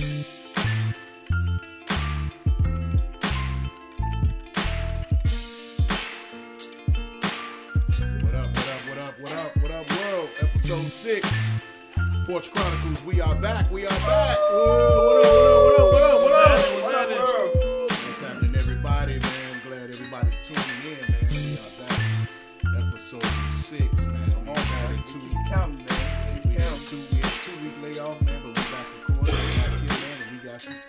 [0.00, 0.08] What
[8.34, 9.86] up, what up, what up, what up, what up,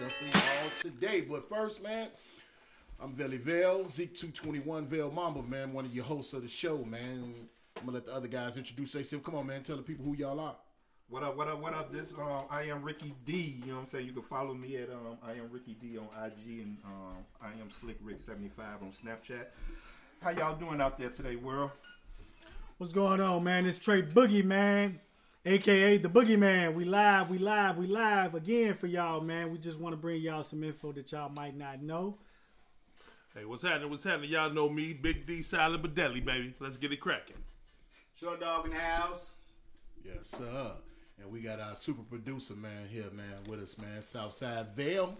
[0.02, 1.22] stuff for y'all today.
[1.22, 2.08] But first, man,
[3.00, 7.36] I'm Veli Vale, Zeke221 Vale Mamba, man, one of your hosts of the show, man.
[7.78, 9.24] I'm gonna let the other guys introduce themselves.
[9.24, 10.56] Come on, man, tell the people who y'all are.
[11.10, 11.92] What up, what up, what up?
[11.92, 13.60] This um, I am Ricky D.
[13.64, 14.08] You know what I'm saying?
[14.08, 17.50] You can follow me at um, I am Ricky D on IG and um, I
[17.50, 19.46] am Slick Rick 75 on Snapchat.
[20.22, 21.72] How y'all doing out there today, world?
[22.80, 23.68] What's going on, man?
[23.68, 25.00] It's Trey Boogie, man,
[25.46, 26.76] aka the Boogie Man.
[26.76, 29.52] We live, we live, we live again for y'all, man.
[29.52, 32.18] We just want to bring y'all some info that y'all might not know.
[33.34, 33.90] Hey, what's happening?
[33.90, 34.30] What's happening?
[34.30, 36.54] Y'all know me, Big D, Silent but Deadly, baby.
[36.60, 37.38] Let's get it cracking.
[38.20, 39.26] Short dog in the house.
[40.04, 40.74] Yes, sir.
[41.22, 44.02] And we got our super producer man here, man, with us, man.
[44.02, 45.16] Southside Vale.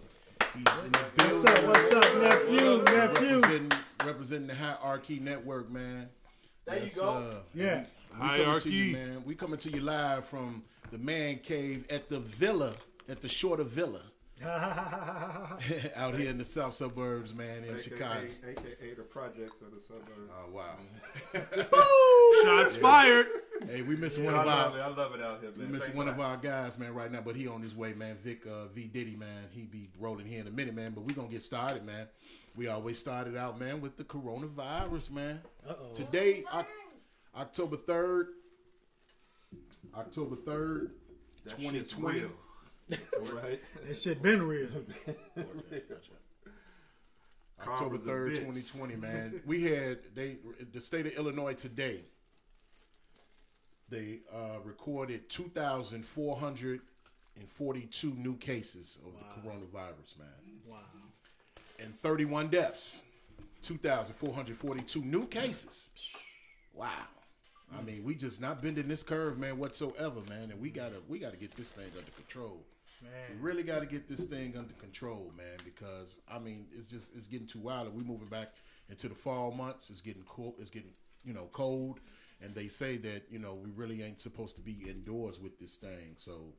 [0.54, 1.42] He's in the building.
[1.42, 3.36] What's up, what's up, nephew, nephew?
[3.38, 6.08] Representing, representing the Hierarchy Network, man.
[6.66, 6.86] There you go.
[6.86, 7.36] sir.
[7.54, 7.84] Yeah.
[8.20, 9.22] We coming to you, man.
[9.24, 12.74] We coming to you live from the man cave at the villa,
[13.08, 14.00] at the Shorter Villa,
[14.44, 18.20] out here in the south suburbs, man, in Chicago.
[18.20, 20.30] AKA, AKA the projects of the suburbs.
[20.36, 20.76] Oh wow.
[22.64, 23.26] Shots fired.
[23.70, 24.82] hey, we missing Yeah, one I of our it.
[24.82, 25.72] I love it out here, we man.
[25.72, 28.16] missing Thanks one of our guys, man, right now, but he on his way, man.
[28.16, 29.44] Vic uh, V Diddy, man.
[29.52, 30.92] He be rolling here in a minute, man.
[30.92, 32.06] But we gonna get started, man.
[32.56, 35.40] We always started out, man, with the coronavirus, man.
[35.66, 35.94] Uh-oh.
[35.94, 36.66] Today, Oc-
[37.36, 38.28] October third,
[39.96, 40.90] October third,
[41.44, 42.30] that twenty shit's real.
[42.92, 43.60] All right.
[43.86, 44.68] That shit been real.
[47.60, 49.40] October Calm as a third, twenty twenty, man.
[49.46, 50.36] We had they
[50.72, 52.00] the state of Illinois today.
[53.88, 56.80] They uh, recorded two thousand four hundred
[57.38, 60.28] and forty-two new cases of the coronavirus, man,
[60.66, 60.78] Wow.
[61.80, 63.02] and thirty-one deaths.
[63.62, 65.90] Two thousand four hundred forty-two new cases.
[66.74, 66.88] Wow.
[67.78, 70.50] I mean, we just not bending this curve, man, whatsoever, man.
[70.50, 72.64] And we gotta we gotta get this thing under control.
[73.02, 73.10] Man.
[73.30, 77.14] We really got to get this thing under control, man, because I mean, it's just
[77.16, 77.88] it's getting too wild.
[77.88, 78.52] And we moving back
[78.90, 79.90] into the fall months.
[79.90, 80.54] It's getting cool.
[80.60, 80.92] It's getting
[81.24, 82.00] you know cold,
[82.40, 85.76] and they say that you know we really ain't supposed to be indoors with this
[85.76, 86.14] thing.
[86.16, 86.52] So,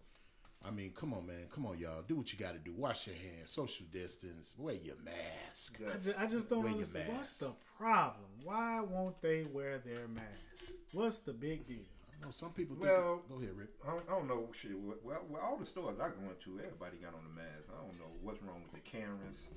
[0.65, 2.73] I mean, come on, man, come on, y'all, do what you got to do.
[2.75, 5.79] Wash your hands, social distance, wear your mask.
[5.87, 7.13] I just, I just don't Wear understand.
[7.15, 7.51] What's the
[7.87, 8.23] problem?
[8.43, 10.47] Why won't they wear their mask?
[10.95, 11.83] What's the big deal?
[12.07, 12.75] I know some people.
[12.79, 13.75] Think Well- go ahead, Rick.
[13.83, 14.71] I don't, I don't know shit.
[14.79, 17.67] Well, well, all the stores I go into, everybody got on the mask.
[17.67, 19.47] I don't know what's wrong with the Karens.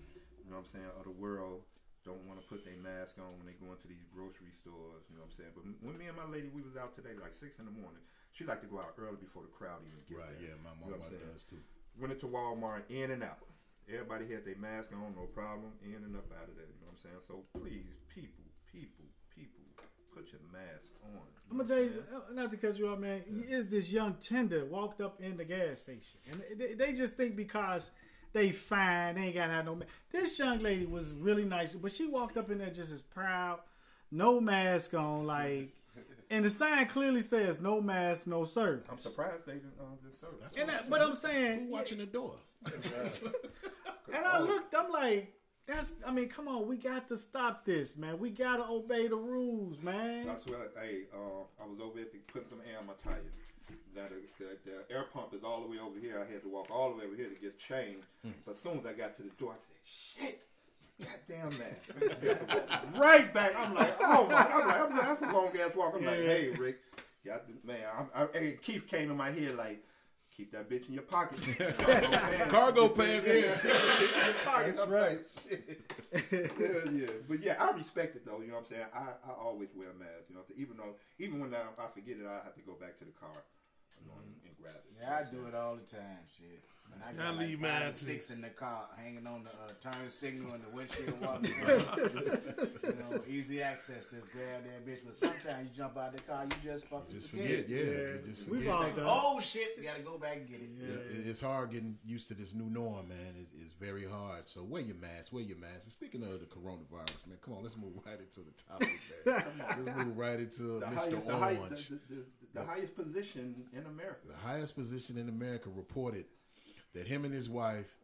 [0.43, 0.91] You know what I'm saying?
[0.99, 1.63] Of the world
[2.03, 5.07] don't want to put their mask on when they go into these grocery stores.
[5.11, 5.53] You know what I'm saying?
[5.55, 8.03] But when me and my lady we was out today, like six in the morning,
[8.35, 10.35] she like to go out early before the crowd even get Right?
[10.39, 10.55] there.
[10.55, 11.31] Yeah, my You know mom what I'm saying?
[11.35, 11.63] does too.
[11.99, 13.43] Went into Walmart, in and out.
[13.91, 16.67] Everybody had their mask on, no problem, in and up out of there.
[16.67, 17.23] You know what I'm saying?
[17.27, 19.04] So please, people, people,
[19.34, 19.60] people,
[20.15, 21.21] put your mask on.
[21.50, 23.22] I'm gonna tell you, uh, not to cut you off, man.
[23.49, 27.37] Is this young tender walked up in the gas station, and they, they just think
[27.37, 27.91] because
[28.32, 29.77] they fine, they ain't got to have no.
[29.77, 33.00] Ma- this young lady was really nice, but she walked up in there just as
[33.00, 33.60] proud,
[34.10, 35.71] no mask on, like,
[36.31, 38.87] and the sign clearly says no mask, no service.
[38.91, 40.34] I'm surprised they didn't um, just serve.
[40.41, 42.34] That's And what that, but I'm saying, Who watching the door?
[44.12, 45.33] and I looked, I'm like,
[45.66, 45.93] that's.
[46.06, 48.19] I mean, come on, we got to stop this, man.
[48.19, 50.27] We got to obey the rules, man.
[50.27, 50.75] That's what.
[50.81, 53.32] Hey, uh, I was over at to put some air on my tires.
[53.94, 56.25] Now the, the, the air pump is all the way over here.
[56.27, 58.06] I had to walk all the way over here to get changed.
[58.44, 60.43] But as soon as I got to the door, I said, "Shit."
[60.99, 62.94] Goddamn that!
[62.97, 63.54] right back.
[63.54, 64.47] I'm like, oh my!
[64.47, 65.94] I'm like, I'm like, that's a long ass walk.
[65.94, 66.78] I'm like, hey Rick,
[67.25, 67.81] got the, man.
[67.98, 69.83] I'm, I, hey, Keith came in my head like,
[70.37, 71.39] keep that bitch in your pocket.
[72.49, 73.59] Cargo pants, yeah.
[73.63, 75.19] That's That's right.
[75.51, 77.07] yeah, yeah.
[77.28, 78.41] But yeah, I respect it though.
[78.41, 78.87] You know what I'm saying?
[78.95, 80.28] I, I always wear a mask.
[80.28, 82.99] You know, even though even when I, I forget it, I have to go back
[82.99, 83.33] to the car
[84.07, 84.95] you know, and, and grab it.
[85.01, 86.23] Yeah, I do it all the time.
[86.31, 86.63] Shit.
[86.95, 89.51] And I I got like leave five or six in the car, hanging on the
[89.51, 91.43] uh, turn signal and the windshield wiper.
[92.87, 94.07] you know, easy access.
[94.11, 95.01] Just grab that bitch.
[95.05, 97.65] But sometimes you jump out the car, you just fucking Just forget.
[97.65, 97.77] forget, yeah.
[97.77, 97.99] Yeah.
[97.99, 99.05] You just We've all Like, done.
[99.07, 100.71] oh shit, you gotta go back and get it.
[100.81, 103.35] It- It's hard getting used to this new norm, man.
[103.39, 104.49] It's, it's very hard.
[104.49, 105.83] So wear your mask, wear your mask.
[105.83, 109.45] And speaking of the coronavirus, man, come on, let's move right into the topic, man.
[109.85, 110.93] let's move right into The Mr.
[110.95, 111.89] highest, the, Orange.
[111.89, 112.25] the, the, the,
[112.57, 114.21] the highest position in America.
[114.29, 116.25] The highest position in America reported
[116.95, 117.97] that him and his wife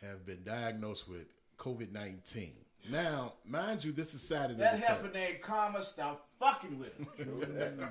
[0.00, 1.26] have been diagnosed with
[1.58, 2.54] COVID nineteen.
[2.90, 4.58] Now, mind you, this is Saturday.
[4.58, 5.14] That the heifer third.
[5.14, 7.06] named Karma, stop fucking with him.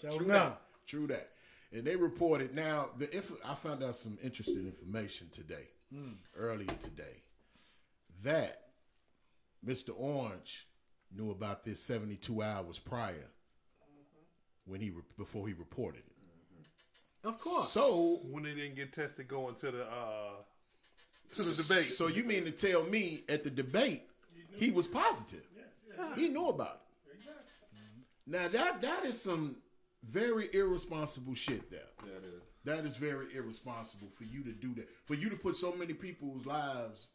[0.00, 0.60] Show True that.
[0.86, 1.30] True that.
[1.72, 2.90] And they reported now.
[2.98, 6.12] The inf- I found out some interesting information today, hmm.
[6.36, 7.22] earlier today,
[8.22, 8.64] that
[9.66, 9.90] Mr.
[9.96, 10.66] Orange
[11.10, 13.30] knew about this 72 hours prior
[14.66, 17.26] when he re- before he reported it.
[17.26, 17.70] Of course.
[17.70, 20.30] So, When they didn't get tested going to the uh
[21.32, 21.84] to the debate.
[21.84, 24.02] so you mean to tell me at the debate
[24.56, 25.44] he was positive?
[26.16, 26.80] He knew about
[27.16, 27.20] it.
[28.26, 29.56] Now that that is some
[30.08, 31.80] very irresponsible shit there.
[32.04, 32.42] Yeah, it is.
[32.64, 34.88] That is very irresponsible for you to do that.
[35.04, 37.10] For you to put so many people's lives,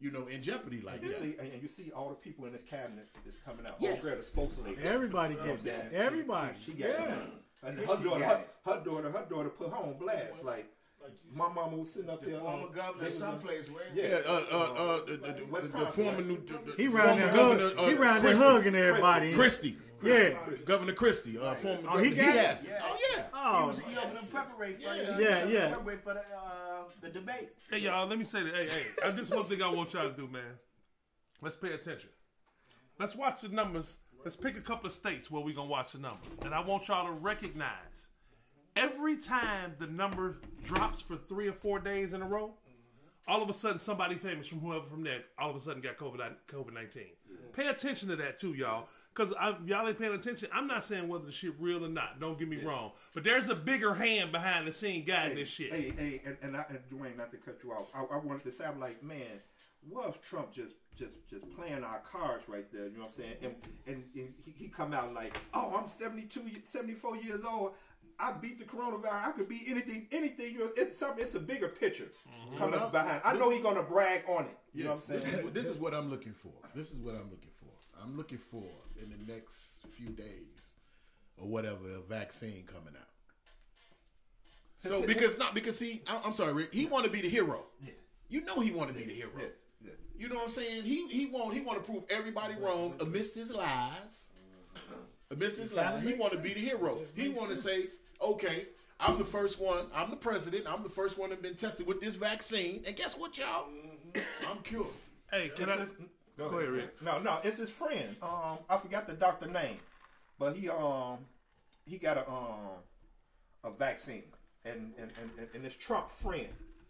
[0.00, 1.20] you know, in jeopardy like You that.
[1.22, 3.76] see, and you see all the people in this cabinet is coming out.
[3.80, 3.94] Yeah.
[3.98, 4.76] Oh, girl, spokesman.
[4.82, 5.92] Everybody gets what that.
[5.92, 6.52] Everybody.
[6.64, 7.14] She, she got Yeah.
[7.14, 7.18] it.
[7.64, 8.48] And her daughter, got her, it.
[8.66, 10.44] her daughter, her daughter put her on blast.
[10.44, 10.66] Like,
[11.32, 12.38] my mama was sitting up there.
[12.40, 15.86] Former um, governor, they was- someplace where Yeah, uh, uh, uh, the, the, the, the
[15.86, 18.44] former new, the, the He round there former hug, he uh, round there Christie.
[18.44, 19.32] hugging everybody.
[19.34, 20.34] Christie, Yeah.
[20.64, 22.14] Governor Christie, uh, former Oh, he governor.
[22.32, 22.46] got it?
[22.46, 22.68] has it.
[22.70, 22.78] Yeah.
[22.82, 23.05] Oh yeah.
[23.52, 25.14] He Oh, was he opened preparation for Yeah.
[25.16, 25.74] the, Yeah, yeah.
[25.74, 27.50] preparation for the, uh, the debate.
[27.70, 28.54] Hey y'all, let me say that.
[28.54, 28.68] Hey,
[29.02, 30.58] hey, this one thing I want y'all to do, man.
[31.40, 32.10] Let's pay attention.
[32.98, 33.96] Let's watch the numbers.
[34.24, 36.88] Let's pick a couple of states where we're gonna watch the numbers, and I want
[36.88, 38.08] y'all to recognize
[38.74, 42.54] every time the number drops for three or four days in a row.
[43.28, 45.96] All of a sudden, somebody famous from whoever from there, all of a sudden got
[45.96, 47.10] COVID COVID nineteen.
[47.52, 48.88] Pay attention to that too, y'all.
[49.16, 49.32] Because
[49.64, 50.48] y'all ain't paying attention.
[50.52, 52.20] I'm not saying whether the shit real or not.
[52.20, 52.92] Don't get me wrong.
[53.14, 55.72] But there's a bigger hand behind the scene guiding this shit.
[55.72, 58.44] Hey, hey, and, and, I, and Dwayne, not to cut you off, I, I wanted
[58.44, 59.40] to say, I'm like, man,
[59.88, 62.88] what if Trump just just just playing our cards right there?
[62.88, 63.36] You know what I'm saying?
[63.42, 63.54] And
[63.86, 66.40] and, and he, he come out like, oh, I'm 72,
[66.70, 67.72] 74 years old.
[68.18, 69.28] I beat the coronavirus.
[69.28, 70.54] I could be anything, anything.
[70.54, 71.22] You know, it's something.
[71.22, 72.58] It's a bigger picture mm-hmm.
[72.58, 73.20] coming Well, behind.
[73.24, 74.58] I know he's gonna brag on it.
[74.74, 75.38] You know what I'm This saying?
[75.38, 76.52] is, what- this is what I'm looking for.
[76.74, 77.55] This is what I'm looking for.
[78.06, 78.62] I'm looking for
[79.02, 80.62] in the next few days
[81.36, 83.08] or whatever a vaccine coming out.
[84.78, 86.72] So because not because see, I- I'm sorry, Rick.
[86.74, 87.64] He want to be the hero.
[87.84, 87.92] Yeah.
[88.28, 89.30] You know he want to be the hero.
[89.38, 89.46] Yeah,
[89.84, 89.90] yeah.
[90.18, 90.84] You know what I'm saying?
[90.84, 94.26] He he want he want to prove everybody wrong amidst his lies.
[95.30, 96.98] Amidst his lies, he want to be the hero.
[97.16, 97.86] He want to say,
[98.22, 98.66] okay,
[99.00, 99.86] I'm the first one.
[99.92, 100.66] I'm the president.
[100.68, 102.84] I'm the first one that been tested with this vaccine.
[102.86, 103.66] And guess what, y'all?
[104.48, 104.86] I'm cured.
[105.32, 105.84] Hey, can I?
[106.38, 107.02] It's Go ahead, Rick.
[107.02, 108.14] No, no, it's his friend.
[108.22, 109.78] Um, I forgot the doctor name,
[110.38, 111.18] but he um
[111.86, 112.82] he got a um
[113.64, 114.24] a vaccine,
[114.64, 116.48] and and and, and it's Trump friend.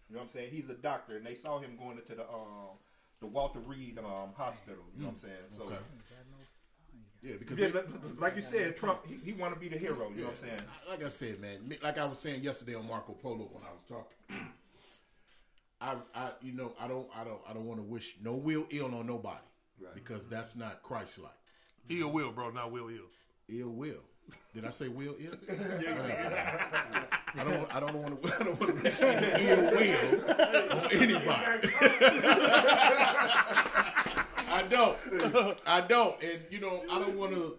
[0.08, 0.50] You know what I'm saying?
[0.50, 2.74] He's a doctor, and they saw him going into the um
[3.20, 4.82] the Walter Reed um hospital.
[4.96, 5.36] You know what I'm saying?
[5.56, 5.62] So.
[5.64, 5.76] Okay.
[7.22, 9.78] Yeah, because Yeah, they- like- like you said, Trump, he, he want to be the
[9.78, 10.10] hero.
[10.10, 10.60] You know what I'm saying?
[10.88, 13.82] like I said, man, like I was saying yesterday on Marco Polo when I was
[13.82, 14.46] talking.
[15.80, 18.66] I, I, you know, I don't, I don't, I don't want to wish no will
[18.70, 19.38] ill on nobody
[19.78, 19.94] Right.
[19.94, 21.30] because that's not Christ-like.
[21.90, 23.10] Ill will, bro, not will ill.
[23.48, 24.00] Ill will.
[24.54, 25.34] Did I say will ill?
[25.50, 30.32] I don't, I don't want to, I don't want to wish ill will
[30.72, 31.68] on anybody.
[34.48, 34.96] I don't,
[35.66, 37.58] I don't, and you know, I don't want to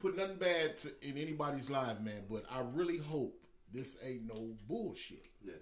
[0.00, 2.22] put nothing bad to, in anybody's life, man.
[2.28, 3.34] But I really hope
[3.72, 5.26] this ain't no bullshit.
[5.44, 5.52] Yeah.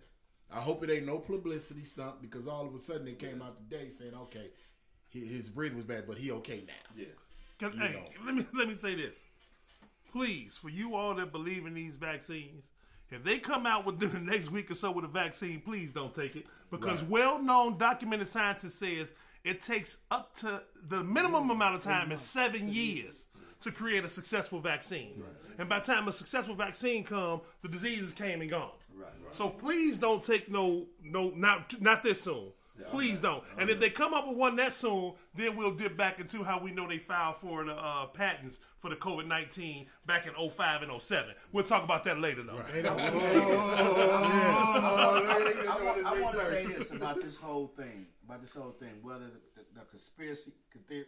[0.53, 3.57] I hope it ain't no publicity stunt because all of a sudden it came out
[3.59, 4.49] today saying, okay,
[5.11, 6.73] his, his breathing was bad, but he okay now.
[6.97, 7.07] Yeah.
[7.59, 8.25] Can, You hey, know.
[8.25, 9.15] let me let me say this,
[10.13, 12.65] please, for you all that believe in these vaccines,
[13.11, 16.15] if they come out within the next week or so with a vaccine, please don't
[16.15, 17.09] take it because Right.
[17.11, 19.13] well-known documented scientists says
[19.45, 23.27] it takes up to the minimum amount of time is seven years
[23.63, 25.23] to create a successful vaccine,
[25.59, 28.71] and by the time a successful vaccine come, the diseases came and gone.
[28.95, 29.11] Right.
[29.31, 32.53] So please don't take no no not not this soon.
[32.91, 33.43] Please don't.
[33.59, 36.61] And if they come up with one that soon, then we'll dip back into how
[36.61, 40.83] we know they filed for the uh, patents for the COVID nineteen back in 05
[40.83, 41.35] and 07.
[41.53, 42.63] We'll talk about that later though.
[42.75, 42.93] I,
[45.83, 49.27] want, I want to say this about this whole thing, about this whole thing, whether
[49.27, 50.53] the, the, the conspiracy,
[50.89, 51.07] the,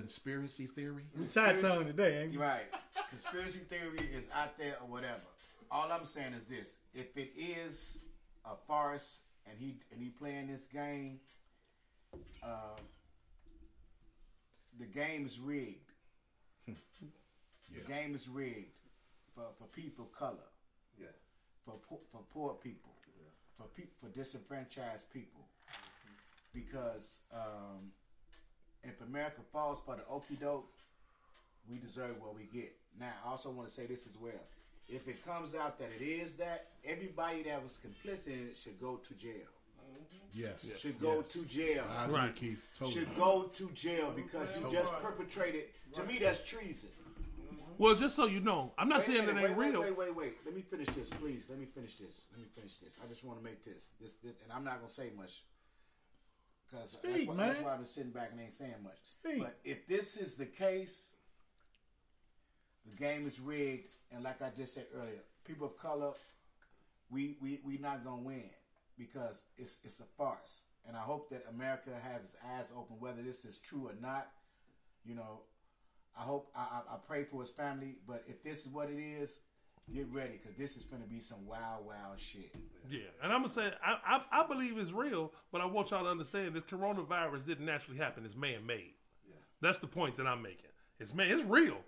[0.00, 1.04] Conspiracy theory.
[1.18, 2.36] We tight tongue today, ain't we?
[2.36, 2.66] right,
[3.08, 5.22] conspiracy theory is out there or whatever.
[5.70, 7.96] All I'm saying is this: if it is
[8.44, 11.18] a farce and he and he playing this game,
[12.42, 12.76] uh,
[14.78, 15.92] the game is rigged.
[17.74, 18.78] The game is rigged
[19.34, 20.48] for, for people of color,
[21.00, 21.08] Yeah.
[21.64, 23.24] for poor, for poor people, Yeah.
[23.58, 25.48] for pe- for disenfranchised people,
[26.54, 27.90] because um,
[28.88, 30.68] if America falls for the okey doke,
[31.70, 32.72] we deserve what we get.
[32.98, 34.32] Now, I also want to say this as well.
[34.88, 38.80] If it comes out that it is that, everybody that was complicit in it should
[38.80, 39.32] go to jail.
[39.92, 40.40] Mm-hmm.
[40.40, 40.78] Yes.
[40.78, 41.32] Should go yes.
[41.32, 41.84] to jail.
[41.98, 42.34] I agree, Right.
[42.36, 42.68] Keith.
[42.78, 43.00] Totally.
[43.00, 45.64] Should go to jail because you just perpetrated.
[45.92, 46.88] To me, that's treason.
[46.88, 47.56] Mm-hmm.
[47.78, 49.80] Well, just so you know, I'm not Wait saying it minute, ain't wait, real.
[49.80, 50.32] Wait, wait, wait, wait.
[50.44, 51.46] Let me finish this, please.
[51.50, 52.26] Let me finish this.
[52.32, 52.98] Let me finish this.
[53.04, 55.42] I just want to make this, this, this and I'm not gonna say much
[56.70, 58.98] because that's, why- that's why I've been sitting back and ain't saying much.
[59.02, 59.38] Speak.
[59.40, 61.06] But if this is the case,
[62.88, 66.12] the game is rigged, and like I just said earlier, people of color,
[67.10, 68.50] we we we not gonna win
[68.98, 70.62] because it's it's a farce.
[70.88, 74.28] And I hope that America has its eyes open, whether this is true or not.
[75.04, 75.40] You know,
[76.16, 78.98] I hope I, I, I pray for his family, but if this is what it
[79.00, 79.38] is,
[79.92, 82.52] get ready because this is going to be some wild, wild shit.
[82.90, 86.04] Yeah, and I'm gonna say I, I I believe it's real, but I want y'all
[86.04, 88.24] to understand this coronavirus didn't naturally happen.
[88.24, 88.94] It's man made.
[89.28, 89.34] Yeah.
[89.60, 90.70] That's the point that I'm making.
[90.98, 91.78] It's man, it's real,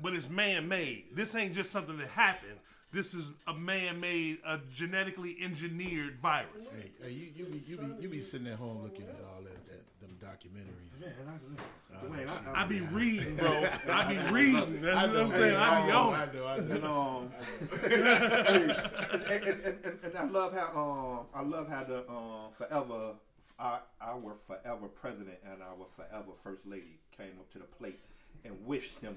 [0.00, 1.06] but it's man made.
[1.14, 2.58] This ain't just something that happened.
[2.94, 6.70] This is a man made, a genetically engineered virus.
[6.70, 9.42] Hey, hey, you, you be you be you be sitting at home looking at all
[9.42, 12.08] that, that them documentaries.
[12.08, 13.66] Man, I, I be reading, bro.
[13.90, 14.80] I be reading.
[14.80, 15.56] That's what I'm saying.
[15.56, 16.20] I be I on.
[16.20, 16.34] it.
[16.34, 16.70] know, I know.
[16.70, 17.32] And um,
[17.82, 23.14] and, and, and, and, and I love how um, I love how the um, forever
[23.58, 27.98] our, our forever president and our forever first lady came up to the plate
[28.44, 29.16] and wished him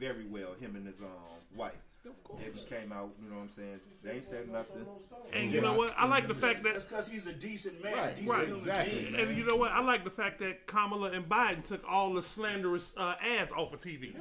[0.00, 0.54] very well.
[0.54, 1.08] Him and his um
[1.54, 1.74] wife.
[2.06, 2.42] Of course.
[2.68, 3.10] They came out.
[3.22, 3.80] You know what I'm saying?
[4.02, 4.84] They ain't said nothing.
[5.32, 5.94] And you know what?
[5.96, 9.00] I like the fact that That's because he's a decent man, Right, decent right, exactly,
[9.10, 9.14] being.
[9.28, 9.70] And you know what?
[9.72, 13.72] I like the fact that Kamala and Biden took all the slanderous uh, ads off
[13.72, 14.14] of TV.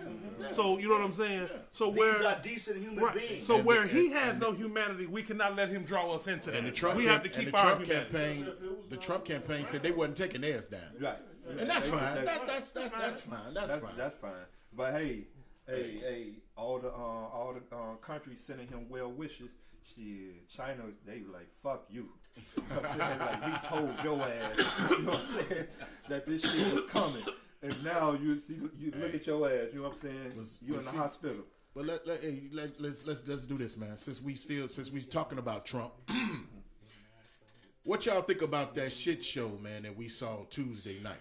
[0.54, 1.50] So you know what I'm saying?
[1.74, 3.46] So These where are decent human right, beings.
[3.46, 6.28] so And where the- he and- has no humanity, we cannot let him draw us
[6.28, 6.58] into that.
[6.58, 8.48] And the Trump, we have to and keep the our Trump campaign,
[8.90, 11.18] the Trump campaign said they wasn't taking theirs down, Right.
[11.50, 12.16] and that's fine.
[12.16, 13.54] they- That's that's that's that's fine.
[13.54, 13.98] That's That's, fine.
[13.98, 14.32] that's fine.
[14.76, 15.24] But hey,
[15.68, 19.50] hey, hey, all the uh, all the uh, countries sending him well wishes.
[19.96, 22.08] Shit, China, they were like, fuck you.
[22.56, 23.20] You know I'm saying?
[23.20, 25.68] Like, we told your ass, you know what I'm saying,
[26.08, 27.24] that this shit was coming.
[27.62, 30.32] And now you see, you look at your ass, you know what I'm saying?
[30.38, 31.44] Was- you in the see- hospital.
[31.76, 33.98] But let, let, hey, let let's let's let's do this, man.
[33.98, 35.92] Since we still since we talking about Trump,
[37.84, 41.18] what y'all think about that shit show, man, that we saw Tuesday night?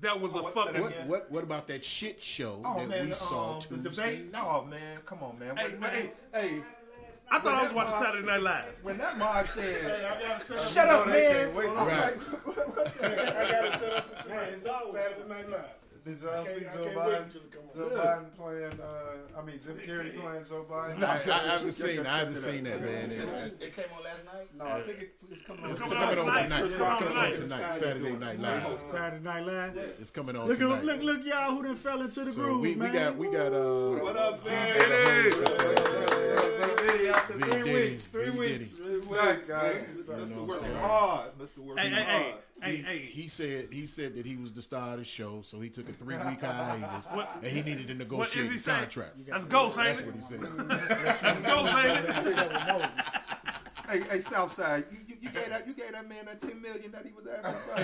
[0.00, 0.80] That was a what's fucking.
[0.80, 1.08] What again?
[1.08, 4.32] what what about that shit show Oh that man, we saw um, the Tuesday debate.
[4.32, 5.56] No man, come on man.
[5.56, 5.90] Hey, When- man.
[5.90, 6.62] hey, hey,
[7.30, 8.64] I thought I was watching Saturday Night Live.
[8.82, 12.14] when that mob said, Shut "Shut up, man," Wait, I'm Right.
[12.16, 14.60] I got it set up for tonight.
[14.92, 15.64] Saturday Night Live.
[16.04, 17.22] Did y'all I see can't- Joe Biden?
[17.24, 17.76] until it come on.
[17.76, 18.80] Joe Biden playing.
[18.80, 21.02] Uh, I mean, Jim Carrey playing Joe Biden.
[21.04, 23.10] I, I haven't seen I haven't seen that, man.
[23.10, 24.48] It- it- It came on last night.
[24.56, 25.70] No, I think it, it's coming on.
[25.70, 26.42] It's It's coming coming on tonight.
[26.44, 26.62] tonight.
[26.64, 27.34] It's It's coming out on tonight.
[27.60, 27.74] tonight.
[27.74, 28.80] Saturday Night Live.
[28.90, 29.76] Saturday Night Live.
[30.00, 30.78] It's coming on Look, tonight.
[30.78, 33.30] at, look, look, y'all who done fell into the So groove, we, we got we
[33.30, 34.76] got uh "What up, man?"
[37.10, 37.40] After V.
[37.42, 38.92] three Diddy, weeks, three weeks, Diddy.
[38.94, 39.86] it's back, guys.
[39.96, 40.18] You know Mr.
[40.18, 40.76] what I'm Working saying?
[40.78, 41.58] hard, Mr.
[41.58, 42.34] Working Hey, hey, hey, hard.
[42.62, 42.98] Hey, he, hey.
[42.98, 45.88] he said he said that he was the star of the show, so he took
[45.88, 48.80] a three week hiatus, What- and he needed to negotiate he the saying?
[48.80, 49.26] contract.
[49.26, 50.06] That's ghost, ain't That's it?
[50.06, 50.40] what he said.
[51.22, 52.90] That's ghost, ain't it?
[53.90, 56.92] Hey, hey, Southside, you, you, you gave that you gave that man that ten million
[56.92, 57.80] that he was asking for.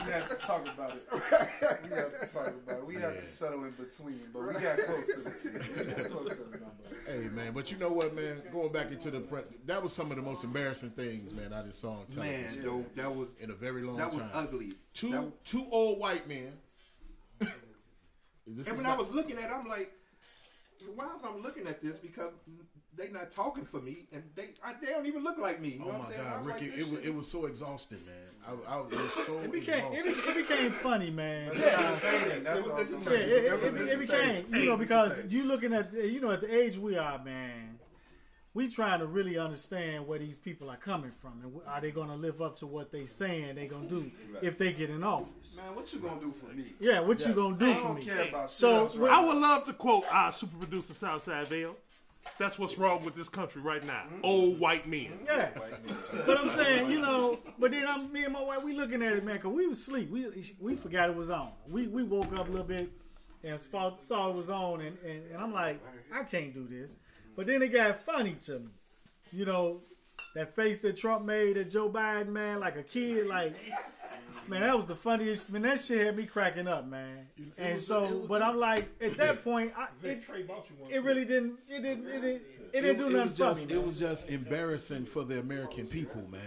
[0.06, 1.06] We have to talk about it.
[1.12, 2.86] We have to talk about it.
[2.86, 5.86] We have to settle in between, but we got close to the team.
[5.86, 6.66] We got close to the number.
[7.06, 8.42] Hey man, but you know what, man?
[8.52, 11.52] Going back into the pre- that was some of the most embarrassing things, man.
[11.52, 14.16] I just saw on television man, though, that was in a very long that was
[14.16, 14.30] time.
[14.34, 14.74] ugly.
[14.94, 16.52] Two That- two old white men.
[17.40, 17.50] and
[18.46, 19.92] when not, I was looking at, it, I'm like,
[20.94, 21.98] why was I looking at this?
[21.98, 22.30] Because
[22.96, 25.70] they not talking for me, and they I, they don't even look like me.
[25.70, 26.22] You know Oh what my I'm saying?
[26.30, 26.70] God, Ricky!
[26.70, 28.14] like, it was it was so exhausting, man.
[28.68, 30.14] I, I was so It became, it, exhausting.
[30.14, 31.52] be- it became funny, man.
[31.56, 35.92] Yeah, Entertaining, That's what I was It Yeah, became, you know, because you looking at,
[35.92, 37.78] you know, at the age we are, man,
[38.54, 42.08] we trying to really understand where these people are coming from, and are they going
[42.08, 44.10] to live up to what they saying they gonna do
[44.42, 45.56] if they get in office?
[45.56, 46.64] Man, what you gonna do for me?
[46.80, 48.02] Yeah, what you gonna do I for don't me?
[48.02, 51.76] care about So, right I would love to quote our super producer Southside Vale.
[52.38, 54.04] That's what's wrong with this country right now.
[54.22, 55.20] Old white men.
[55.26, 55.50] Yeah,
[56.26, 59.12] but I'm saying, you know, but then I'm me and my wife, we looking at
[59.12, 60.10] it, man, cause we was asleep.
[60.10, 61.52] We we forgot it was on.
[61.68, 62.90] We we woke up a little bit
[63.44, 65.80] and saw, saw it was on, and, and and I'm like,
[66.14, 66.96] I can't do this.
[67.36, 68.68] But then it got funny to me,
[69.32, 69.82] you know,
[70.34, 73.54] that face that Trump made at Joe Biden, man, like a kid, like.
[74.50, 75.50] Man, that was the funniest.
[75.50, 77.28] Man, that shit had me cracking up, man.
[77.56, 80.22] And was- so, was- but I'm like, at that point, I, it,
[80.90, 81.58] it really didn't.
[81.68, 82.06] It didn't.
[82.06, 82.42] It didn't.
[82.72, 83.74] It didn't do nothing was for just me.
[83.74, 86.40] it was just embarrassing for the American people, man.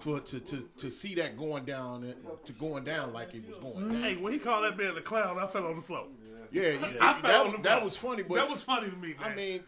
[0.00, 2.12] for to, to, to see that going down
[2.44, 3.92] to going down like it was going mm-hmm.
[3.92, 4.02] down.
[4.02, 6.06] Hey, when he called that man the clown, I fell on the floor.
[6.50, 8.96] Yeah, yeah I fell that, on the that was funny, but that was funny to
[8.96, 9.32] me, man.
[9.32, 9.62] I mean,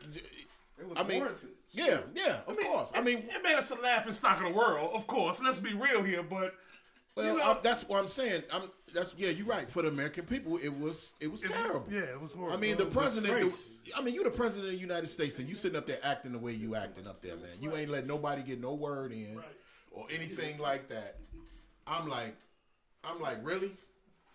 [0.78, 1.50] It was I mean, warranted.
[1.70, 2.92] yeah, yeah, of course.
[2.94, 5.40] I mean, it made us a laughing stock of the world, of course.
[5.40, 6.54] Let's be real here, but
[7.16, 8.42] well, you know- I'm- that's what I'm saying.
[8.52, 8.62] I'm
[8.94, 9.68] that's yeah, you're right.
[9.70, 11.86] For the American people, it was it was it terrible.
[11.90, 12.56] yeah, it was horrible.
[12.56, 13.40] I mean, the president.
[13.52, 15.98] The, I mean, you're the president of the United States, and you sitting up there
[16.02, 17.48] acting the way you acting up there, man.
[17.60, 19.38] You ain't letting nobody get no word in
[19.92, 21.16] or anything like that.
[21.86, 22.36] I'm like,
[23.04, 23.72] I'm like, really?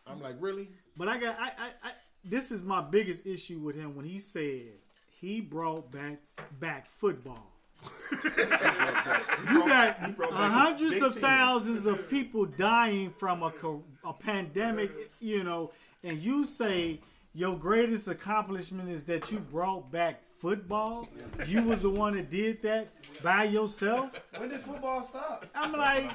[0.07, 0.69] I'm like, really?
[0.97, 1.91] But I got I, I, I
[2.23, 4.63] this is my biggest issue with him when he said
[5.19, 6.17] he brought back
[6.59, 7.53] back football.
[9.51, 13.51] You got brought back a hundreds of thousands of people dying from a
[14.03, 15.71] a pandemic, you know,
[16.03, 16.99] and you say
[17.33, 21.07] your greatest accomplishment is that you brought back football.
[21.45, 22.89] You was the one that did that
[23.21, 24.11] by yourself.
[24.37, 25.45] When did football stop?
[25.55, 26.11] I'm like,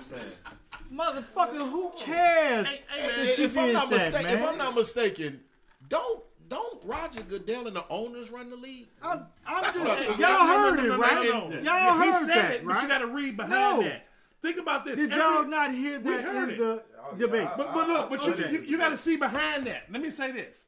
[0.92, 4.38] motherfucker, who cares Hey, that man, if I'm not that, mistaken, man?
[4.38, 5.40] if I'm not mistaken,
[5.88, 8.88] don't don't Roger Goodell and the owners run the league?
[9.02, 11.14] I'm, I'm That's just, what I'm- y'all no, no, heard no, it, no, no, right?
[11.14, 11.54] no, no.
[11.56, 12.74] Y'all Yeah, he heard said that, it, right?
[12.76, 13.82] but you got to read behind No.
[13.82, 14.06] that.
[14.42, 14.96] Think about this.
[14.96, 16.58] Did Every- y'all not hear that heard in it.
[16.58, 17.42] the Oh, debate?
[17.42, 19.84] yeah, But, but look, but you, you, you got to see behind that.
[19.90, 20.64] Let me say this: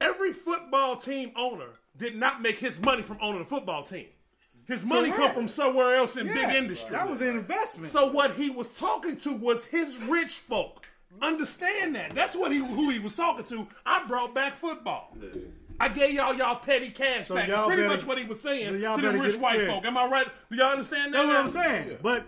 [0.00, 4.06] every football team owner did not make his money from owning a football team.
[4.66, 6.90] His money come from somewhere else in big industry.
[6.92, 7.90] That was an investment.
[7.92, 10.88] So what he was talking to was his rich folk.
[11.22, 12.14] Understand that.
[12.14, 13.66] That's what he who he was talking to.
[13.84, 15.16] I brought back football.
[15.78, 17.48] I gave y'all y'all petty cash So back.
[17.48, 19.60] y'all That's pretty better- much what he was saying so to the rich get- white
[19.60, 19.66] yeah.
[19.68, 19.84] folk.
[19.86, 20.26] Am I right?
[20.50, 21.26] Do y'all understand that?
[21.26, 21.66] That's what?
[21.66, 21.98] I'm saying.
[22.02, 22.26] But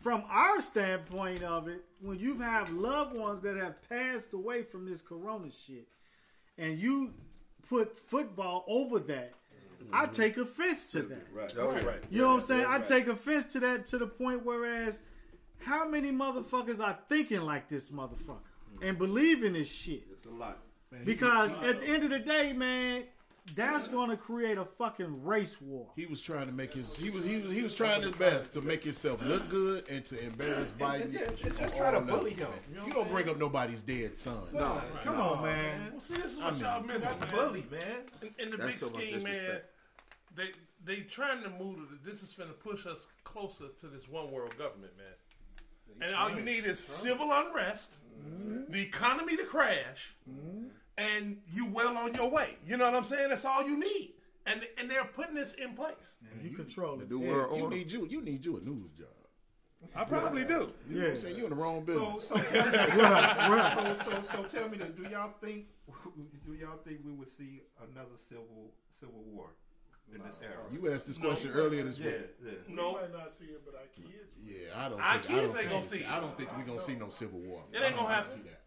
[0.00, 4.88] from our standpoint of it, when you have loved ones that have passed away from
[4.88, 5.88] this corona shit,
[6.58, 7.12] and you
[7.68, 9.32] put football over that,
[9.92, 10.12] I mm-hmm.
[10.12, 11.26] take offense to that.
[11.32, 11.84] Right.
[11.84, 12.02] right.
[12.10, 12.66] You know what I'm saying?
[12.68, 15.00] I take offense to that to the point whereas
[15.58, 18.38] how many motherfuckers are thinking like this motherfucker
[18.82, 20.04] and believing this shit?
[20.12, 20.58] It's a lot.
[21.04, 23.04] Because at the end of the day, man,
[23.54, 25.88] that's gonna create a fucking race war.
[25.94, 28.52] He was trying to make his he was he was he was trying his best
[28.54, 31.12] to make himself look good and to embarrass Biden.
[31.12, 32.74] yeah, just- just try to all bully levels, him.
[32.76, 32.86] man.
[32.86, 34.38] You don't bring up nobody's dead son.
[34.52, 34.80] No.
[35.04, 35.90] Come on, man.
[35.92, 37.30] Well, see, this is I what mean, y'all missing, That's man.
[37.34, 37.82] bully, man.
[38.22, 39.60] In, in the That's big so scheme, man,
[40.34, 40.50] they
[40.84, 44.30] they trying to move to this is going to push us closer to this one
[44.32, 45.06] world government, man.
[46.00, 47.90] And all you need is civil unrest,
[48.26, 48.70] mm-hmm.
[48.70, 50.66] the economy to crash, mm-hmm.
[50.98, 52.56] and you well on your way.
[52.66, 53.30] You know what I'm saying?
[53.30, 54.12] That's all you need.
[54.46, 56.18] And and they're putting this in place.
[56.32, 57.10] And You control it.
[57.10, 57.32] New Yeah.
[57.32, 59.08] world You need you you need you a news job.
[59.94, 60.72] I probably do.
[60.88, 61.36] You know what I'm saying?
[61.36, 62.28] You in the wrong So, business.
[62.28, 63.96] so, tell me, Right, right.
[64.04, 65.66] so, so, so tell me this: Do y'all think?
[66.46, 69.50] Do y'all think we would see another civil civil war
[70.14, 70.62] in this era?
[70.72, 72.30] you asked this question earlier this yeah, week.
[72.44, 72.50] yeah.
[72.68, 74.30] We No, might not see it, but our kids.
[74.42, 76.10] Yeah, I don't Our think I kids don't ain't gonna see it.
[76.10, 77.62] I don't think we're gonna see no civil war.
[77.72, 78.30] It ain't gonna happen.
[78.30, 78.62] See that.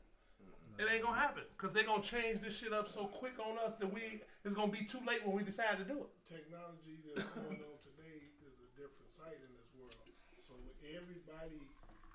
[0.80, 3.76] it ain't gonna happen because they're gonna change this shit up so quick on us
[3.80, 6.12] that we it's gonna be too late when we decide to do it.
[6.28, 9.96] Technology that's going on today is a different sight in this world.
[10.48, 11.60] So with everybody,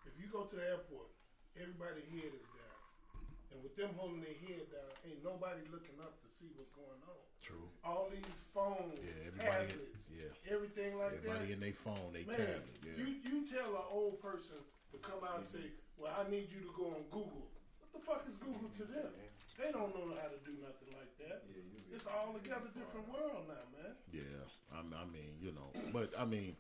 [0.09, 1.09] if you go to the airport,
[1.57, 2.81] everybody's head is down,
[3.53, 7.01] and with them holding their head down, ain't nobody looking up to see what's going
[7.09, 7.21] on.
[7.45, 7.69] True.
[7.85, 8.25] All these
[8.57, 10.33] phones, Yeah, everybody- tablets, yeah.
[10.49, 11.29] everything like Everybody that.
[11.29, 12.77] Everybody in their phone, they Man, tablet.
[12.81, 12.97] Yeah.
[13.05, 14.57] you you tell an old person
[14.93, 17.45] to come out and say, "Well, I need you to go on Google."
[17.81, 19.13] What the fuck is Google to them?
[19.59, 21.45] They don't know how to do nothing like that.
[21.93, 23.95] It's all together different world now, man.
[24.11, 24.23] Yeah,
[24.73, 26.57] I mean, you know, but I mean,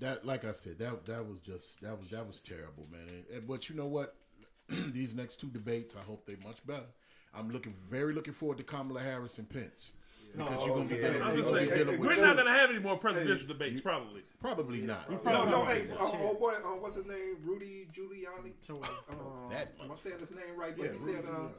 [0.00, 3.08] that like I said, that that was just that was that was terrible, man.
[3.08, 4.16] And, and- but you know what?
[4.68, 6.86] These next two debates, I hope they much better.
[7.32, 9.92] I'm looking very looking forward to Kamala Harris and Pence
[10.36, 12.50] because you're gonna be dealing, I'm you're just gonna be saying, dealing we're not gonna
[12.52, 14.22] have any more presidential debates, probably.
[14.40, 15.24] probably not.
[15.24, 17.36] No, no, hey, uh, oh boy, uh, what's his name?
[17.44, 18.52] Rudy Giuliani.
[18.60, 18.74] So,
[19.10, 20.76] Um, That am I saying his name right?
[20.76, 21.50] But Yeah, he Rudy said, uh, Giuliani.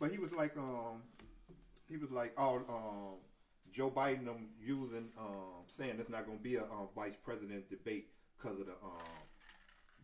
[0.00, 1.02] but he was like, um,
[1.88, 3.14] he was like, oh, um,
[3.72, 7.68] Joe Biden um, using, um, saying it's not going to be a um, vice president
[7.70, 8.98] debate because of the um,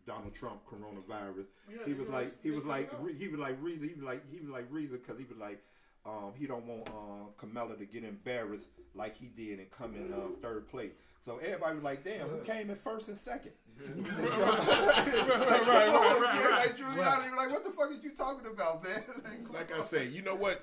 [0.07, 1.45] Donald Trump coronavirus.
[1.69, 3.01] Yeah, he you was know, like, he was big like, enough.
[3.05, 5.37] re- he was like reason, he was like, he was like reason because he was
[5.37, 5.61] like.
[6.05, 10.13] Um, he don't want uh, Kamala to get embarrassed like he did and come in
[10.13, 10.91] uh, third place.
[11.25, 13.53] So everybody was like, "Damn, who came in first and second?
[13.79, 16.51] right, right, right, right.
[16.51, 19.03] Like Giuliani, like, what the fuck is you talking about, man?
[19.23, 20.61] Like, like I say, you know what?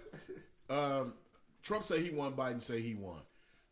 [0.71, 1.15] Um,
[1.63, 2.33] Trump say he won.
[2.35, 3.21] Biden say he won.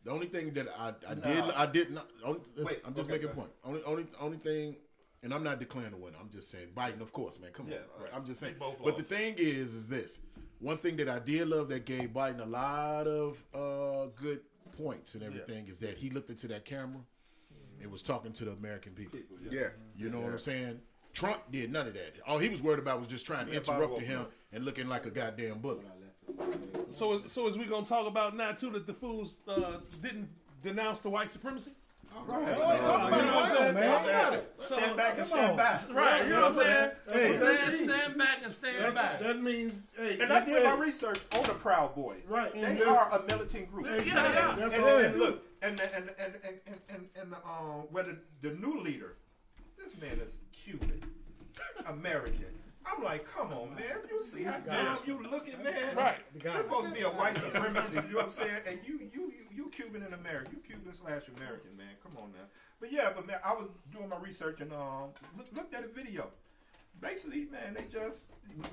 [0.03, 2.09] The only thing that I, I did I did not.
[2.23, 3.51] Only, Wait, I'm just okay, making a point.
[3.63, 4.75] Only only only thing,
[5.23, 6.17] and I'm not declaring a winner.
[6.19, 7.51] I'm just saying Biden, of course, man.
[7.51, 8.03] Come Yeah, on.
[8.03, 8.11] right.
[8.13, 8.53] I'm just saying.
[8.55, 10.19] They both But the thing is, is this
[10.61, 14.39] one thing that I did love that gave Biden a lot of uh, good
[14.77, 17.01] points and everything is that he looked into that camera
[17.81, 19.19] and was talking to the American people.
[19.49, 19.69] Yeah.
[19.97, 20.79] You know what I'm saying?
[21.13, 22.13] Trump did none of that.
[22.25, 24.35] All he was worried about was just trying to Yeah, interrupt him opener.
[24.53, 25.83] and looking like a goddamn bully.
[26.89, 30.29] So, so as we gonna talk about now too that the fools uh, didn't
[30.61, 31.71] denounce the white supremacy.
[32.27, 32.57] Right.
[32.57, 33.73] Talk about it, on, man.
[33.73, 33.83] man.
[33.89, 34.53] Talk about it.
[34.59, 35.89] So, Stand back and Come stand back.
[35.89, 36.91] Right, you know what I'm saying?
[37.11, 37.37] Hey.
[37.37, 39.19] stand, stand back and stand That, back.
[39.19, 42.21] that means, hey, And I did my research on the Proud Boys.
[42.27, 43.87] Right, They and that's- are a militant group.
[43.87, 44.55] Hey, Yeah, yeah.
[44.57, 44.97] That's and, all.
[44.97, 48.79] and look, and and and and and and, and, and um, where the, the new
[48.81, 49.15] leader,
[49.83, 51.01] this man is Cuban,
[51.87, 52.45] American.
[52.85, 53.99] I'm like, come on, man.
[54.09, 55.95] You see how dumb you looking, man?
[55.95, 56.17] Right.
[56.33, 58.07] This supposed to be a white supremacist.
[58.07, 58.61] You know what I'm saying?
[58.67, 60.53] And you, you, you, you Cuban and American.
[60.53, 61.93] You Cuban slash American, man.
[62.03, 62.45] Come on now.
[62.79, 65.87] But yeah, but man, I was doing my research and um look, looked at a
[65.87, 66.27] video.
[66.99, 68.19] Basically, man, they just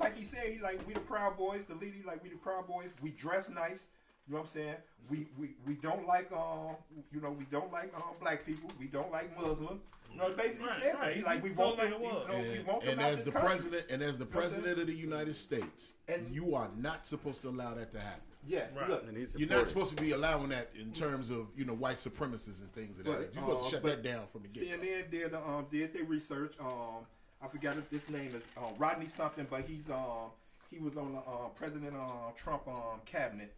[0.00, 2.66] like he said, he like we the Proud Boys, the leader, like we the Proud
[2.66, 2.88] Boys.
[3.02, 3.80] We dress nice.
[4.28, 4.74] You know what I'm saying?
[5.10, 6.76] We we, we don't like um
[7.12, 8.70] you know we don't like um black people.
[8.78, 9.80] We don't like Muslims.
[10.12, 11.24] You know, basically Right, said right.
[11.24, 12.26] like we He want told them, like it was.
[12.28, 13.48] you know, we And, want and as the country.
[13.48, 16.70] president and as the know what I'm president of the United States, And- you are
[16.76, 18.22] not supposed to allow that to happen.
[18.46, 18.88] Yeah, Right.
[18.88, 21.74] look, And he's You're not supposed to be allowing that in terms of you know
[21.74, 23.12] white supremacists and things of that.
[23.12, 23.34] But.
[23.34, 24.86] You're supposed uh, to shut that down from the get go.
[24.86, 26.54] CNN did um did their research.
[26.60, 27.06] Um,
[27.42, 30.30] I forgot his, his name is um, Rodney something, but he's um
[30.70, 33.54] he was on the uh, President uh, Trump um cabinet.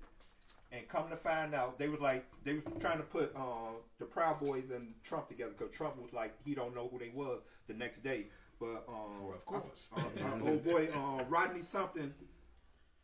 [0.73, 4.05] And come to find out, they was like they was trying to put uh, the
[4.05, 7.41] Proud Boys and Trump together because Trump was like he don't know who they was
[7.67, 8.27] the next day.
[8.61, 9.91] But um, Well, of course.
[9.97, 12.13] uh, uh, old boy uh, Rodney something,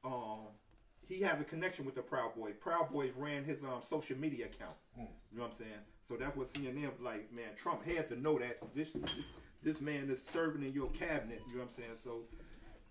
[0.05, 0.49] um,
[1.09, 2.55] he has a connection with the Proud Boys.
[2.61, 4.77] Proud Boys ran his um, social media account.
[5.33, 5.81] You know what I'm saying?
[6.09, 7.33] So that's what CNN was like.
[7.33, 9.11] Man, Trump had to know that this this,
[9.63, 11.43] this man is serving in your cabinet.
[11.49, 11.97] You know what I'm saying?
[12.05, 12.21] So.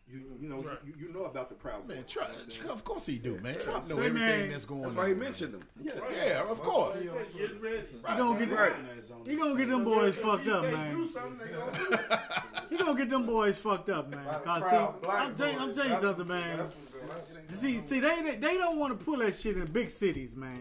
[0.07, 0.77] You, you know Right.
[0.85, 1.95] you, you know about the Proud Boys.
[1.95, 2.69] Man, you Trump, know what I'm saying?
[2.69, 3.57] of course he do, man.
[3.59, 4.97] Trump know Say, everything man, that's going That's on.
[4.99, 5.63] why he mentioned them.
[5.81, 7.01] Yeah, yeah, of course.
[7.01, 7.87] He said, get ready.
[7.91, 8.73] He gonna get Right.
[9.25, 10.95] he gonna get them boys fucked up, man.
[10.95, 12.21] Do something, gonna.
[12.69, 14.25] He gonna get them boys fucked up, man.
[14.43, 14.75] Cause see,
[15.09, 16.57] I'm telling, I'm telling you something, man.
[16.59, 17.55] that's what's going on.
[17.55, 20.59] See, see, they they, they don't want to pull that shit in big cities, man.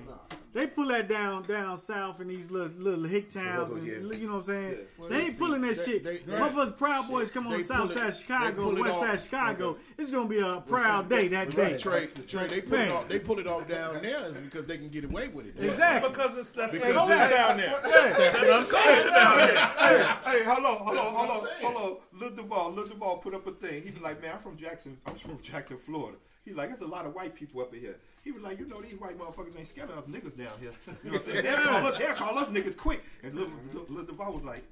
[0.55, 3.95] They pull that down down south in these little little hick towns, and Yeah.
[4.17, 4.79] you know what I'm saying.
[5.03, 5.09] Yeah.
[5.09, 6.05] They ain't pulling that they- shit.
[6.05, 9.15] they- they- Motherfuckers, Proud Boys come on They south it- side Chicago, pull west side
[9.15, 9.77] of Chicago.
[9.99, 11.73] It's gonna be a proud day that But day.
[11.73, 12.89] see, Trey, Trey, they pull Man.
[12.89, 13.09] it off.
[13.09, 15.55] They pull it off down there is because they can get away with it.
[15.63, 16.09] Exactly.
[16.11, 17.81] Because it's that's Because because it's- down there.
[18.17, 19.09] That's what I'm saying.
[19.09, 21.73] hey, hey, hold on, hold That's on, what hold I'm on, saying.
[21.75, 21.77] hold
[22.15, 22.21] on.
[22.21, 23.83] Lil Duval, Lil Duval put up a thing.
[23.83, 24.97] He was like, man, I'm from Jackson.
[25.05, 26.17] I'm from Jackson, Florida.
[26.45, 27.97] He's like, there's a lot of white people up in here.
[28.25, 30.73] He was like, you know, these white motherfuckers ain't scared of us niggas down here.
[31.05, 31.45] You know what I'm saying?
[31.45, 33.03] They'll call us, they'll call us niggas quick.
[33.23, 34.65] And Lil, Lil, Lil Duval was like,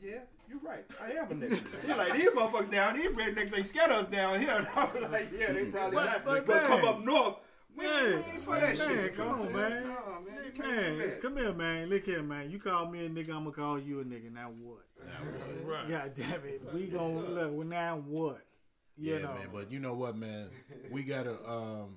[0.00, 0.84] yeah, you're right.
[1.02, 1.60] I am a nigga.
[1.86, 4.50] He's like, these motherfuckers down here, rednecks ain't scared of us down here.
[4.56, 6.24] And I was like, yeah, they probably But- not.
[6.24, 7.34] but But, come up north,
[7.76, 9.16] we, Man, we ain't for that man, shit.
[9.16, 9.82] Come on, man.
[9.88, 11.88] Nah, man, you can't Man, come here, man.
[11.88, 12.48] Look here, man.
[12.48, 14.32] You call me a nigga, I'm gonna call you a nigga.
[14.32, 14.84] Now what?
[15.64, 15.88] Right.
[15.88, 16.62] God damn it.
[16.72, 17.50] We gonna look.
[17.52, 18.42] Well, now what?
[18.96, 19.34] You Yeah, know.
[19.34, 19.48] man.
[19.52, 20.50] But you know what, man?
[20.92, 21.32] We gotta.
[21.50, 21.96] Um,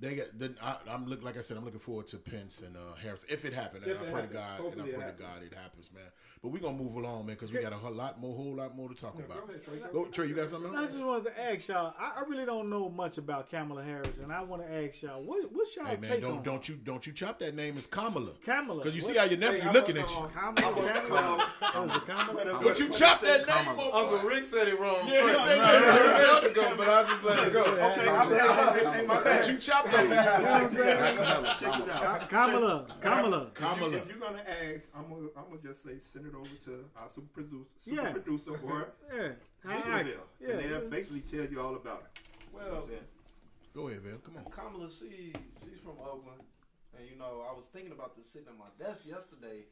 [0.00, 0.26] they got.
[0.38, 1.56] Then I, I'm look like I said.
[1.56, 3.84] I'm looking forward to Pence and uh, Harris if it happens.
[3.84, 4.28] And If I pray happens.
[4.28, 4.44] to God.
[4.44, 5.12] And I Hopefully pray to.
[5.12, 6.04] God it happens, man.
[6.42, 8.74] But we're gonna move along, man, because we got a whole lot more, whole lot
[8.74, 9.46] more to talk about.
[9.46, 9.78] Go ahead, Trey.
[9.92, 10.74] Go, Trey, you got something?
[10.74, 11.92] I just wanted to ask y'all.
[11.98, 15.22] I, I really don't know much about Kamala Harris, and I want to ask y'all
[15.22, 17.76] what what's y'all Hey man, take don't on don't you don't you chop that name
[17.76, 18.30] as Kamala?
[18.42, 18.78] Kamala?
[18.82, 20.30] Because you What- see how your nephew Hey, looking at you.
[20.32, 20.54] Kamala?
[20.54, 21.46] Kamala?
[21.60, 22.60] Oh, Kamala?
[22.64, 23.94] Don't you chop that name up?
[23.94, 25.44] Uncle Rick said it wrong Yeah, he first.
[25.44, 26.00] said Right, that.
[26.00, 27.64] right, minutes ago, but I just let it go.
[27.64, 29.42] Okay, I'm, hey, hey, my bad.
[29.42, 30.70] Don't you chop that name?
[31.60, 32.30] Check.
[32.30, 33.50] Kamala, Kamala.
[33.52, 33.96] Kamala.
[33.96, 37.08] If you're gonna ask, I'm gonna, I'm gonna just say send it over to our
[37.14, 38.12] super producer, super Yeah.
[38.12, 39.32] producer or Yeah,
[39.66, 40.48] I, I, Nicholasville, yeah.
[40.54, 42.20] and they'll basically tell you all about it.
[42.52, 42.88] You know Well,
[43.74, 44.18] Go ahead, Val.
[44.18, 44.44] Come on.
[44.50, 46.42] Kamala, she she's from Oakland,
[46.98, 49.66] and you know I was thinking about this sitting at my desk yesterday.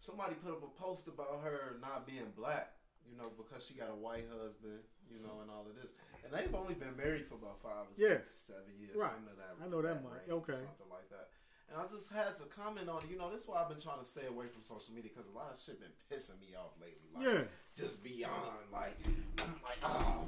[0.00, 2.72] Somebody put up a post about her not being black,
[3.06, 4.80] you know, because she got a white husband,
[5.12, 5.92] you know, and all of this,
[6.24, 8.18] and they've only been married for about five or Yeah.
[8.24, 9.12] six, seven years, Right.
[9.12, 9.52] something of that.
[9.62, 10.26] I know that much.
[10.28, 10.56] Okay.
[10.58, 11.28] something like that.
[11.72, 13.10] And I just had to comment on it.
[13.10, 15.30] You know, this is why I've been trying to stay away from social media because
[15.32, 17.08] a lot of shit been pissing me off lately.
[17.14, 17.42] Like, Yeah.
[17.74, 18.32] just beyond
[18.72, 18.98] like
[19.38, 20.26] I'm like oh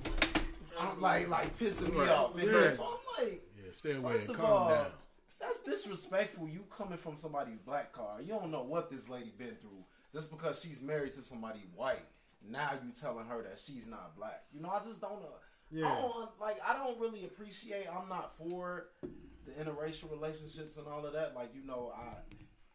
[0.81, 2.09] I'm like like pissing me Right.
[2.09, 2.35] off.
[2.37, 2.71] And Yeah.
[2.71, 2.85] so
[3.19, 4.91] I'm like, Yeah, stay away first and of calm all, down.
[5.39, 6.49] that's disrespectful.
[6.49, 8.23] You coming from somebody's black car.
[8.23, 9.85] You don't know what this lady been through.
[10.15, 12.07] Just because she's married to somebody white,
[12.49, 14.45] now you telling her that she's not black.
[14.55, 15.35] You know, I just don't know.
[15.71, 15.93] Yeah.
[15.93, 16.57] I don't like.
[16.67, 17.87] I don't really appreciate.
[17.89, 18.87] I'm not for
[19.45, 21.35] the interracial relationships and all of that.
[21.35, 22.15] Like you know, I.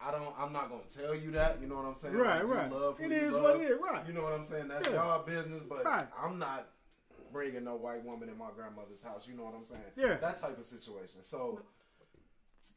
[0.02, 0.34] I don't.
[0.38, 1.60] I'm not gonna tell you that.
[1.60, 2.14] You know what I'm saying?
[2.14, 2.72] Right, Like, you right.
[2.72, 3.42] Love who It you is love.
[3.42, 4.06] what it is, right.
[4.06, 4.68] You know what I'm saying?
[4.68, 4.94] That's Yeah.
[4.94, 5.62] y'all business.
[5.62, 6.06] But Right.
[6.18, 6.68] I'm not
[7.30, 9.28] bringing no white woman in my grandmother's house.
[9.28, 9.82] You know what I'm saying?
[9.96, 10.16] Yeah.
[10.16, 11.22] That type of situation.
[11.22, 11.60] So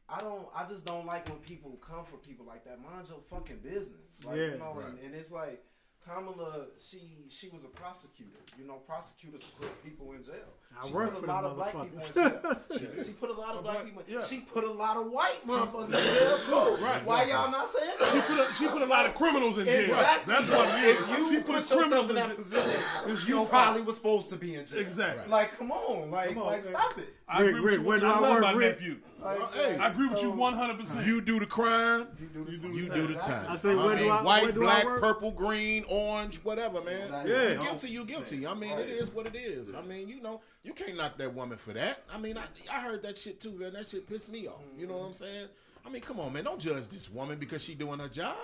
[0.06, 0.46] I don't.
[0.54, 2.78] I just don't like when people come for people like that.
[2.78, 4.22] Mind your fucking business.
[4.26, 4.46] Like Yeah.
[4.48, 5.64] you know, and, and it's like
[6.06, 8.36] Kamala, she she was a prosecutor.
[8.58, 10.52] You know, prosecutors put people in jail.
[10.82, 12.68] I she work put for a lot of black people in motherfuckers.
[12.80, 12.88] jail.
[12.98, 14.02] she, she put a lot of black people.
[14.08, 14.20] Yeah.
[14.20, 16.84] She put a lot of white motherfuckers in jail too.
[16.84, 17.04] Right.
[17.06, 18.12] Why y'all not saying that?
[18.12, 19.80] She put, a, she put a lot of criminals in jail.
[19.84, 20.34] Exactly.
[20.34, 21.00] That's what it is.
[21.00, 24.30] If you she put, put yourself criminals in that position, It's you probably was supposed
[24.30, 24.80] to be in jail.
[24.80, 25.30] Exactly.
[25.30, 26.72] Like, come on, like, Come on, like, man.
[26.72, 27.14] stop it.
[27.28, 27.86] I Rick, agree with Rick, you.
[27.86, 28.78] where do I I love work, my Rick?
[28.80, 28.96] nephew.
[29.22, 31.06] Like, hey, I agree with you 100%.
[31.06, 32.94] You do the crime, do the you time.
[32.94, 33.46] do the time.
[33.48, 35.00] I say, where do mean, I- white, where do black, work?
[35.00, 37.00] purple, green, orange, whatever, man.
[37.04, 37.32] Exactly.
[37.32, 37.48] Yeah.
[37.52, 38.46] You guilty, you guilty.
[38.46, 39.72] I mean, it is what it is.
[39.72, 42.02] I mean, you know, you can't knock that woman for that.
[42.12, 43.74] I mean, I, I heard that shit too, man.
[43.74, 44.62] That shit pissed me off.
[44.76, 45.48] You know what I'm saying?
[45.86, 46.44] I mean, come on, man.
[46.44, 48.36] Don't judge this woman because she doing her job.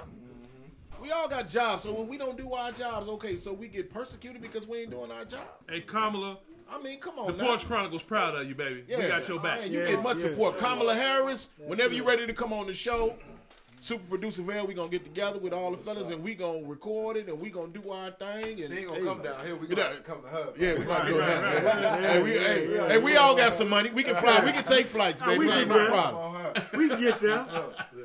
[1.02, 3.88] We all got jobs, so when we don't do our jobs, okay, so we get
[3.88, 5.40] persecuted because we ain't doing our job.
[5.66, 6.36] Hey, Kamala,
[6.70, 7.46] I mean, come on, now.
[7.46, 8.84] Porch Chronicles proud of you, baby.
[8.86, 9.58] We got your back.
[9.58, 10.28] Oh, man, you Yeah, get much yeah.
[10.28, 10.58] support.
[10.58, 13.14] Kamala Harris, whenever you're ready to come on the show,
[13.80, 17.16] super producer Val, we gonna get together with all the fellas and we gonna record
[17.16, 18.58] it and we gonna do our thing.
[18.60, 19.56] And, She ain't gonna hey, come down here.
[19.56, 19.94] We gonna out.
[19.94, 20.52] to come to her.
[20.58, 21.64] Yeah, we gonna do Right, that.
[21.64, 22.10] right, man.
[22.10, 23.90] Hey, we, hey, hey, we all got some money.
[23.90, 24.44] We can fly.
[24.44, 25.38] We can take flights, baby.
[25.46, 25.88] we Ain't can no that.
[25.90, 26.54] problem.
[26.76, 27.44] We can get there.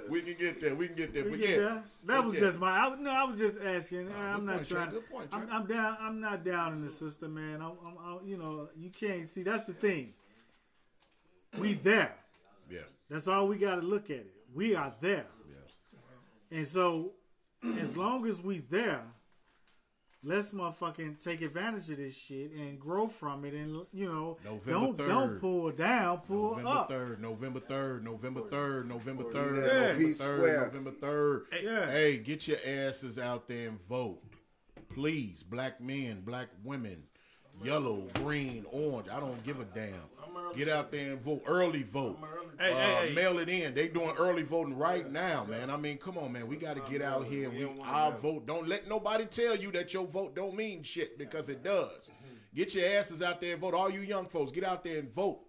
[0.10, 0.76] We can get there.
[0.76, 1.24] We can get there.
[1.26, 1.84] We But get yeah, there.
[2.06, 2.40] That was Yeah.
[2.42, 2.70] just my.
[2.72, 4.12] I, no, I was just asking.
[4.14, 4.90] I'm not point, trying.
[4.90, 5.98] Good point, I'm, I'm down.
[6.00, 7.62] I'm not down in the system, man.
[7.62, 9.44] I'm, I'm, I'm, you know, you can't see.
[9.44, 10.14] That's the thing.
[11.58, 12.14] We there.
[12.70, 14.34] yeah, That's all we got to look at it.
[14.54, 15.26] We are there.
[16.56, 16.60] Yeah.
[16.60, 17.12] And so,
[17.80, 19.04] as long as we there,
[20.24, 24.72] let's motherfucking take advantage of this shit and grow from it, and you know, November
[24.72, 25.08] don't 3rd.
[25.08, 26.90] don't pull down, pull November up.
[26.90, 29.92] third, November third, November third, November third, Yeah.
[29.94, 31.46] November third, November third.
[31.64, 31.92] Yeah.
[31.92, 34.22] Hey, get your asses out there and vote,
[34.94, 35.44] please.
[35.44, 37.04] Black men, black women,
[37.64, 39.08] yellow, green, orange.
[39.10, 39.94] I don't give a damn.
[40.56, 41.44] Get out there and vote.
[41.46, 42.18] Early vote.
[42.60, 43.14] Hey, uh, hey, hey.
[43.14, 43.74] Mail it in.
[43.74, 45.70] They doing early voting right now, man.
[45.70, 46.48] I mean, come on, man.
[46.48, 48.46] We got to get out here we our vote.
[48.46, 52.12] Don't let nobody tell you that your vote don't mean shit because it does.
[52.54, 53.74] Get your asses out there and vote.
[53.74, 55.40] All you young folks, get out there and vote.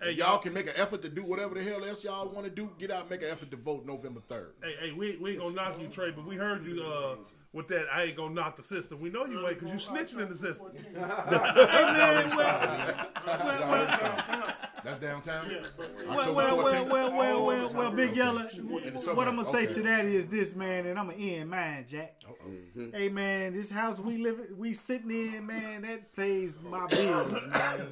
[0.00, 2.50] Hey, y'all can make an effort to do whatever the hell else y'all want to
[2.50, 2.72] do.
[2.76, 4.54] Get out, and make an effort to vote November third.
[4.62, 7.14] Hey, hey, we, we ain't gonna knock you, Trey, but we heard you uh,
[7.52, 7.86] with that.
[7.92, 9.00] I ain't gonna knock the system.
[9.00, 10.66] We know you ain't because you snitching in the system.
[11.72, 13.06] Hey man, well,
[14.84, 15.46] That's downtown.
[16.08, 18.48] well, October well, well, well, well, well, well, Big Yellow.
[18.62, 19.28] What.
[19.28, 19.72] I'm gonna say Okay.
[19.74, 22.16] to that is this, man, and I'm gonna end mine, Jack.
[22.46, 22.96] Mm-hmm.
[22.96, 27.88] Hey man, this house we live, we sitting in, man, that pays my bills, man.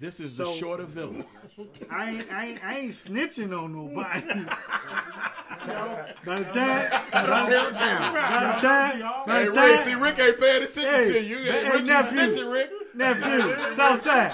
[0.00, 1.26] This is the So- shorter village.
[1.90, 4.22] I ain't, I ain't, I ain't snitching on nobody.
[6.24, 10.40] by the time, by the time, by the time, Hey, the Rick, see, Rick ain't
[10.40, 11.36] paying attention Hey, to you.
[11.36, 12.18] hey, Hey, Rick, you nephew.
[12.18, 12.70] snitching, Rick.
[13.00, 14.32] Nephew, Southside,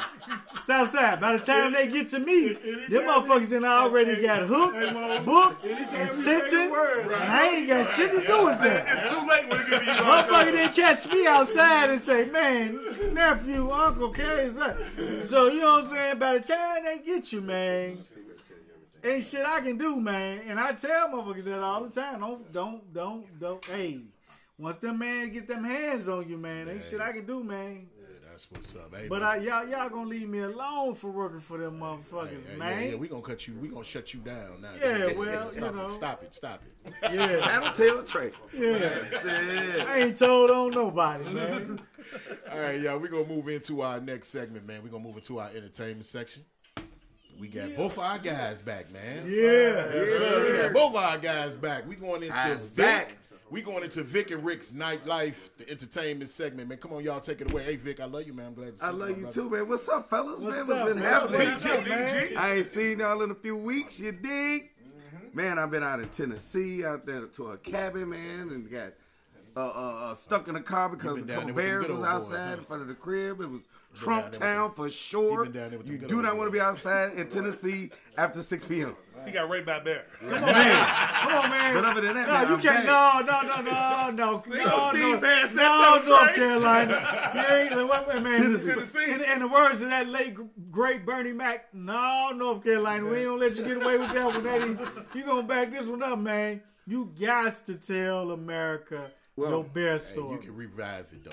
[0.66, 1.20] Southside.
[1.20, 2.48] By the time they get to me,
[2.88, 8.26] them motherfuckers done already got hooked, booked, and sentenced, and I ain't got shit to
[8.26, 8.86] do with that.
[8.88, 9.92] It's too late when it you.
[10.02, 14.50] Motherfucker didn't catch me outside and say, man, nephew, uncle, carry.
[15.22, 16.18] So, you know what I'm saying?
[16.18, 17.98] By the time they get you, man,
[19.04, 20.42] ain't shit I can do, man.
[20.48, 22.20] And I tell motherfuckers that all the time.
[22.20, 23.64] Don't, don't, don't, don't.
[23.64, 24.00] Hey,
[24.58, 27.86] once them man get them hands on you, man, ain't shit I can do, man.
[28.36, 28.94] Yeah, that's what's up.
[28.94, 29.22] Hey, But.
[29.22, 32.82] I, y'all, y'all gonna leave me alone for working for them motherfuckers, Hey, hey, man.
[32.82, 33.54] Yeah, yeah, we gonna cut you.
[33.54, 34.72] We gonna shut you down now.
[34.78, 35.88] Yeah, well, stop you know.
[35.88, 36.34] It, stop it.
[36.34, 36.92] Stop it.
[37.14, 38.32] yeah, That'll tell Trey.
[38.52, 39.84] yeah.
[39.88, 41.80] I ain't told on nobody, man.
[42.52, 42.98] All right, y'all.
[42.98, 44.82] We gonna move into our next segment, man.
[44.82, 46.44] We gonna move into our entertainment section.
[47.38, 49.24] We got both of our guys back, man.
[49.26, 49.92] Yeah.
[49.94, 50.44] Yes, sir.
[50.52, 51.86] We got both of our guys back.
[51.86, 52.84] We going into Guys Vic.
[52.84, 53.16] back.
[53.48, 56.78] We going into Vic and Rick's nightlife, the entertainment segment, man.
[56.78, 57.62] Come on, y'all, take it away.
[57.62, 58.46] Hey, Vic, I love you, man.
[58.46, 58.92] I'm glad to see you.
[58.92, 59.34] I love my you brother.
[59.34, 59.68] too, man.
[59.68, 60.40] What's up, fellas?
[60.40, 61.04] What's man, what's up, been man?
[61.04, 61.38] happening?
[61.38, 62.28] What's up, man?
[62.36, 64.00] I ain't seen y'all in a few weeks.
[64.00, 64.70] You dig?
[65.32, 68.94] Man, I've been out in Tennessee, out there to a cabin, man, and got
[69.56, 71.86] uh, uh, uh, stuck in a car because a been down couple there with bears
[71.86, 72.56] the good was old boys, outside huh?
[72.56, 73.40] in front of the crib.
[73.40, 75.44] It was Trump there with Town for sure.
[75.44, 78.42] been down there with the You do not want to be outside in Tennessee after
[78.42, 78.96] 6 p.m.
[79.26, 80.04] He got raped by a bear.
[80.20, 80.86] Come on, man.
[80.86, 81.74] Come on, man.
[81.74, 82.86] But other than that, No, man, you I'm can't.
[82.86, 83.26] back.
[83.26, 87.32] No, no, no, no, no, go no, Steve no, Vance, no, that's North Carolina.
[87.34, 88.42] You ain't, wait, wait, man.
[88.42, 88.66] Tennessee.
[88.72, 89.10] Tennessee.
[89.12, 90.36] In, in the words of that late
[90.70, 94.24] great Bernie Mac, no, North Carolina, we ain't gonna let you get away with that
[94.26, 94.46] one.
[94.46, 94.78] Eddie.
[95.18, 96.62] You gonna back this one up, man?
[96.86, 100.32] You got to tell America your bear Hey, story.
[100.32, 101.30] you can revise it though.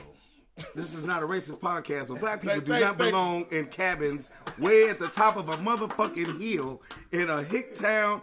[0.75, 4.87] This is not a racist podcast, but black people do not belong in cabins way
[4.89, 8.21] at the top of a motherfucking hill in a hick town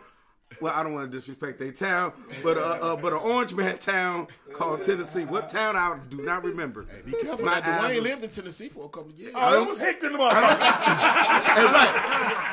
[0.60, 3.78] well, I don't want to disrespect their town, but uh, uh, but an Orange Man
[3.78, 5.24] town called Tennessee.
[5.24, 6.86] What town I do not remember.
[6.90, 7.44] Hey, be careful.
[7.46, 9.32] My That Dwayne was- lived in Tennessee for a couple of years.
[9.34, 10.58] Oh, it was Hickman, the motherfucker.
[10.58, 11.94] Hey, right.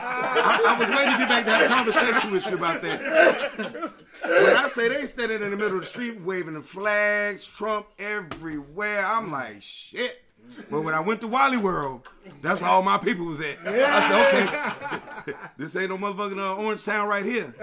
[0.10, 3.92] I, I was waiting to get back to have a conversation with you about that.
[4.24, 7.88] When I say they standing in the middle of the street waving the flags, Trump
[8.00, 10.24] everywhere, I'm like, shit.
[10.70, 12.08] But when I went to Wally World,
[12.42, 13.58] that's where all my people was at.
[13.66, 17.54] I said, okay, this ain't no motherfucking uh, Orange Town right here.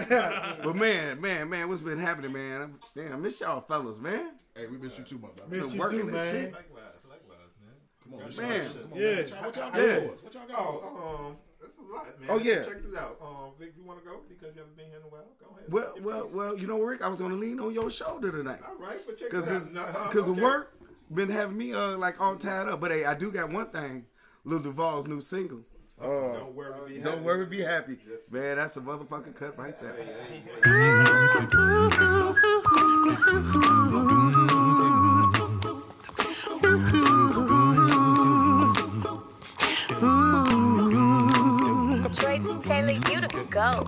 [0.62, 2.74] But man, man, man, what's been happening, man?
[2.94, 4.32] Damn, I miss y'all fellas, man.
[4.54, 5.56] Hey, we missed you too, my brother.
[5.56, 6.30] Miss Been you working too, man.
[6.30, 6.52] shit.
[6.52, 7.74] Likewise, likewise, man.
[8.04, 8.70] Come on, Man.
[8.70, 9.14] Come on, Yeah.
[9.14, 9.16] man.
[9.16, 10.00] What y'all, what y'all got Yeah.
[10.00, 10.22] for us?
[10.22, 10.82] What y'all got for us?
[10.84, 12.28] Oh, um, that's a lot, man.
[12.30, 12.62] Oh, yeah.
[12.64, 13.18] Check this out.
[13.20, 15.24] Um, Vic, you want to go because you haven't been here in a while?
[15.40, 15.72] Go ahead.
[15.72, 16.34] Well, well, piece.
[16.34, 18.60] well, you know, Rick, I was gonna lean on your shoulder tonight.
[18.68, 19.74] All right, but check Cause this this, out.
[19.74, 20.42] No, uh, cause of okay.
[20.42, 20.72] work
[21.12, 22.80] been having me uh like all tied up.
[22.80, 24.06] But hey, I do got one thing.
[24.44, 25.60] Lil Duval's new single.
[26.00, 27.24] Uh, Don't worry, be don't happy.
[27.24, 28.56] worry, be happy, man.
[28.56, 29.94] That's a motherfucking cut right there.
[42.62, 43.86] Taylor, you the go.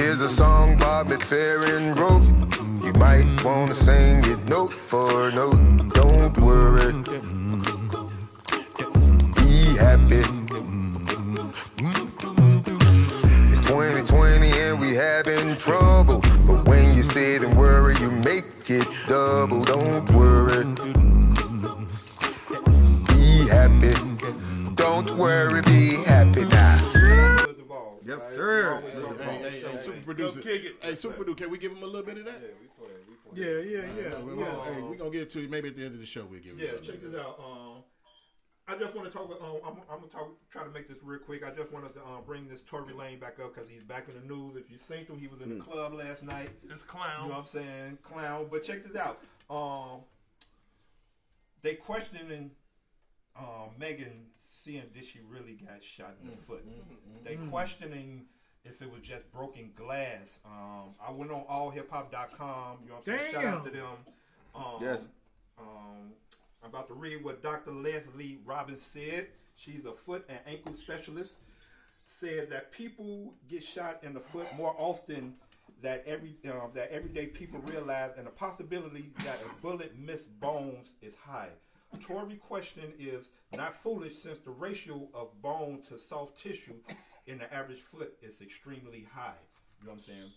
[0.00, 2.71] Here's a song Bobby Farron wrote.
[2.92, 5.56] You might wanna sing it note for note.
[5.94, 6.92] Don't worry.
[9.34, 10.22] Be happy.
[13.48, 16.20] It's 2020 and we having trouble.
[16.46, 19.62] But when you sit and worry, you make it double.
[19.62, 20.64] Don't worry.
[23.08, 23.94] Be happy.
[24.74, 26.21] Don't worry, be happy
[28.12, 28.34] Yes, right?
[28.34, 28.82] sir.
[28.96, 30.40] You always Hey, hey, hey, super producer.
[30.40, 30.76] kick it.
[30.80, 32.40] Hey, super producer, can we give him a little bit of that?
[32.42, 33.42] Yeah, we play, we play.
[33.42, 34.20] Yeah, yeah, yeah.
[34.20, 34.80] We- yeah.
[34.80, 35.48] we- Hey, gonna get to you.
[35.48, 36.64] Maybe at the end of the show we'll give it.
[36.64, 36.86] Yeah, you.
[36.86, 37.38] check this out.
[37.38, 37.84] Um,
[38.68, 39.28] I just want to talk.
[39.30, 41.44] Um, I'm, I'm gonna talk, try to make this real quick.
[41.44, 44.14] I just wanted to um, bring this Tory Lane back up because he's back in
[44.14, 44.56] the news.
[44.56, 46.50] If you seen him, he was in the club last night.
[46.68, 47.10] This clown.
[47.24, 47.98] You know what I'm saying?
[48.02, 48.46] Clown.
[48.50, 49.20] But check this out.
[49.50, 50.02] Um,
[51.62, 52.50] they questioning
[53.36, 54.26] um, Megan
[54.64, 56.64] seeing did she really got shot in the foot.
[57.24, 58.22] They questioning
[58.64, 60.38] if it was just broken glass.
[60.44, 62.78] Um, I went on allhiphop.com.
[62.84, 63.32] You know what I'm saying?
[63.32, 63.96] Shout out to them.
[64.54, 65.08] Um, Yes.
[65.58, 66.12] Um,
[66.62, 67.72] I'm about to read what Dr.
[67.72, 69.28] Leslie Robbins said.
[69.56, 71.34] She's a foot and ankle specialist.
[72.20, 75.34] Said that people get shot in the foot more often
[75.82, 80.90] that every uh, that everyday people realize, and the possibility that a bullet missed bones
[81.00, 81.48] is high.
[82.00, 86.74] Tory question is not foolish since the ratio of bone to soft tissue
[87.26, 89.34] in the average foot is extremely high.
[89.80, 90.30] You know what I'm saying?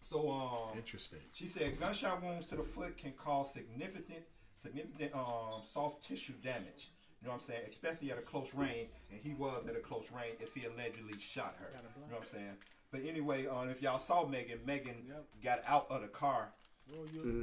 [0.00, 1.20] So um, Interesting.
[1.32, 4.24] she said gunshot wounds to the foot can cause significant,
[4.62, 6.90] significant um, soft tissue damage.
[7.22, 7.62] You know what I'm saying?
[7.70, 11.18] Especially at a close range, and he was at a close range if he allegedly
[11.32, 11.70] shot her.
[11.72, 12.56] You know what I'm saying?
[12.92, 14.94] But anyway, um, if y'all saw Megan, Megan
[15.42, 16.50] got out of the car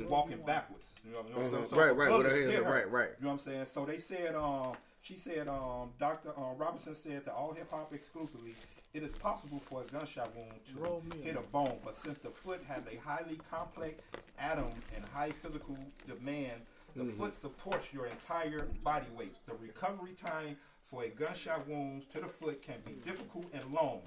[0.09, 0.85] walking backwards.
[1.05, 1.65] You know what I'm saying?
[1.69, 1.75] Mhm.
[1.77, 3.09] Right, a right, bullet with her hands right, right.
[3.19, 3.65] You know what I'm saying?
[3.73, 6.29] So they said, um, she said, um, Dr.
[6.37, 8.55] Um, Robinson said to all hip hop exclusively,
[8.93, 12.29] it is possible for a gunshot wound to me hit a bone, but since the
[12.29, 14.01] foot has a highly complex
[14.37, 15.77] atom and high physical
[16.07, 16.61] demand,
[16.95, 17.17] the Mm-hmm.
[17.17, 19.33] foot supports your entire body weight.
[19.45, 24.01] The recovery time for a gunshot wound to the foot can be difficult and long.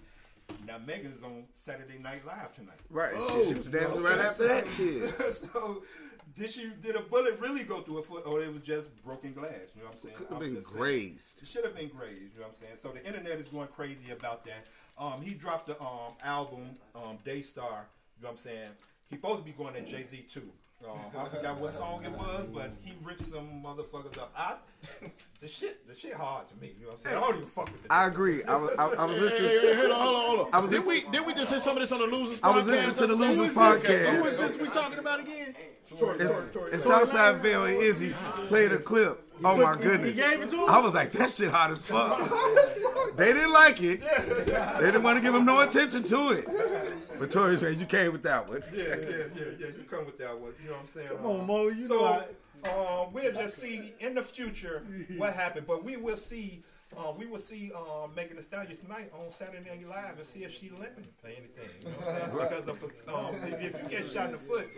[0.67, 2.79] Now Megan is on Saturday Night Live tonight.
[2.91, 3.15] Right.
[3.33, 5.13] she, she was dancing right after that shit.
[5.53, 5.83] so
[6.37, 9.33] did she did a bullet really go through her foot or it was just broken
[9.33, 9.53] glass?
[9.75, 10.15] You know what I'm saying?
[10.17, 10.79] Could have been just saying.
[10.79, 11.43] grazed.
[11.43, 12.79] It should have been grazed, you know what I'm saying?
[12.83, 14.67] So the internet is going crazy about that.
[14.99, 17.87] Um, he dropped the um album, um, Daystar,
[18.19, 18.71] you know what I'm saying?
[19.11, 20.51] He supposed to be going at Jay Z too.
[20.91, 24.33] Um, I forgot what song it was, but he ripped some motherfuckers up.
[24.37, 24.57] I,
[25.41, 26.73] the shit, the shit hard to me.
[26.79, 27.17] You know what I'm saying?
[27.17, 27.93] I don't even fuck with the.
[27.93, 28.45] I agree.
[28.45, 29.51] I was, I, I was listening.
[29.51, 30.49] hey, hey, hold on, hold on, hold on.
[30.53, 32.55] I was did we did we just hear some of this on the Losers I
[32.55, 32.69] was podcast?
[32.69, 34.17] listening to the Losers is podcast.
[34.17, 35.55] Who is this we talking about again?
[35.81, 38.15] It's, Tory, Tory, it's Southside Bill and Izzy
[38.49, 39.25] played a clip.
[39.43, 40.15] Oh my goodness.
[40.15, 40.69] He gave it to him?
[40.69, 42.19] I was like, that shit hot as fuck.
[43.17, 44.01] they didn't like it.
[44.01, 46.47] They didn't want to give him no attention to it.
[47.25, 48.63] But Tori said, you came with that one.
[48.75, 48.95] Yeah, yeah,
[49.35, 49.67] yeah, yeah.
[49.69, 50.53] You come with that one.
[50.63, 51.09] You know what I'm saying?
[51.09, 54.83] Come on, Um, Mo, you so, know um, we'll just see in the future
[55.17, 56.63] what happened, but we will see.
[56.95, 60.45] Uh, we will see um, Megan Thee Stallion tonight on Saturday Night Live and see
[60.45, 61.71] if she limping or anything.
[61.81, 62.09] You know what
[62.43, 62.63] I'm saying?
[62.67, 64.69] Because of, um, if, if you get shot in the foot,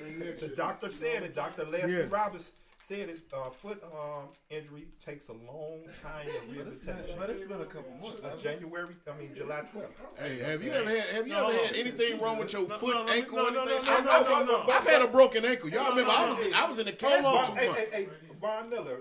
[0.40, 1.35] the doctor said it.
[1.35, 1.64] Dr.
[1.66, 2.04] Leslie Yeah.
[2.09, 2.52] Roberts
[2.88, 7.16] said his uh, foot um, injury takes a long time to rehabilitation.
[7.18, 8.22] But it's been a couple months.
[8.22, 9.87] Uh, January, I mean July 12th.
[10.18, 13.04] Hey, have you ever had have you ever had anything wrong with your foot, no,
[13.04, 13.85] no, ankle, no, or no, anything?
[13.87, 14.73] no, I- no, I've, no, no.
[14.73, 15.69] I've had a broken ankle.
[15.69, 17.81] Y'all remember I was in, I was in the castle Von, two hey, months.
[17.81, 18.08] hey, hey,
[18.40, 19.00] Von Miller,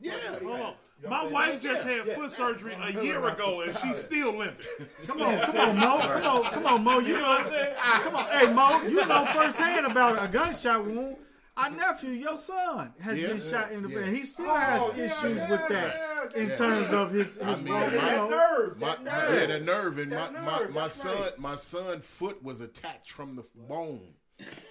[0.00, 0.12] Yeah.
[0.42, 0.74] Hold on.
[1.08, 1.60] My wife saying?
[1.62, 2.14] just Yeah, had yeah.
[2.14, 4.66] foot surgery a year ago, and she's still limping.
[5.06, 5.98] Come on, come on, Mo.
[5.98, 6.98] Come on, come on, Mo.
[7.00, 7.74] You know what I'm saying?
[7.76, 8.82] Come on, hey Mo.
[8.82, 11.16] You know firsthand about a gunshot wound.
[11.56, 13.28] Our nephew, your son, has Yeah.
[13.28, 14.04] been shot in the Yeah.
[14.06, 14.16] face.
[14.16, 16.56] He still Oh, has yeah, issues yeah, with that yeah, in yeah.
[16.56, 18.28] terms of his his I mean, role, my- know.
[18.30, 18.78] nerve.
[18.80, 19.34] My, that my, nerve.
[19.40, 21.38] yeah, that nerve and my, That my, nerve, my that's son right.
[21.38, 24.14] my son foot was attached from the bone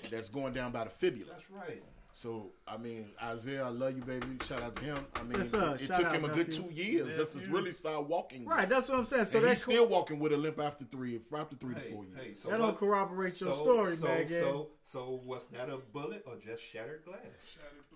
[0.10, 1.34] that's going down by the fibula.
[1.34, 1.84] That's right.
[2.14, 4.26] So I mean, Isaiah, I love you, baby.
[4.44, 5.06] Shout out to him.
[5.16, 6.64] I mean, Yes, it, it took him a good nephew.
[6.68, 8.46] two years just to really start walking.
[8.46, 9.26] Right, that's what I'm saying.
[9.26, 12.06] So and that's he's still walking with a limp after three, after three to four
[12.06, 12.18] years.
[12.20, 14.42] hey, so That don't corroborate your so- story, so, Megan.
[14.42, 17.20] So, so was that a bullet or just shattered glass?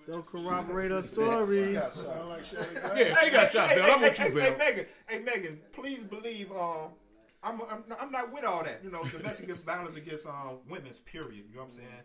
[0.08, 1.76] Don't corroborate her story.
[1.91, 3.00] Sound like Shelly Glass.
[3.00, 6.00] Yeah, she got shot, hey, I'm hey, with you, hey, hey, Megan, hey Megan, please
[6.00, 6.89] believe um
[7.43, 8.82] I'm, I'm I'm not with all that.
[8.84, 11.46] You know, domestic violence against um women's period.
[11.50, 12.04] You know what I'm saying?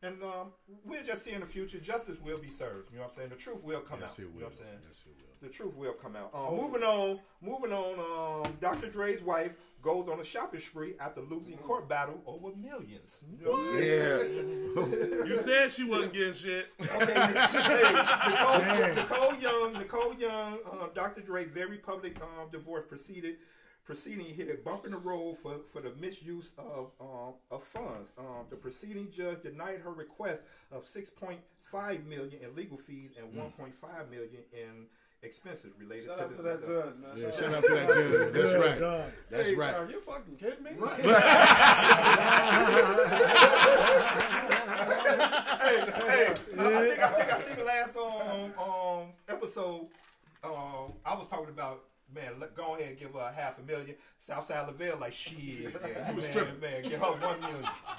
[0.00, 0.52] And um,
[0.84, 2.92] we'll just see in the future, justice will be served.
[2.92, 3.28] You know what I'm saying?
[3.30, 4.18] The truth will come Yes, out.
[4.20, 4.78] it You know what I'm saying?
[4.86, 5.48] Yes, it will.
[5.48, 6.30] The truth will come out.
[6.32, 8.46] Um, moving on, moving on.
[8.46, 8.88] Um, Dr.
[8.88, 9.52] Dre's wife
[9.82, 13.18] goes on a shopping spree after losing court battle over millions.
[13.40, 15.24] You what Yeah.
[15.28, 16.68] You said she wasn't getting shit.
[16.80, 21.20] Okay, hey, Nicole, Nicole Young, Nicole Young, um, Dr.
[21.20, 23.36] Dre, very public um, divorce proceeded.
[23.84, 28.10] Proceeding hit a bump in the road for, for the misuse of um, of funds.
[28.18, 34.10] Um, the proceeding judge denied her request of 6.5 million in legal fees and 1.5
[34.10, 34.86] million in
[35.22, 37.10] expenses related Shout to out the, to that the- judge, man.
[37.16, 38.32] Yeah, Shout shout out out to that judge.
[38.32, 38.78] That's Good right.
[38.78, 39.04] job.
[39.30, 39.74] That's Hey, right.
[39.74, 40.70] Are you fucking kidding me?
[44.48, 49.86] hey, hey, I, I think I think I think last um um episode
[50.44, 53.62] um I was talking about man let, go ahead and give her a half a
[53.62, 56.60] million Southside Lavelle like shit yeah, was man, tripping.
[56.60, 57.56] man give her one million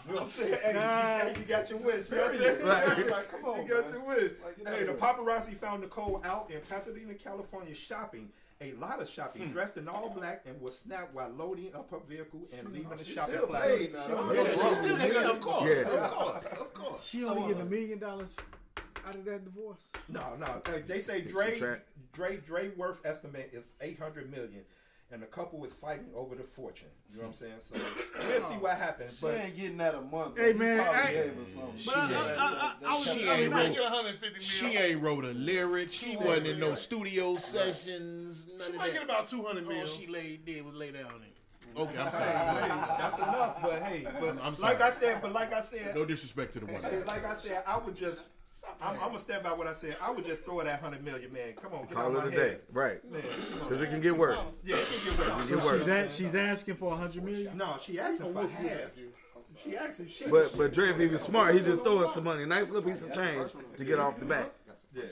[0.07, 2.33] you know what I'm saying hey, you, hey, you got your wish you know what
[2.33, 2.39] I'm
[2.95, 3.93] saying Like, come on, you got man.
[3.93, 8.29] your wish Like, get hey the paparazzi found Nicole out in Pasadena California shopping
[8.61, 9.51] a lot of shopping, Hmm.
[9.53, 13.01] dressed in all black, and was snapped while loading up her vehicle and leaving the
[13.05, 13.67] shopping still plaza.
[13.77, 14.01] paid now.
[14.03, 14.15] She though.
[14.27, 15.87] was- Yeah, she's still nigga, of course, Yeah.
[15.93, 17.05] of course, of course.
[17.05, 18.35] She only getting a million dollars
[19.07, 19.79] out of that divorce.
[20.09, 20.61] No, no.
[20.65, 21.85] They, they say Dre, track.
[22.13, 24.61] Dre, Dre worth estimate is eight hundred million,
[25.11, 26.87] and the couple is fighting over the fortune.
[27.11, 27.73] You know what I'm hmm.
[27.73, 27.91] saying?
[28.19, 29.17] So we'll see what happens.
[29.19, 30.37] She But ain't getting that a month.
[30.37, 31.77] Hey, but he man, probably I- gave her something.
[31.77, 34.83] She But I, ain't- I, I, I was, She ain't wrote- She million.
[34.83, 35.91] ain't wrote a lyric.
[35.91, 38.47] She wasn't in no studio sessions.
[38.57, 41.29] None of Might get about 200 All she laid did was lay down in.
[41.77, 42.31] Okay, I'm hey, sorry.
[42.97, 43.61] that's enough.
[43.61, 46.65] But hey, but I'm like I said, but like I said, No disrespect to the
[46.65, 46.81] woman.
[47.05, 48.17] like I said, I would just.
[48.81, 49.95] I'm, I'm gonna stand by what I said.
[50.01, 51.53] I would just throw that hundred million, man.
[51.61, 52.37] Come on, get out Call my it a day.
[52.37, 52.99] head, Right.
[53.11, 54.55] Because it can get worse.
[54.63, 55.49] Yeah, it can get worse.
[55.49, 55.79] Get worse.
[55.81, 57.57] she's, a, she's asking for a hundred million.
[57.57, 58.91] No, she asking for half.
[59.63, 60.31] She asking shit.
[60.31, 62.89] But but Dre, if he was smart, he just throw us some money, nice little
[62.89, 64.51] piece of change to get off the back.
[64.93, 65.03] yeah.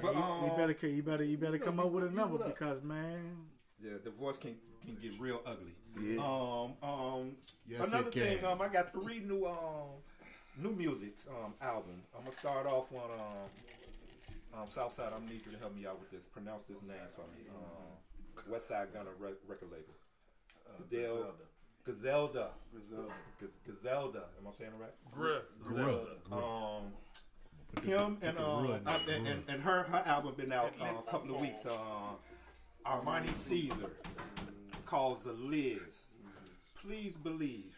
[0.00, 3.36] But You um, better, you better, you better come up with a number because man,
[3.82, 5.74] Yeah, divorce can can get real ugly.
[6.00, 6.22] Yeah.
[6.22, 7.32] Um, um,
[7.66, 8.22] Yes, another it can.
[8.36, 9.88] thing, um, I got three new um
[10.56, 12.02] new music um album.
[12.16, 15.12] I'm gonna start off on um um Southside.
[15.14, 16.22] I'm need you to help me out with this.
[16.32, 17.48] Pronounce this name for me.
[17.54, 19.94] Um, West Side Gunner rec- record label.
[20.90, 21.34] Gazelle.
[21.86, 22.48] Gazelda.
[22.72, 23.12] Griselda.
[23.40, 24.22] G- Gazelda.
[24.38, 24.94] Am I saying it right?
[25.16, 25.40] Bruh.
[25.64, 26.78] Gruh, gruh.
[26.78, 26.92] Um,
[27.82, 31.10] him and the um, uh, and, and, and her her album been out uh, a
[31.10, 31.64] couple of weeks.
[31.64, 32.14] Uh,
[32.86, 33.92] Armani Caesar
[34.86, 35.78] calls the Liz.
[36.82, 37.74] Please believe.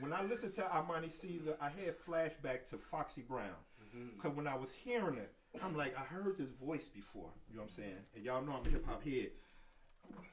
[0.00, 3.48] When I listened to Armani Caesar, I had flashback to Foxy Brown.
[3.94, 4.16] Mm-hmm.
[4.16, 5.32] Because when I was hearing it,
[5.62, 7.28] I'm like, I heard this voice before.
[7.50, 7.98] You know what I'm saying?
[8.14, 9.30] And y'all know I'm a hip hop head.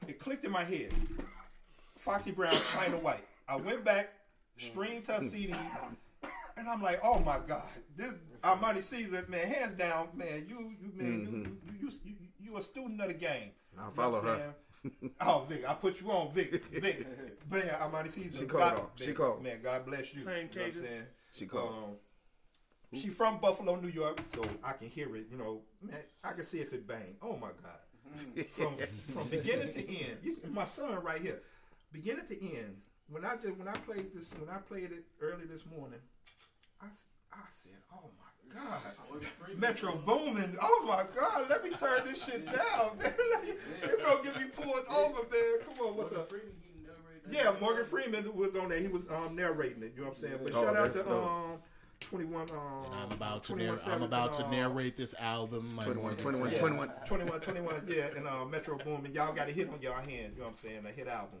[0.08, 0.92] It clicked in my head.
[1.98, 3.24] Foxy Brown, China White.
[3.48, 4.10] I went back,
[4.58, 5.28] streamed her mm-hmm.
[5.28, 5.54] CD,
[6.56, 7.62] and I'm like, oh my God,
[7.96, 11.84] this Armani Caesar, man, hands down, man, you, you, man, you, mm-hmm.
[11.84, 13.50] you, you, you, you a student of the game.
[13.78, 14.54] I'll You know follow her.
[14.82, 15.12] Saying?
[15.20, 17.06] oh, Vic, I put you on, Vic, Vic,
[17.50, 18.38] man, Armani Caesar.
[18.38, 18.90] She called God, off.
[18.96, 19.42] She man, called.
[19.42, 20.22] Man, God bless you.
[20.22, 21.02] Same you know what I'm saying?
[21.34, 21.68] She called.
[21.68, 21.96] Um,
[22.92, 25.26] she from Buffalo, New York, so I can hear it.
[25.30, 27.16] You know, man, I can see if it bang.
[27.22, 28.76] Oh my God, from
[29.14, 30.18] from beginning to end.
[30.22, 31.40] You, my son right here,
[31.92, 32.76] beginning to end.
[33.08, 36.00] When I just when I played this when I played it early this morning,
[36.80, 36.86] I
[37.32, 40.56] I said, oh my God, Metro Boomin.
[40.60, 42.98] Oh my God, let me turn this shit down.
[42.98, 43.14] Man.
[43.82, 45.58] You're gonna get me pulled over, man.
[45.66, 46.32] Come on, what's up?
[47.30, 48.78] Yeah, Morgan Freeman was on there.
[48.80, 49.92] He was um, narrating it.
[49.96, 50.38] You know what I'm saying?
[50.42, 51.24] But Oh, shout out to dope.
[51.24, 51.58] um,
[52.00, 52.42] 21.
[52.50, 55.74] Um, And I'm about to 21 narr- I'm about to uh, narrate this album.
[55.74, 56.58] My 21, Morgan 21, Freeman.
[56.58, 56.90] 21.
[57.06, 59.12] 21, 21, yeah, and uh, Metro Boomin.
[59.14, 60.32] Y'all got a hit on y'all hand.
[60.34, 60.86] You know what I'm saying?
[60.86, 61.38] A hit album.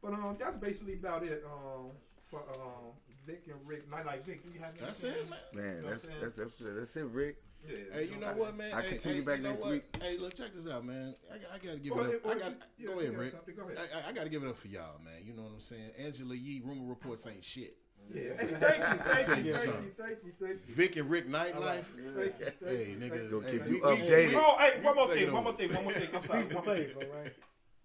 [0.00, 1.90] But um, that's basically about it um,
[2.30, 2.92] for um,
[3.26, 3.90] Vic and Rick.
[3.90, 4.42] Not like Vic.
[4.42, 5.38] Do you have That's it, man.
[5.54, 7.36] Man, You know that's what that's that's, that's it, Rick.
[7.68, 8.72] Yeah, Hey, you know what, man?
[8.74, 9.70] I hey, continue hey, back you know next what?
[9.70, 9.96] week.
[10.02, 11.14] Hey, look, check this out, man.
[11.30, 12.26] I, I got to give Go it ahead, up.
[12.26, 13.32] I or got, you- go ahead, got Rick.
[13.34, 13.78] something, go ahead.
[13.94, 15.14] I, I, I got to give it up for y'all, man.
[15.24, 15.90] You know what I'm saying?
[15.96, 17.76] Angela Yee, rumor reports ain't shit.
[18.12, 18.20] Yeah.
[18.20, 18.58] Hey, thank you,
[19.12, 19.84] thank tell you, you thank something.
[19.84, 20.74] you, thank you, thank you.
[20.74, 21.84] Vic and Rick Nightlife.
[21.84, 23.10] Thank you, thank Hey, you, nigga.
[23.10, 24.28] thank Gonna hey, keep we- you we- updated.
[24.30, 26.08] we- Oh, hey, one more thing, one more thing, one more thing.
[26.16, 26.42] I'm sorry.
[26.42, 27.32] Piece one of more- paper, right?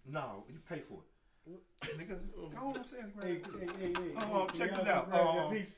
[0.10, 1.17] No, you pay for it.
[1.82, 2.20] Nigga,
[2.56, 3.46] go upstairs, grab Hey, it.
[3.60, 4.16] hey, hey, hey.
[4.18, 5.10] Um, hey, check this out.
[5.10, 5.76] grab that Um, piece.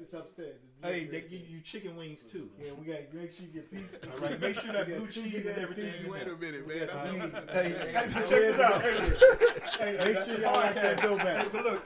[0.00, 0.60] It's upstairs.
[0.80, 2.48] Hey, they give you chicken wings too.
[2.62, 3.88] Yeah, we got make sure you get piece.
[4.12, 6.00] All right, make sure that blue cheese and everything pieces.
[6.02, 6.86] is Wait a minute, man.
[6.86, 7.34] got I beans.
[7.50, 8.82] Hey, hey, check this out.
[8.82, 11.02] Hey, hey, Make sure the y'all lock that podcast.
[11.02, 11.42] door back.
[11.42, 11.82] Hey, but look,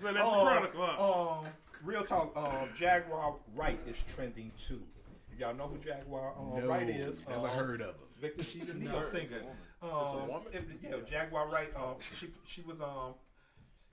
[0.00, 0.86] So that's the chronicle.
[0.86, 1.38] huh?
[1.40, 1.44] um,
[1.84, 2.34] real talk.
[2.36, 4.82] Um, Jaguar Wright is trending too.
[5.30, 7.94] If y'all know who Jaguar um, No, Wright is, never um, heard of him.
[8.20, 9.42] Victor, she's a neo singer.
[9.84, 10.48] A Um, woman?
[10.52, 11.70] if- yeah, Jaguar Wright.
[11.76, 13.14] Um, she she was um,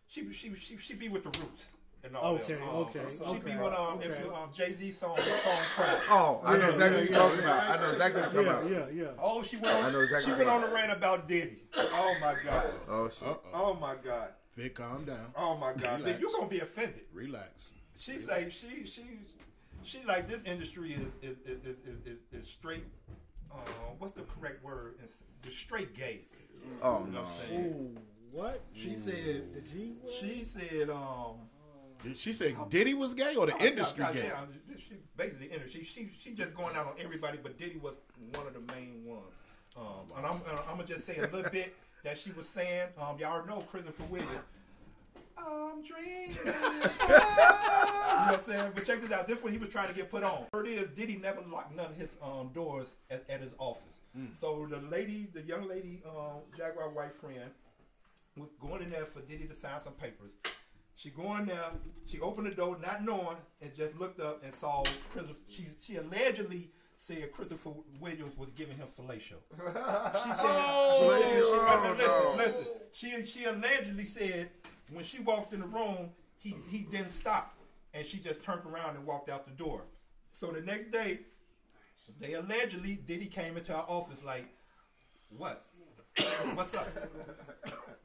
[0.08, 1.68] she she she she be with the Roots
[2.04, 2.62] and all Okay, that.
[2.64, 4.24] Um, okay, She okay, be with um, if okay.
[4.24, 6.00] you, um Jay Z song song Cry.
[6.10, 7.70] Oh, I know exactly yeah, what you're yeah, talking about.
[7.70, 8.92] I know exactly what you're talking about.
[8.94, 9.12] yeah, yeah.
[9.20, 9.84] Oh, she went on.
[9.86, 11.64] I know exactly she went on a rant about Diddy.
[11.78, 12.66] Oh my god.
[12.89, 13.28] Oh shit.
[13.28, 13.50] Uh-oh.
[13.54, 14.30] Oh my god.
[14.56, 15.28] Vic, calm down.
[15.36, 16.02] Oh my god.
[16.02, 16.20] Relax.
[16.20, 17.02] You're gonna be offended.
[17.14, 17.66] Relax.
[17.98, 19.04] She say she she
[19.84, 22.84] she like this industry is is is is, is, is, is straight.
[23.56, 23.60] Uh,
[23.99, 24.95] what's the correct word?
[25.04, 26.22] It's, it's straight gay.
[26.82, 27.22] Oh You know no.
[27.22, 27.66] what I'm saying?
[27.95, 27.97] Ooh,
[28.32, 28.62] what?
[28.74, 29.54] She said.
[29.56, 30.14] The G word?
[30.20, 30.89] She said.
[30.89, 31.36] Um.
[32.04, 34.26] Did she say Diddy was gay or the oh, industry God, gay?
[34.26, 34.41] yeah,
[34.76, 35.84] She basically the industry.
[35.84, 37.93] She she just going out on everybody, but Diddy was
[38.36, 39.24] one of the main ones.
[39.78, 42.88] Um, and I'm I'm gonna just say a little bit that she was saying.
[42.99, 44.32] Um, y'all already know Christopher Williams.
[45.48, 46.32] I'm dreaming.
[46.46, 46.54] you know
[47.10, 48.72] what I'm saying?
[48.76, 49.28] But check this out.
[49.28, 50.46] This one he was trying to get put on.
[50.54, 53.84] Word is, Diddy never locked none of his um, doors at, at his office.
[54.39, 57.50] So the lady, the young lady, um, Jaguar Wright friend,
[58.36, 60.32] was going in there for Diddy to sign some papers.
[60.98, 61.64] She going there,
[62.06, 65.39] she opened the door not knowing, and just looked up and saw Christopher.
[65.48, 67.72] She, she allegedly said Christopher
[68.02, 69.38] Williams was giving him fellatio.
[69.50, 69.74] She said,
[70.24, 72.34] she, she, Oh, listen, no.
[72.38, 72.66] listen.
[72.92, 74.50] She she allegedly said
[74.92, 77.56] when she walked in the room, he he didn't stop,
[77.94, 79.84] and she just turned around and walked out the door.
[80.32, 81.20] So the next day,
[82.20, 84.46] they allegedly Diddy came into her office like,
[85.38, 85.66] what?
[86.54, 86.88] What's up?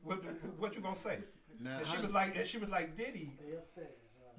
[0.02, 0.22] What
[0.58, 1.18] what you gonna say?
[1.60, 3.32] Now, and she was like, and she was like, Diddy,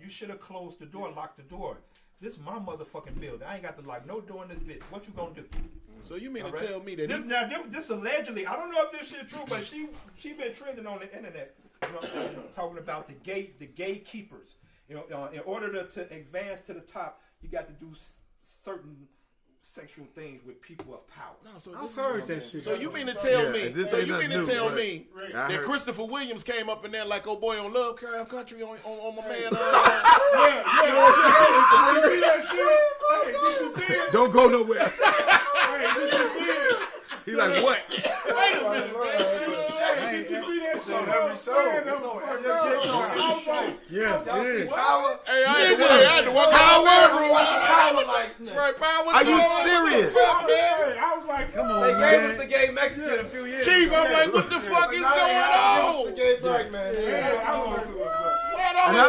[0.02, 1.78] you should have closed the door, locked the door.
[2.22, 3.44] This is my motherfucking building.
[3.48, 4.82] I ain't got to lock no door in this bitch.
[4.90, 5.46] What you gonna do?
[6.04, 6.68] So you mean All to right?
[6.68, 9.28] tell me that this, he, now this, this allegedly, I don't know if this shit
[9.30, 12.78] true, but she she been trending on the internet, you know, what I'm saying, talking
[12.78, 14.56] about the gate the gatekeepers.
[14.90, 17.92] You know, uh, in order to, to advance to the top, you got to do
[17.94, 18.14] s-
[18.64, 18.96] certain
[19.62, 21.36] sexual things with people of power.
[21.44, 22.64] No, so I've this heard that shit.
[22.64, 23.68] So you mean to tell Yeah, me?
[23.68, 27.06] this So you mean to tell me I that Christopher Williams came up in there
[27.06, 29.50] like oh boy on Lovecraft Country on, on, on my man?
[29.52, 30.14] Uh,
[30.88, 31.16] You know what
[33.12, 34.02] I'm saying?
[34.14, 34.88] Don't go nowhere.
[34.88, 36.78] Hey, did you see it?
[37.26, 37.80] He's like, what?
[37.90, 39.67] Wait a minute,
[40.78, 41.58] It's on every show.
[41.58, 43.74] It's on every show.
[43.90, 44.78] Yeah, Y'all see yeah.
[44.78, 45.20] Power?
[45.26, 47.50] Hey, I had to, hey, I had to walk out the word Watch.
[47.66, 49.10] Power like Right, power.
[49.10, 50.14] Are you serious?
[50.14, 50.94] What the fuck, man?
[50.94, 53.66] Hey, I was like, come Come They gave us the gay Mexican a few years
[53.66, 54.06] Keith, ago.
[54.06, 56.06] I'm like, what the fuck is Now they going have to give us on?
[56.06, 56.94] The gay black man.
[56.94, 57.98] Yeah, I was like,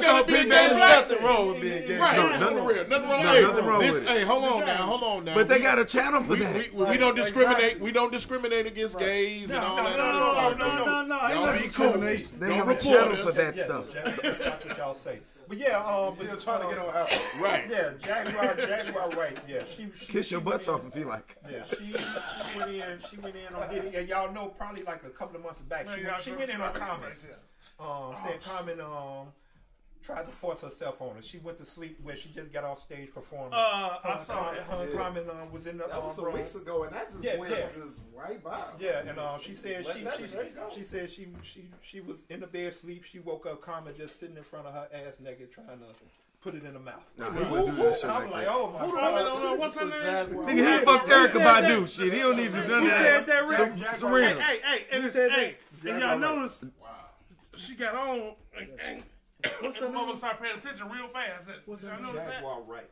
[0.03, 1.09] Why it And I always gotta be a gay black?
[1.09, 1.99] Nothing wrong with being gay.
[1.99, 3.22] Right, No, for nothing- real, nothing wrong.
[3.24, 4.09] no, hey, nothing wrong this, with it.
[4.09, 5.34] Hey, hold on now, hold on now.
[5.34, 6.55] But they got a channel for we, that.
[6.55, 7.80] we, we, we don't discriminate.
[7.80, 10.59] We don't discriminate against gays and all no, that no, other no, stuff.
[10.59, 12.01] no, no, no, no, Y'all be cool.
[12.01, 13.84] They Don't have a channel for that stuff.
[13.92, 15.18] That's what y'all say.
[15.49, 17.18] But yeah, um, Still but, trying to uh, get on Apple.
[17.42, 17.64] Right.
[17.70, 19.38] Yeah, Jaguar, Jaguar, right?
[19.49, 21.36] Yeah, she, she Kiss your she butts went off if you like.
[21.51, 21.86] Yeah, she,
[22.53, 22.99] she went in.
[23.11, 25.86] She went in on Diddy, and y'all know probably like a couple of months back.
[25.96, 27.11] She, went, she went in on Common,
[27.80, 29.28] um, saying comment, um
[30.05, 31.22] tried to force herself on her.
[31.22, 33.53] She went to sleep where she just got off stage performing.
[33.53, 33.57] Uh,
[34.05, 34.64] I Uh, saw Common, that.
[34.64, 36.34] her Common um, was in the That um, was some room.
[36.34, 37.68] weeks ago, and that just Yeah, went yeah.
[37.76, 38.62] just right by.
[38.78, 40.28] Yeah, and uh, she said Let she she,
[40.74, 43.05] she said she she she was in the bed sleep.
[43.05, 45.86] She woke up, Common just sitting in front of her ass naked, trying to
[46.40, 47.03] put it in her mouth.
[47.18, 49.24] Nah, he wouldn't do that shit I'm like like, oh my Who the god.
[49.24, 50.38] fuck- hold on, what's her This name?
[50.38, 51.64] Nigga, he fucked Who Erykah said?
[51.64, 51.88] Badu.
[51.96, 53.26] Shit, he don't need to do none Who of said that.
[53.26, 53.76] that, Rick?
[53.76, 54.40] Jack- Serena.
[54.40, 55.90] Hey, hey, and, Who said hey, that?
[55.92, 56.61] and y'all notice
[57.57, 59.03] she got on and, and
[59.61, 60.16] What's the her mother name?
[60.16, 61.47] started paying attention real fast.
[61.47, 62.14] That- What's her name?
[62.14, 62.91] Jaguar Wright.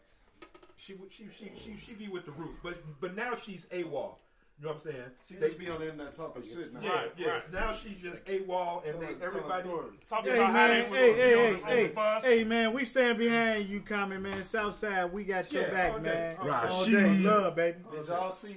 [0.76, 4.14] She she she she she be with the roots, but but now she's AWOL.
[4.59, 5.03] You know what I'm saying?
[5.26, 6.80] She They- just be on the internet talking shit now.
[6.80, 7.28] yeah, Right, yeah.
[7.30, 7.53] right.
[7.53, 9.68] Now she's just AWOL, and Tell they, her- tell her everybody.
[10.09, 12.24] Talking Hey about how they man, hey, hey, on hey, on hey, the bus.
[12.24, 14.42] hey man, we stand behind you, Common man.
[14.42, 16.36] Southside, we got your Yeah, back, all man.
[16.40, 16.90] All All day.
[16.92, 17.78] day, love, baby.
[17.90, 18.57] Did y'all see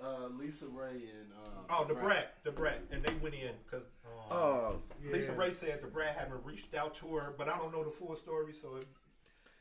[0.00, 2.04] uh, LisaRaye and uh, Oh, the Brad?
[2.06, 3.86] brat, the brat, and they went in because
[4.30, 7.84] um, Uh, LisaRaye said the brand haven't reached out to her, but I don't know
[7.84, 8.76] the full story, so.
[8.76, 8.84] If,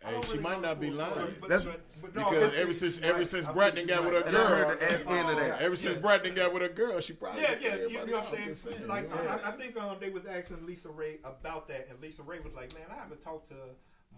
[0.03, 1.35] Hey, don't she really might not be full story, lying.
[1.41, 4.13] but- That's- but- but no, Because ever since ever since I Bratton she got with
[4.13, 4.21] might.
[4.21, 5.61] her And I heard girl, the ass end of that.
[5.61, 8.33] ever since Bratton got with her girl, she probably Yeah, yeah, you, know what I'm
[8.35, 8.53] saying.
[8.53, 8.87] saying.
[8.87, 9.39] Like Yeah.
[9.43, 12.83] I, I think um, they was asking LisaRaye about that, and LisaRaye was like, "Man,
[12.91, 13.55] I haven't talked to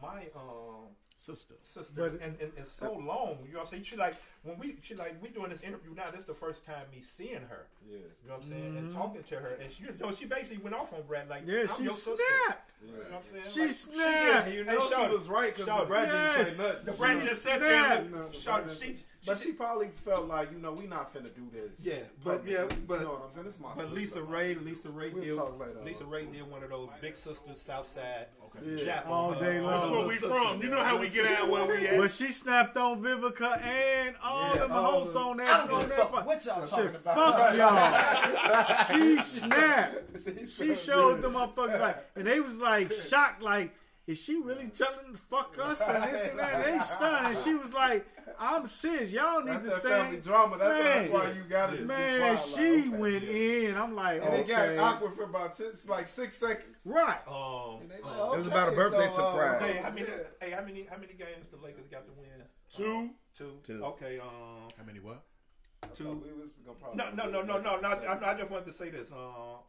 [0.02, 0.88] my um,
[1.20, 1.56] sister.
[1.64, 3.84] sister But- and, in, in so long." You know what I'm saying?
[3.84, 6.10] She like when we she like we doing this interview now.
[6.12, 7.68] This is the first time me seeing her.
[7.90, 7.98] Yeah.
[7.98, 8.78] You know what I'm saying?
[8.78, 8.98] And mm-hmm.
[8.98, 11.62] talking to her, and she you know she basically went off on Brat like, Yeah,
[11.62, 12.24] I'm she your sister.
[12.46, 12.74] snapped.
[12.82, 13.54] You know what I'm saying?
[13.54, 14.46] She Like, snapped.
[14.48, 14.54] did.
[14.56, 15.88] You Hey, know she was right because the Shawty.
[15.88, 16.08] Brat
[16.38, 16.86] didn't say nothing.
[16.86, 17.86] The Brat just sat there.
[17.86, 18.02] snapped.
[18.02, 21.34] and No, Shawty, she, didn't- But she probably felt like, you know, we not finna
[21.36, 21.86] do this.
[21.86, 23.48] Yeah, but- yeah, but- you know what I'm saying?
[23.48, 24.22] It's my But sister.
[24.22, 25.36] LisaRaye, Lisa Ray We'll did.
[25.36, 25.74] talk later.
[25.84, 28.28] LisaRaye did one of those big sisters Southside
[28.66, 29.04] Yeah.
[29.08, 29.72] All day long.
[29.82, 30.30] That's where we sister.
[30.30, 30.62] from.
[30.64, 31.98] You know how we get out where we But at.
[31.98, 35.48] But she snapped on Vivica and all Yeah, them all hosts the- on that.
[35.50, 36.26] I don't on give a that fuck part.
[36.26, 37.40] what y'all Shit, talking about.
[37.40, 38.86] Fuck y'all.
[39.00, 40.50] she snapped.
[40.50, 43.76] She showed them motherfuckers like, and they was like shocked, like,
[44.08, 46.66] is she really telling them fuck us and this and that?
[46.66, 48.08] They stunned, and she was like,
[48.42, 49.12] I'm serious.
[49.12, 49.90] Y'all need That's to that stay.
[49.90, 50.58] family drama.
[50.58, 51.14] That's, why, that's Man.
[51.14, 52.40] why you gotta just be Man, quiet.
[52.56, 52.98] she like, okay.
[52.98, 53.76] went in.
[53.76, 56.78] I'm like, And it got awkward for about ten, like six seconds.
[56.86, 57.20] right.
[57.28, 59.62] Um, And they um, like, It was about a birthday so, uh, surprise.
[59.62, 60.06] Hey, how many?
[60.42, 60.84] Hey, how many?
[60.90, 62.30] How many games the Lakers got to win?
[62.74, 63.10] Two.
[63.38, 63.58] Two.
[63.64, 63.84] Two.
[63.84, 64.20] Okay.
[64.20, 64.70] Um.
[64.78, 65.24] How many what?
[65.96, 66.22] Two.
[66.26, 67.74] We was gonna probably No, no, no, no, no.
[67.76, 68.08] Lakers no.
[68.08, 69.08] I, I just wanted to say this.
[69.12, 69.60] Um.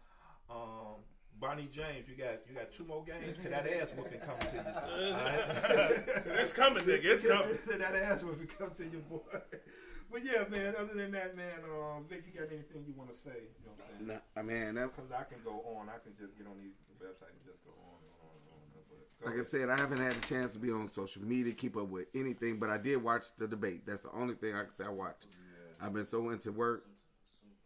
[0.48, 1.02] Um.
[1.40, 4.60] Bonnie James, you got you got two more games to that ass whooping coming to
[4.60, 4.60] you.
[4.60, 6.40] All right?
[6.44, 7.04] It's coming, nigga.
[7.04, 7.56] It's coming.
[7.56, 9.40] to that ass whooping come to you, boy.
[10.12, 10.74] But yeah, man.
[10.76, 13.40] Other than that, man, um, Vic, you got anything you want to say?
[13.40, 14.20] You know what I'm saying?
[14.20, 15.88] Nah, I mean, that, Because I can go on.
[15.88, 16.68] I can just get on the
[17.00, 18.60] website and just go on and on and on.
[18.74, 21.54] But go like I said, I haven't had a chance to be on social media,
[21.54, 23.86] keep up with anything, but I did watch the debate.
[23.86, 25.26] That's the only thing I can say I watched.
[25.80, 26.84] I've been so into work,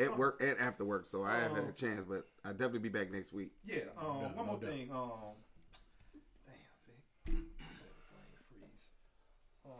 [0.01, 2.05] at work and after work, so I haven't had a chance.
[2.05, 3.53] But I'll definitely be back next week.
[3.65, 3.77] Yeah.
[3.99, 4.71] Um, doubt, one no more doubt.
[4.71, 4.91] thing.
[4.93, 5.11] Um,
[6.47, 7.35] damn, Vic.
[8.49, 8.69] Freeze.
[9.65, 9.71] Um,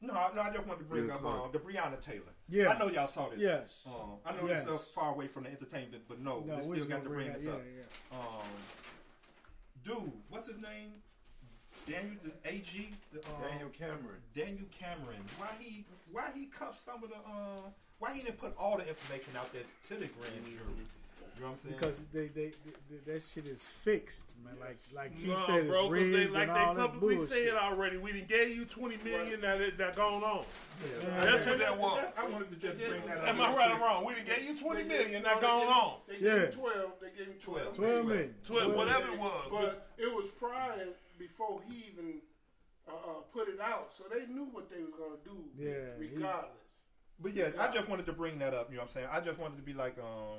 [0.00, 1.34] no, I- no, I just wanted to bring Real up quick.
[1.34, 2.34] um, the Breonna Taylor.
[2.48, 2.68] Yes.
[2.74, 3.38] I know y'all saw this.
[3.38, 3.82] Yes.
[3.86, 4.64] Um, I know Yes.
[4.66, 7.02] this stuff far away from the entertainment, but no, No, we we still just got
[7.04, 7.62] to bring bring this that- up.
[7.64, 8.48] yeah, Um,
[9.84, 11.02] dude, what's his name?
[11.86, 14.20] Daniel, the AG, the, um, Daniel Cameron.
[14.34, 15.24] Daniel Cameron.
[15.36, 18.86] Why he why he cuffed some of the uh why he didn't put all the
[18.88, 20.86] information out there to the grand jury?
[21.36, 21.74] You know what I'm saying?
[21.78, 22.50] Because they, they,
[22.90, 24.54] they, that shit is fixed, man.
[24.60, 26.90] Like like he No, said, it's bro, 'cause rigged they, like and they all that
[26.94, 27.46] publicly bullshit.
[27.46, 30.44] said already, we didn't gave you 20 million that that, that going on.
[30.82, 31.24] Yeah.
[31.24, 32.04] That's what that was.
[32.18, 33.28] I wanted to just bring that up.
[33.28, 34.04] Am I right or wrong?
[34.04, 35.94] We didn't gave you 20 million that going on.
[36.08, 36.38] They gave Yeah.
[36.46, 36.90] him 12.
[37.00, 37.74] They gave him 12.
[37.76, 38.34] Twelve million.
[38.44, 39.46] Twelve, whatever it was.
[39.50, 40.86] But it was prior
[41.20, 42.14] before he even
[42.88, 43.94] uh, uh, put it out.
[43.94, 46.50] So they knew what they was going to do Yeah, he- regardless.
[47.20, 48.70] But yeah, I just wanted to bring that up.
[48.70, 49.08] You know what I'm saying?
[49.12, 50.38] I just wanted to be like, um,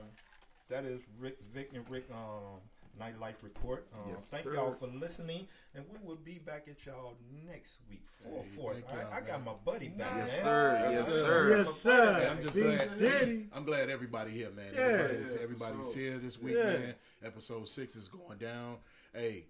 [0.70, 2.60] that is Rick, Vic, and Rick, um,
[3.00, 3.88] Nightlife Report.
[3.94, 4.54] Um, Yes, thank sir.
[4.56, 7.16] y'all for listening, and we will be back at y'all
[7.46, 8.76] next week for Hey, fourth.
[8.76, 10.42] thank I, y'all, I got my buddy back, Yes, man.
[10.44, 10.80] sir.
[10.84, 11.24] Yes, Yes, sir.
[11.26, 11.58] sir.
[11.58, 12.14] Yes, sir.
[12.20, 12.98] Hey, I'm just Big glad.
[12.98, 13.50] Daddy.
[13.54, 14.74] I'm glad everybody here, man.
[14.74, 14.80] Yeah.
[14.82, 16.64] Everybody's, Yeah, everybody's here this week, Yeah.
[16.64, 16.96] man.
[17.24, 18.78] Episode six is going down.
[19.14, 19.48] Hey,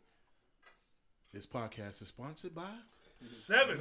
[1.32, 2.72] this podcast is sponsored by
[3.22, 3.78] 17.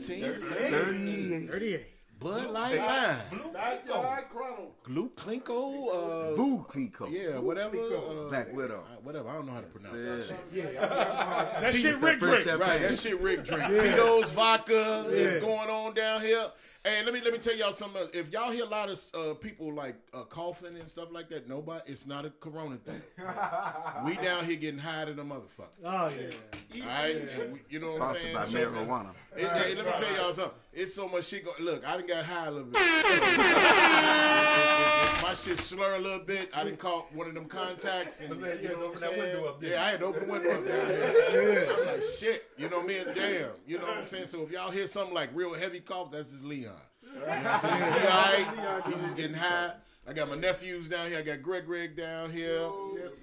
[0.00, 1.50] 17 38.
[1.50, 1.86] Thirty-eight.
[2.20, 3.16] Bud Light Line,
[3.54, 4.74] Backyard Chronicle.
[4.84, 7.10] Glue Clinko, uh, Boo Clico.
[7.10, 8.84] yeah, whatever, uh, Black Widow.
[8.86, 9.30] uh, whatever.
[9.30, 10.80] I don't know how to pronounce that shit.
[10.80, 12.58] That shit That Rick fresh Drake.
[12.58, 13.80] Right, that shit Rick drink.
[13.80, 16.46] Tito's vodka is going on down here.
[16.82, 18.00] And let me let me tell y'all something.
[18.00, 18.10] else.
[18.14, 21.46] If y'all hear a lot of uh, people like uh, coughing and stuff like that,
[21.46, 21.82] nobody.
[21.92, 23.02] It's not a corona thing.
[24.06, 25.68] we down here getting high to the motherfuckers.
[25.84, 26.82] Oh yeah.
[26.82, 28.34] All right, And we- you know what I'm saying?
[28.34, 29.10] by So, marijuana.
[29.36, 30.54] it- hey, let me tell y'all something.
[30.72, 31.44] It's so much shit.
[31.44, 32.80] Go- Look, I didn't got high a little bit.
[32.80, 33.22] If-
[35.14, 36.48] if my shit slur a little bit.
[36.54, 38.86] I didn't caught one of them contacts, and Man, you you had to know what
[38.86, 39.20] I'm open that saying?
[39.34, 39.82] window up, yeah.
[39.84, 41.68] I had to open the window up down here.
[41.78, 42.44] I'm like shit.
[42.56, 43.50] You know me and damn.
[43.66, 44.26] You know what I'm saying?
[44.26, 46.72] So if y'all hear something like real heavy cough, that's just Leon.
[47.20, 48.00] You know what I'm saying?
[48.00, 48.82] He all right.
[48.86, 49.72] He's just getting high.
[50.08, 51.18] I got my nephews down here.
[51.18, 52.68] I got Greg Greg down here.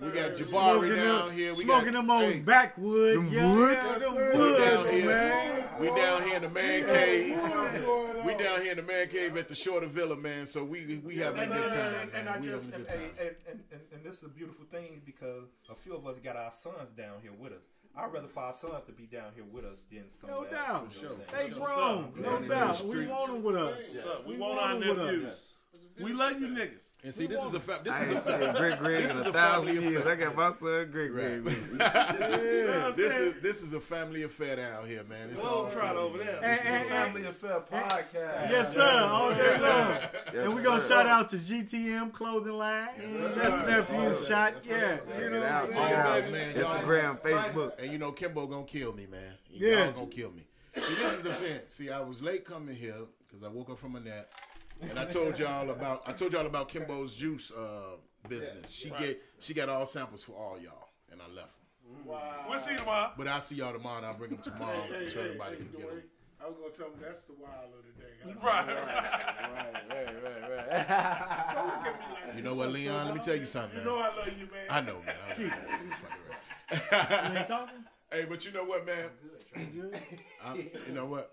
[0.01, 1.51] we got Jabari Smoking down them, here.
[1.55, 3.17] We smoking got, them old hey, backwood.
[3.17, 3.97] Them yeah, woods.
[3.97, 5.05] them we down woods, here.
[5.07, 5.63] man.
[5.79, 8.25] We down here in the man cave.
[8.25, 10.45] We down here in the man cave at the Shorter Villa, man.
[10.45, 12.33] So we we having a good time, and, and man.
[12.35, 13.11] I We just having a and, good time.
[13.19, 16.35] and, and, and, and this is a beautiful thing because a few of us got
[16.35, 17.63] our sons down here with us.
[17.97, 20.29] I'd rather for our sons to be down here with us than some.
[20.29, 20.69] No somewhere doubt.
[20.83, 20.99] else.
[20.99, 21.63] For you know sure, what I'm They saying?
[21.63, 22.23] grown, sure.
[22.23, 22.85] no Yeah, in doubt.
[22.85, 23.75] We want them with us.
[23.77, 24.25] What's?
[24.27, 25.31] We, We want want our them with nephews.
[25.33, 25.39] us.
[26.01, 26.86] We love you niggas.
[27.03, 29.13] And see, this is a fa- this I is a seen fa- Greg Greg this
[29.13, 30.01] is a a thousand family years.
[30.01, 30.13] affair.
[30.13, 31.43] I got my son Greg Right.
[31.43, 31.43] Greg.
[31.43, 31.77] with me.
[32.95, 35.29] this is this is a family affair down here, man.
[35.29, 36.25] This is Well, all try it over man.
[36.25, 36.35] there.
[36.43, 38.49] And- This is and- a family affair podcast.
[38.49, 39.09] Yes, sir.
[39.11, 40.43] All day long.
[40.43, 40.95] And we're gonna sir.
[40.95, 42.87] shout out to GTM Clothing Line.
[42.97, 44.53] That's nephew's shot.
[44.67, 44.97] Yeah.
[44.97, 45.61] Check You it know what out.
[45.63, 45.91] I'm Check saying?
[45.91, 46.31] it out.
[46.31, 47.71] Man, Instagram, Facebook.
[47.79, 49.33] And you know Kimbo gonna kill me, man.
[49.51, 49.85] Yeah.
[49.85, 50.47] Y'all gonna kill me.
[50.75, 51.59] See, this is what I'm.
[51.69, 52.95] See, I was late coming here
[53.27, 54.29] because I woke up from a nap,
[54.81, 57.97] and I told y'all about I told y'all about Kimbo's juice uh,
[58.27, 58.71] business.
[58.71, 61.63] She get she got all samples for all y'all, and I left them.
[62.49, 63.11] We'll see you tomorrow.
[63.17, 63.97] But I'll see y'all tomorrow.
[63.97, 66.03] and I'll bring them tomorrow Hey, so hey, everybody hey, can get Dwayne, them.
[66.39, 68.13] I was gonna tell him that's the wild of the day.
[68.43, 68.67] Right.
[68.67, 72.35] Right, right, right, right.
[72.35, 73.05] You know what, Leon?
[73.05, 74.65] Let me tell you something, You know I love you, man.
[74.69, 75.15] I know, man.
[75.25, 75.49] I know.
[75.87, 75.99] It's
[76.91, 77.31] fucking right.
[77.31, 77.75] You ain't talking?
[78.11, 79.09] Hey, but you know what, man?
[80.45, 81.31] I'm- you know what?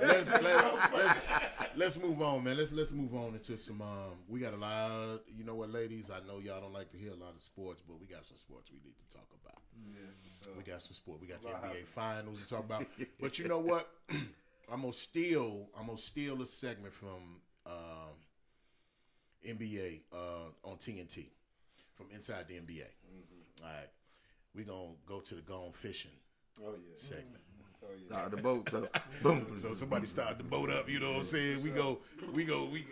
[0.00, 1.22] Let's let, let's
[1.76, 2.56] let's move on, man.
[2.56, 3.82] Let's let's move on into some.
[3.82, 4.90] Um, we got a lot.
[4.90, 6.10] Of, you know what, ladies?
[6.10, 8.36] I know y'all don't like to hear a lot of sports, but we got some
[8.36, 9.60] sports we need to talk about.
[10.56, 11.20] we got some sport.
[11.20, 12.86] We got the NBA finals to talk about.
[13.20, 13.88] but you know what?
[14.72, 15.68] I'm gonna steal.
[15.78, 18.14] I'm gonna steal a segment from um,
[19.46, 21.26] NBA uh, on TNT
[21.92, 22.82] from inside the NBA.
[23.62, 23.88] All right,
[24.54, 26.10] we gonna go to the gone fishing
[26.60, 26.94] Oh yeah.
[26.96, 27.40] segment.
[28.06, 28.68] Start the boat.
[28.70, 28.88] So
[29.22, 29.46] boom.
[29.56, 31.62] So somebody started the boat up, you know what I'm saying?
[31.64, 31.98] We go,
[32.34, 32.86] we go, we go,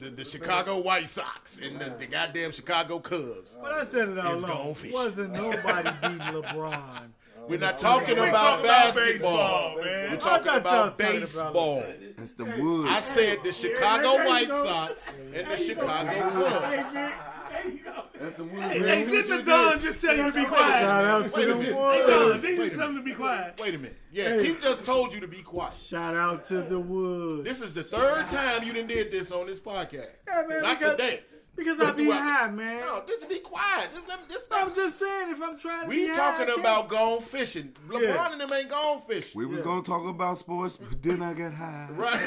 [0.00, 3.58] the, the, the Chicago White Sox and the, the goddamn Chicago Cubs.
[3.60, 4.76] But I said it out It's loud.
[4.92, 7.08] Wasn't nobody beating LeBron.
[7.48, 9.76] We're not talking We about about basketball.
[9.76, 10.10] baseball, man.
[10.10, 11.84] We're talking about was about baseball.
[12.16, 12.88] That's the wood.
[12.88, 14.48] I said the Chicago there White.
[14.48, 16.96] Sox and the Chicago Cubs.
[18.20, 18.62] That's the wood.
[18.62, 20.80] Hey, didn't the Don just tell you to be quiet?
[20.82, 21.74] Shout out to Wait a the minute.
[21.74, 22.42] Hey, Don, Woods.
[22.42, 23.60] didn't you tell him to be quiet?
[23.60, 23.96] Wait a minute.
[24.12, 25.74] Yeah, Keith just told you to be quiet.
[25.74, 27.44] Shout out to the Woods.
[27.44, 30.08] This is the third time you done did this on this podcast.
[30.28, 31.20] Yeah, man, Not because- today.
[31.54, 32.80] Because I be high, man.
[32.80, 33.88] No, just be quiet.
[33.94, 36.46] Just let me, just I'm just saying, if I'm trying to We be high, talking
[36.48, 36.60] can't.
[36.60, 37.72] about gone fishing.
[37.88, 38.30] LeBron Yeah.
[38.32, 39.38] and them ain't gone fishing.
[39.40, 41.88] We was gonna talk about sports, but then I got high.
[41.92, 42.12] Right.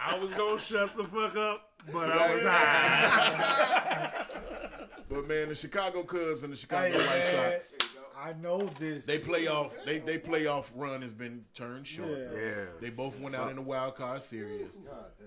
[0.00, 4.12] I was gonna shut the fuck up, but I was high.
[5.08, 7.72] but man, the Chicago Cubs and the Chicago Hey, White man, Sox,
[8.22, 9.06] I know this.
[9.06, 12.10] they playoff they they playoff run has been turned short.
[12.10, 12.38] Yeah.
[12.40, 12.52] Yeah.
[12.80, 14.78] They both went out in the wild card series.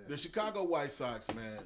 [0.07, 1.59] The Chicago White Sox, man.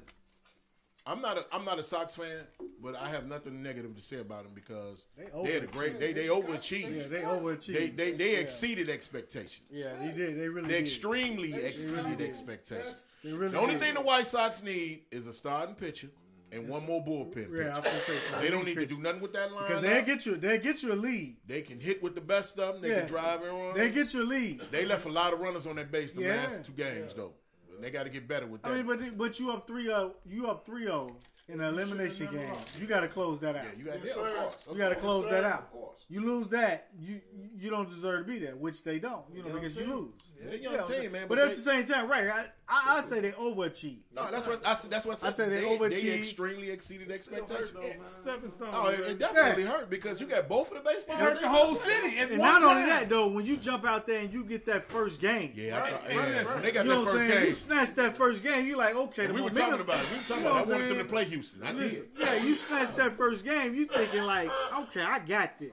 [1.06, 2.46] I'm not a I'm not a Sox fan,
[2.82, 5.98] but I have nothing negative to say about them because They they had a great
[5.98, 6.96] they they overachieved.
[6.96, 7.74] Yeah, they overachieved.
[7.74, 8.38] They they they Yeah.
[8.40, 9.68] exceeded expectations.
[9.70, 10.38] Yeah, they did.
[10.38, 10.82] They really They did.
[10.84, 13.06] extremely exceeded expectations.
[13.22, 16.58] They really The only thing the White Sox need is a starting pitcher mm-hmm.
[16.60, 17.96] and one more bullpen Yeah, pitcher.
[17.96, 19.66] was gonna say, They don't need to do nothing with that line.
[19.66, 20.36] because they get you.
[20.36, 21.36] They get you a lead.
[21.46, 22.82] They can hit with the best of them.
[22.82, 23.00] They Yeah.
[23.00, 23.74] can drive and run.
[23.76, 24.62] They get you a lead.
[24.70, 26.36] They left a lot of runners on that base the Yeah.
[26.36, 27.34] last two games though.
[27.74, 28.72] And they got to get better with that.
[28.72, 29.90] I mean, but but you up 3-0.
[29.92, 31.16] Uh, you up 3-0
[31.48, 32.52] in an elimination game.
[32.80, 33.64] You got to close that out.
[33.64, 34.68] yeah, you got yeah, of course.
[34.70, 35.02] You got to course.
[35.02, 35.60] close that out.
[35.60, 36.04] Of course.
[36.08, 37.20] You lose that, you
[37.56, 39.24] you don't deserve to be there, which they don't.
[39.32, 40.14] You know, because you lose.
[40.40, 41.22] They're a young Yeah, team, man.
[41.28, 42.28] But, But, at they, the same time, right?
[42.28, 43.98] I, I, I say they overachieve.
[44.14, 44.90] no, that's what I said.
[44.90, 46.02] That's what I said they overachieved.
[46.02, 47.72] They extremely exceeded expectations.
[48.22, 48.68] Stepping stone.
[48.72, 51.74] Oh, it, it definitely hurt because you got both of the baseball hurt the whole
[51.74, 52.70] city And not time.
[52.70, 55.82] only that, though, when you jump out there and you get that first game, Yeah,
[55.82, 56.20] I thought, Right, yeah.
[56.42, 56.46] right.
[56.54, 57.40] When they got you know that what I'm first saying?
[57.40, 57.54] You game.
[57.56, 60.10] snatch that first game, you like, okay, the We were momentum- talking about it.
[60.10, 60.56] We were talking You know about.
[60.56, 61.08] I what I'm wanted them to saying?
[61.08, 61.62] play Houston.
[61.64, 62.08] I did.
[62.18, 65.72] Yeah, you snatch that first game, you thinking like, okay, I got this.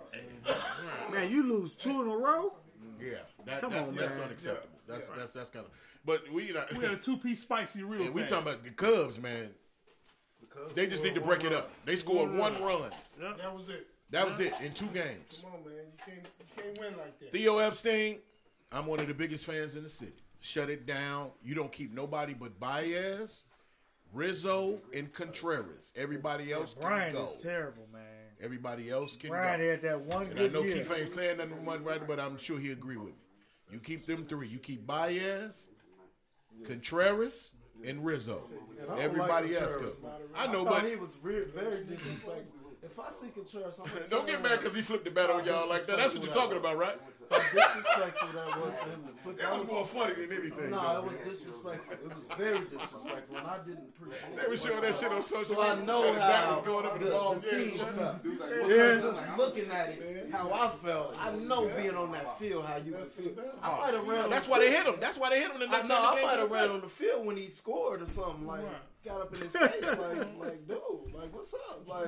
[1.12, 2.54] Man, you lose two in a row.
[3.00, 4.24] Yeah, that, Come that's, on, that's man.
[4.28, 4.80] unacceptable.
[4.88, 5.72] That's that's that's kind of.
[6.06, 8.70] But we not, We had a two piece spicy real and we talking about the
[8.72, 9.50] Cubs, man.
[10.74, 11.72] They just need to break it up.
[11.86, 12.92] They scored one run.
[13.20, 13.88] That was it.
[14.12, 15.42] That was it in two games.
[15.42, 15.74] Come on, man.
[15.92, 17.32] You can't you can't win like that.
[17.32, 18.20] Theo Epstein,
[18.72, 20.14] I'm one of the biggest fans in the city.
[20.40, 21.32] Shut it down.
[21.44, 23.44] You don't keep nobody but Baez,
[24.14, 25.92] Rizzo, and Contreras.
[25.96, 27.30] Everybody else can Bryant go.
[27.36, 28.04] is terrible, man.
[28.40, 29.70] Everybody else can Bryant go.
[29.72, 30.76] had that one And I know year.
[30.76, 33.14] Keith ain't saying nothing right, but I'm sure he agree with me.
[33.72, 34.48] You keep them three.
[34.48, 35.70] You keep Baez,
[36.66, 37.52] Contreras,
[37.86, 38.42] and Rizzo.
[38.98, 40.02] Everybody like else goes.
[40.36, 41.46] I know, I but he was very
[41.86, 42.44] disrespectful.
[42.84, 45.46] If I see Contreras, I'm don't get mad because he flipped the bat on oh,
[45.46, 45.98] y'all like that.
[45.98, 46.96] That's what you're talking about, right?
[47.30, 49.40] How disrespectful that was for him to flip.
[49.40, 50.70] That was more funny than anything.
[50.72, 51.00] No, though.
[51.00, 51.94] it was disrespectful.
[51.94, 54.38] It was very disrespectful, and I didn't appreciate it.
[54.42, 55.56] They were showing that shit on social media.
[55.56, 55.86] So I media.
[55.86, 57.34] know His bat how was going up in the, the ball.
[57.36, 57.86] the team Yeah.
[57.92, 58.24] felt.
[58.24, 62.78] Because just looking at it, how I felt, I know being on that field how
[62.78, 63.32] you would feel.
[63.62, 64.30] I might have ran.
[64.30, 64.96] That's why they hit him.
[65.00, 66.70] That's why they hit him the I next know time I the might have ran
[66.70, 68.62] on the field when he scored or something like.
[69.06, 71.84] Got up in his face like, like, dude, like, what's up?
[71.88, 72.08] Like,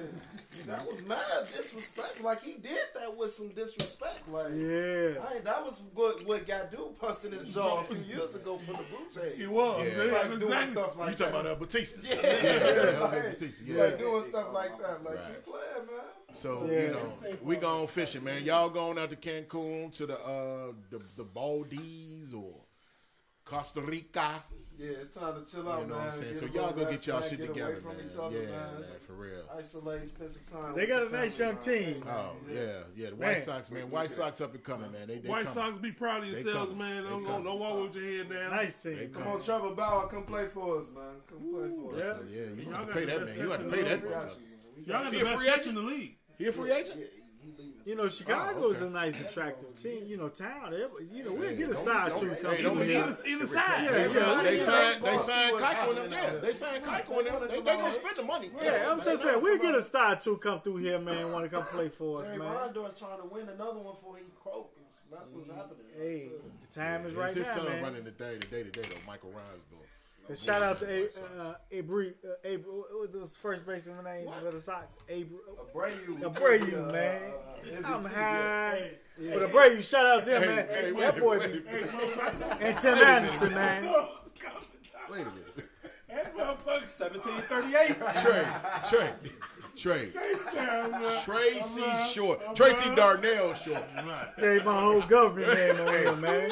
[0.65, 1.19] that was mad
[1.55, 2.21] disrespect.
[2.23, 4.27] Like, he did that with some disrespect.
[4.27, 5.21] Like, Yeah.
[5.23, 8.57] I, that was what what got dude punched in his jaw a few years ago
[8.57, 9.37] for the Blue Jays.
[9.37, 9.85] He was.
[9.85, 10.03] Yeah.
[10.05, 10.11] Yeah.
[10.11, 10.71] like doing exactly.
[10.71, 11.39] stuff like You talking that.
[11.41, 11.99] about uh, Bautista?
[12.01, 13.63] Yeah, yeah, that like, Bautista.
[13.71, 13.83] Yeah.
[13.83, 15.03] like doing stuff like that.
[15.03, 15.27] Like, Right.
[15.29, 16.05] you playing, man.
[16.33, 16.81] So Yeah.
[16.81, 18.43] you know, we going fishing, man.
[18.43, 22.55] Y'all going out to Cancun to the uh the the Baldies or
[23.45, 24.43] Costa Rica.
[24.79, 25.97] Yeah, it's time to chill You out, know man.
[25.97, 26.31] what I'm saying?
[26.33, 28.05] Get So y'all go get y'all shit Get away together, from man.
[28.05, 28.81] each other, yeah, man.
[28.81, 29.41] man, for real.
[29.57, 30.75] Isolate, spend some time.
[30.75, 31.93] They got a nice family, young man.
[31.95, 32.03] team.
[32.07, 32.61] Oh yeah,
[32.95, 33.09] yeah.
[33.09, 33.29] The Man.
[33.29, 33.89] White Sox, man.
[33.89, 35.07] White Sox up and coming, man.
[35.07, 35.71] They, they White coming.
[35.73, 36.77] Sox, be proud of yourselves, coming.
[36.77, 37.03] man.
[37.03, 37.43] They Don't, coming.
[37.43, 38.51] don't walk with your head down.
[38.51, 39.09] Nice They team.
[39.09, 41.03] Come on, Trevor Bauer, come play for us, man.
[41.27, 42.31] Come play for us.
[42.31, 42.39] Yeah.
[42.41, 43.39] Yeah, you Y'all have to pay that man.
[43.39, 44.01] You have to pay that.
[44.03, 44.35] the Got motherfucker.
[44.39, 44.45] you.
[44.77, 45.67] We Y'all got He the a best free agent?
[45.67, 46.15] in the league.
[46.37, 46.99] He a free agent?
[47.85, 48.87] You know, Chicago oh, is okay.
[48.87, 50.03] a nice, attractive team.
[50.07, 50.73] You know, town.
[51.13, 53.03] You know, we'll get a side don't- two hey, come don't through be- here.
[53.03, 53.93] Either, either side.
[53.93, 54.63] They Yeah, signed, they yeah.
[54.63, 55.75] signed, they Baseball, signed see what's and them.
[55.75, 57.47] happening Yeah, they signed Keuchel and them.
[57.49, 58.51] They, they gonna spend the money.
[58.61, 61.31] Yeah, I'm just saying, we'll get a star two come through here, man.
[61.31, 62.53] Want to come play for us, Jerry man.
[62.53, 64.73] Reinsdorf's trying to win another one before he croaks.
[65.09, 65.85] That's what's mm, happening.
[65.97, 66.29] Hey,
[66.67, 68.99] the time is It's right his son running the day to day to day though.
[69.07, 69.86] Michael Reinsdorf.
[70.29, 71.05] And shout out to A,
[71.41, 74.97] uh, Abri, uh, Abri, what was the first baseman name for the Sox?
[75.09, 75.25] Abri,
[75.73, 76.19] Abreu.
[76.21, 77.21] Abreu, uh, man.
[77.31, 78.91] uh, I'm MVP, high.
[79.17, 80.67] But Abreu, shout out to him, Hey, man.
[80.67, 81.85] hey, that boy wait, be, wait,
[82.61, 83.83] and Tim Anderson, man.
[85.09, 85.69] wait a minute.
[86.09, 88.21] That motherfucker 1738.
[88.21, 88.47] Trey,
[88.89, 89.13] Trey,
[89.77, 90.09] Trey,
[91.23, 93.83] Tracy Short, Tracy Darnell Short.
[93.95, 94.65] Right.
[94.65, 96.49] My whole government name on here, man.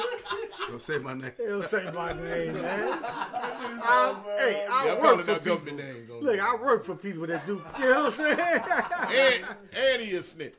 [0.68, 1.32] Don't say my name.
[1.36, 2.98] They don't say my name, man.
[3.02, 5.56] I, hey, I Yeah, I'm work calling for people.
[5.56, 6.10] government names.
[6.10, 6.46] on Look, there.
[6.46, 7.62] I work for people that do.
[7.80, 8.38] You know what I'm saying?
[8.38, 9.44] and,
[9.76, 10.54] and he a snitch.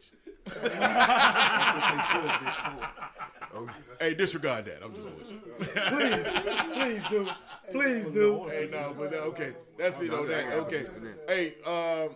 [3.99, 4.83] hey, disregard that.
[4.83, 5.43] I'm just bullshit.
[5.87, 6.27] please,
[6.73, 7.27] please do,
[7.71, 8.45] please do.
[8.49, 10.53] hey, no, but uh, okay, that's it on that.
[10.53, 10.85] Okay,
[11.27, 12.15] hey, um,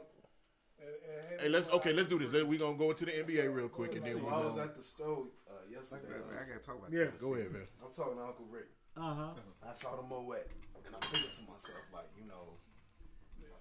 [1.42, 2.32] hey, let's okay, let's do this.
[2.32, 4.56] Let- We gonna go into the NBA real quick, and then we So I was
[4.56, 6.08] gonna at the store uh, yesterday.
[6.16, 7.06] I gotta talk about Yeah.
[7.20, 7.68] go ahead, man.
[7.84, 8.68] I'm talking to Uncle Rick.
[8.98, 9.34] Uh huh.
[9.68, 10.48] I saw the Moet,
[10.86, 12.58] and I'm thinking to myself, like, you know,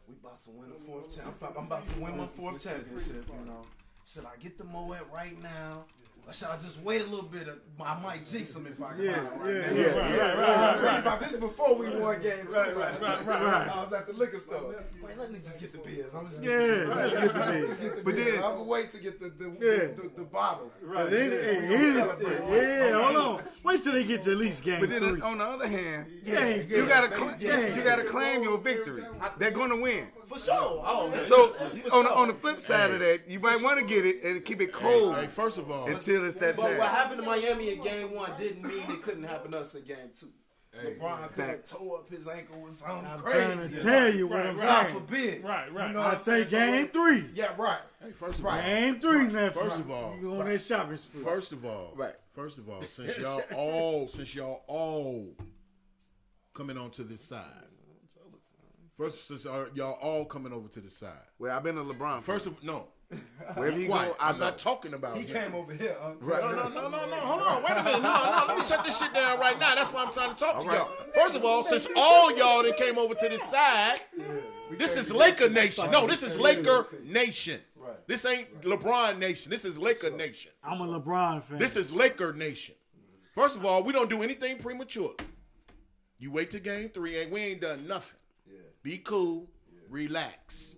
[0.08, 1.56] we about to win a fourth championship.
[1.56, 3.62] I'm about to win my fourth championship, you know.
[4.04, 5.84] Should I get the Moet right now?
[6.30, 7.48] Or should I just wait a little bit?
[7.48, 9.02] Uh, I might jinx him if I can.
[9.02, 9.74] Yeah, buy it right yeah, now.
[9.76, 11.20] yeah, Right, yeah, right, right, right, right.
[11.20, 12.52] This is before we won game two.
[12.54, 13.68] Right, right, right, right.
[13.68, 14.76] I was at the liquor store.
[15.02, 16.14] Wait, let me just get the beers.
[16.14, 17.76] I'm just Yeah, get the, let's get the beers.
[17.78, 18.26] Get the But beers.
[18.34, 19.86] then- I'm gonna wait to get the the, Yeah.
[19.96, 20.70] the, the, the bottle.
[20.92, 23.44] Cause any, hey, any- yeah, hold on.
[23.64, 25.20] Wait till they get to at least game But then three.
[25.20, 27.36] on the other hand, Game you gotta cl-
[27.74, 29.02] you gotta claim your victory.
[29.38, 30.06] They're gonna win.
[30.30, 30.82] For sure.
[30.86, 32.18] Oh, it's- So it's for on the, sure.
[32.18, 34.72] on the flip side of that, you might want to get it and keep it
[34.72, 38.14] cold Hey, first of all, until it's that But what happened to Miami in game
[38.14, 40.28] one didn't mean it couldn't happen to us in game two.
[40.84, 43.40] LeBron could have tore up his ankle or something I'm crazy.
[43.56, 44.62] trying to tell you what Right, I'm right.
[44.68, 44.94] God saying.
[45.00, 45.42] forbid.
[45.44, 45.88] Right, right.
[45.88, 46.46] You know I say saying?
[46.46, 47.30] So, game three.
[47.34, 47.80] Yeah, right.
[48.00, 49.62] hey, first of all, Game three, nephew.
[49.62, 51.24] First of all- you go on that shopping spree.
[51.24, 52.14] First of all, Right.
[52.36, 55.26] First of all, since y'all all, since y'all all
[56.54, 57.44] coming onto this side.
[59.00, 61.12] First, since y'all y'all coming over to the side.
[61.38, 62.20] Well, I've been a LeBron.
[62.20, 62.88] First of no,
[63.54, 64.10] wherever you quiet.
[64.10, 65.16] go, I I'm not talking about.
[65.16, 65.42] He him.
[65.42, 65.96] came over here.
[65.98, 67.16] Uh, No, no, no, no, no.
[67.16, 67.62] Hold on.
[67.62, 68.02] Wait a minute.
[68.02, 68.44] No, no.
[68.48, 69.74] Let me shut this shit down right now.
[69.74, 70.76] That's why I'm trying to talk to right.
[70.76, 70.90] y'all.
[71.14, 74.02] First of all, since all y'all that came over to this side,
[74.72, 75.90] this is Laker Nation.
[75.90, 77.58] No, this is Laker Nation.
[78.06, 79.50] This ain't LeBron Nation.
[79.50, 80.52] This is Laker Nation.
[80.62, 81.58] I'm a LeBron fan.
[81.58, 82.74] This is Laker Nation.
[83.34, 85.14] First of all, we don't do anything premature.
[86.18, 88.19] You wait till game three, and we ain't done nothing.
[88.82, 89.48] Be cool,
[89.88, 90.76] relax.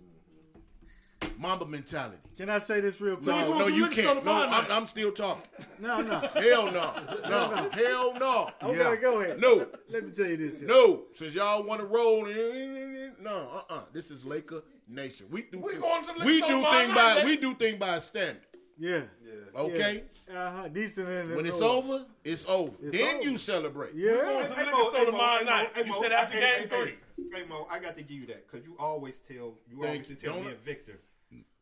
[1.37, 2.17] Mamba mentality.
[2.37, 3.27] Can I say this real quick?
[3.27, 4.23] No, no, you can't.
[4.25, 4.65] No, I'm.
[4.71, 5.43] I'm still talking.
[5.79, 6.19] No, no.
[6.35, 6.93] Hell no.
[7.29, 7.69] No.
[7.71, 8.49] Hell no.
[8.61, 8.95] Okay, Yeah.
[8.97, 9.39] go ahead.
[9.39, 9.67] No.
[9.89, 10.59] Let me tell you this.
[10.59, 10.67] here.
[10.67, 11.03] No.
[11.15, 12.23] Since y'all want to roll,
[13.21, 15.27] no, uh, uh This is Laker Nation.
[15.29, 15.59] We do.
[15.59, 17.53] We thing- going to the we Knicks do on thing tomorrow by night, we do
[17.53, 18.41] thing by standard.
[18.77, 19.01] Yeah.
[19.55, 20.03] Okay.
[20.29, 20.67] Uh huh.
[20.69, 21.85] Decent in the When it's Lord.
[21.85, 22.71] over, it's over.
[22.81, 23.29] It's then over.
[23.29, 23.93] you celebrate.
[23.95, 24.11] Yeah.
[24.23, 25.69] going to the liquor store tomorrow night.
[25.85, 26.95] You said after game three.
[27.33, 30.09] Hey Mo, I got to give you that because you always tell you Thank always
[30.09, 30.15] you.
[30.15, 30.99] tell Don't me let- and Victor.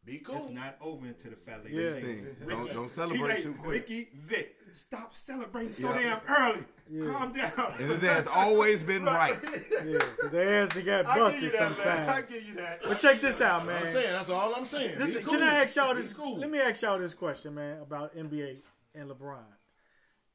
[0.04, 0.46] Be cool.
[0.48, 1.78] It's not over until the fat lady.
[1.78, 1.94] Yeah.
[1.94, 2.26] Sing.
[2.50, 3.88] Don't, don't He celebrate like, too quick.
[3.88, 6.20] Ricky Vic, stop celebrating so Yeah.
[6.26, 6.64] damn early.
[6.90, 7.14] Yeah.
[7.14, 7.74] Calm down.
[7.78, 9.38] And his ass always been right.
[9.86, 10.00] Yeah.
[10.00, 11.70] 'cause Their ass they got I give you busted that, man.
[11.70, 12.32] I sometimes.
[12.32, 12.80] give you that.
[12.84, 13.76] But check this out, man.
[13.84, 14.98] I'm saying that's all I'm saying.
[14.98, 15.34] This, Be cool.
[15.36, 16.14] Can I ask y'all Be this?
[16.14, 16.38] cool.
[16.40, 18.58] Let me ask y'all this question, man, about NBA
[18.96, 19.38] and LeBron,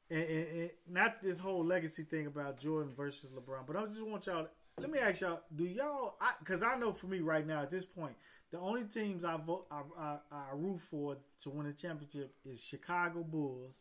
[0.09, 3.67] and, and, and not this whole legacy thing about Jordan versus LeBron.
[3.67, 4.47] But I just want y'all.
[4.79, 6.15] Let me ask y'all: Do y'all?
[6.39, 8.13] Because I, know for me right now at this point,
[8.51, 12.63] the only teams I vote, I, I, I root for to win a championship is
[12.63, 13.79] Chicago Bulls,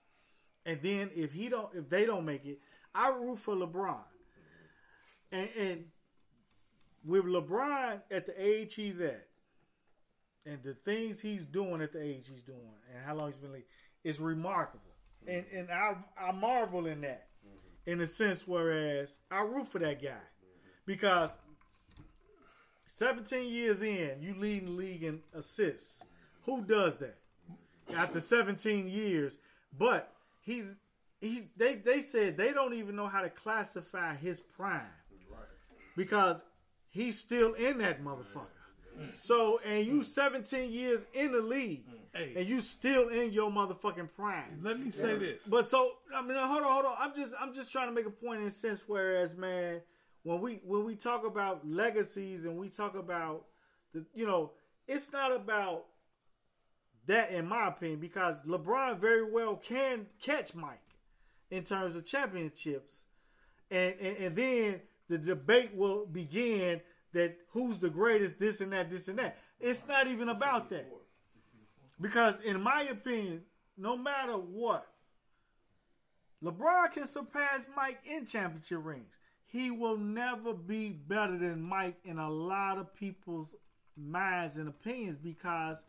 [0.64, 2.60] and then if he don't, if they don't make it,
[2.94, 3.98] I root for LeBron.
[5.32, 5.84] And, and
[7.04, 9.26] with LeBron at the age he's at,
[10.46, 12.58] and the things he's doing at the age he's doing,
[12.94, 13.66] and how long he's been league,
[14.02, 14.80] is remarkable.
[15.26, 17.90] And and I I marvel in that, mm-hmm.
[17.90, 18.48] in a sense.
[18.48, 20.14] Whereas I root for that guy
[20.86, 21.30] because
[22.86, 26.02] 17 years in, you leading the league in assists.
[26.44, 27.18] Who does that
[27.94, 29.36] after 17 years?
[29.78, 30.76] But he's
[31.20, 34.80] he's they they said they don't even know how to classify his prime
[35.96, 36.42] because
[36.88, 38.46] he's still in that motherfucker.
[39.12, 41.84] So and you 17 years in the league,
[42.14, 42.32] Hey.
[42.34, 44.60] and you still in your motherfucking prime.
[44.62, 45.42] Let me say this.
[45.46, 46.94] But so I mean, hold on, hold on.
[46.98, 48.84] I'm just I'm just trying to make a point in a sense.
[48.86, 49.82] Whereas, man,
[50.26, 53.44] when we when we talk about legacies and we talk about
[53.94, 54.50] the, you know,
[54.88, 55.84] it's not about
[57.06, 60.80] that in my opinion because LeBron very well can catch Mike
[61.48, 63.04] in terms of championships,
[63.70, 66.80] and and, and then the debate will begin
[67.12, 69.38] that who's the greatest, this and that, this and that.
[69.60, 70.90] It's not even about that.
[72.00, 73.42] Because in my opinion,
[73.78, 74.88] no matter what,
[76.42, 79.16] LeBron can surpass Mike in championship rings.
[79.46, 83.54] He will never be better than Mike in a lot of people's
[83.96, 85.84] minds and opinions because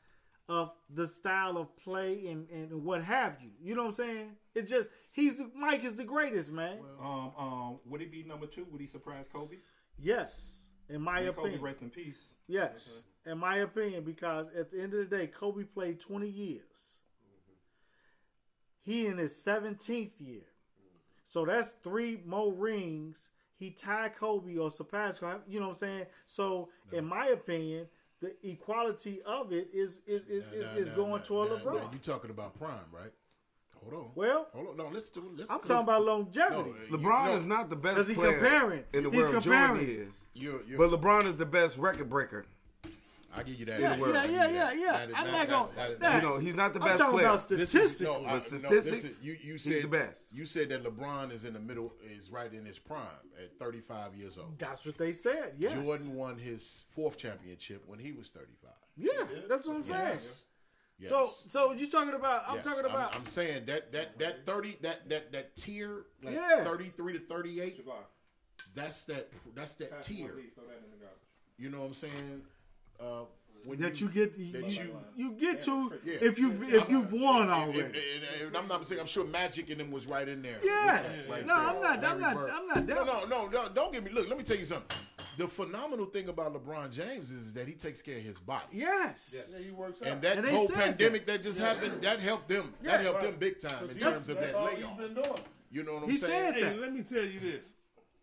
[0.50, 3.50] of the style of play and, and what have you.
[3.62, 4.32] You know what I'm saying?
[4.56, 6.78] It's just he's the Mike is the greatest, man.
[7.02, 8.66] Um, um, would he be number two?
[8.72, 9.58] Would he surprise Kobe?
[10.00, 10.52] yes,
[10.90, 12.18] in my May Kobe rest in peace.
[12.48, 16.62] Yes, in my opinion, because at the end of the day, Kobe played 20 years.
[18.82, 20.46] He in his 17th year.
[21.26, 23.30] So that's three more rings.
[23.58, 25.40] He tied Kobe or surpassed Kobe.
[25.48, 26.06] You know what I'm saying?
[26.26, 27.88] So, in my opinion,
[28.22, 31.56] the equality of it is is is, is, Now, is now, going now, toward now,
[31.58, 31.76] LeBron.
[31.76, 33.12] now, you talking about prime, right?
[33.82, 34.10] Hold on.
[34.16, 34.78] Well, hold on.
[34.78, 35.54] No, listen to listen.
[35.56, 36.72] I'm talking about longevity.
[36.90, 37.38] No, LeBron you- no.
[37.38, 38.84] is not the best Because he player comparing.
[38.94, 39.34] in the He's world.
[39.44, 39.86] comparing.
[39.86, 40.16] Jordan is.
[40.34, 42.46] You're, you're, But LeBron is the best record breaker.
[43.36, 43.80] I give you that.
[43.80, 44.16] Yeah, in the world.
[44.16, 44.92] yeah, yeah, yeah, yeah.
[44.94, 45.76] That is- I'm that- not gonna.
[45.76, 47.28] that- that- You know, he's not the best I'm best talking player.
[47.28, 48.02] about This is statistics.
[48.02, 50.22] no, I, But no, statistics, listen, you, you he's said the best.
[50.34, 53.06] You said that LeBron is in the middle, is right in his prime
[53.44, 54.58] at 35 years old.
[54.58, 55.54] That's what they said.
[55.60, 55.74] Yes.
[55.74, 58.72] Jordan won his fourth championship when he was 35.
[58.96, 59.12] Yeah,
[59.48, 60.20] that's what I'm saying.
[61.00, 61.10] Yes.
[61.10, 62.44] So, so you talking about?
[62.48, 62.66] I'm Yes.
[62.66, 63.16] talking about.
[63.16, 66.64] I'm, saying that that that 30 that that that tier like Yeah.
[66.64, 67.86] 33 to 38.
[68.74, 70.34] That's that that's that tier.
[71.60, 72.42] You know what I'm saying?
[73.00, 73.24] Uh,
[73.66, 76.14] when that you, get you, that you, you get to Yeah.
[76.22, 77.80] if you if you've won already.
[77.80, 77.96] if-
[78.40, 80.60] and- and I'm not saying I'm sure Magic and them was right in there.
[80.64, 81.28] Yes.
[81.30, 81.66] Right No, there.
[81.66, 82.52] I'm not- I'm not- Bird.
[82.52, 83.06] I'm not No, down.
[83.08, 83.70] no, no, no.
[83.70, 84.12] Don't get me.
[84.12, 84.96] Look, let me tell you something.
[85.38, 88.66] The phenomenal thing about LeBron James is that he takes care of his body.
[88.74, 89.36] yes.
[89.36, 90.08] Yeah, he works out.
[90.10, 92.74] And that And whole pandemic that, just happened, that helped them.
[92.84, 93.32] that helped right.
[93.32, 94.98] them big time in terms of that all layoff.
[95.00, 95.40] he's been doing.
[95.72, 96.54] You know what I'm He saying?
[96.54, 96.80] said Hey, that.
[96.80, 97.66] let me tell you this.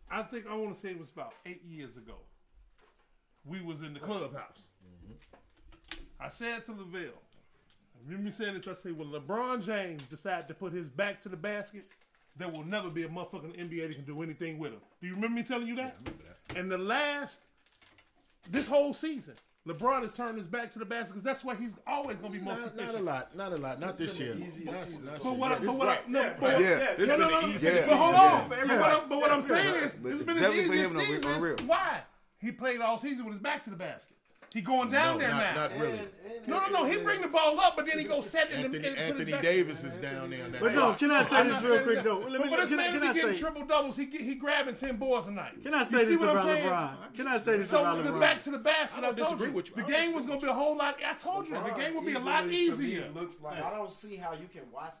[0.09, 2.15] I think I want to say it was about eight years ago.
[3.45, 4.59] We was in the clubhouse.
[6.19, 7.11] I said to Lavelle,
[8.05, 8.67] remember me saying this?
[8.67, 11.85] I said, when LeBron James decided to put his back to the basket,
[12.37, 14.79] there will never be a motherfucking NBA that can do anything with him.
[15.01, 15.97] Do you remember me telling you that?
[16.55, 17.41] And the last,
[18.49, 19.35] this whole season,
[19.67, 22.39] LeBron has turned his back to the basket because that's why he's always going to
[22.39, 22.93] be most Not, efficient.
[22.93, 24.35] not a lot, not a lot, not this year.
[24.35, 25.05] easiest Not- season.
[25.05, 25.57] not But this what, year.
[25.57, 26.09] I, This but what, I, right.
[26.09, 26.93] no, Yeah, but, yeah.
[26.97, 27.85] This no, been no, the no, easiest Yeah.
[27.89, 28.25] But hold season.
[28.25, 30.73] on, but, what I'm, but what I'm saying is, But it's been definitely an for
[30.99, 31.31] easiest season.
[31.31, 31.55] on real.
[31.65, 32.01] Why?
[32.45, 34.15] He played all season with his back to the basket.
[34.53, 35.61] He going down No, there not, now.
[35.67, 35.99] not really.
[36.47, 36.85] no, no, no.
[36.85, 39.41] He bring the ball up, but then he go set in the Anthony, and Anthony
[39.41, 40.45] Davis is down there.
[40.45, 42.19] On But no, can I say I'm this real quick though?
[42.19, 43.97] Let me for this can, I- man to can I be getting say triple doubles,
[43.97, 45.61] he get, he grabbing ten boards a night.
[45.61, 46.65] can I You say see this what I'm about saying?
[46.69, 47.15] LeBron?
[47.15, 48.19] Can I say this So about the LeBron?
[48.21, 49.75] back to the basket, I I, told disagree you, with you.
[49.75, 50.99] the game was gonna be a whole lot.
[51.05, 53.05] I told you, the game would be a lot Easily, me, easier.
[53.07, 54.93] it looks like I don't see how you can watch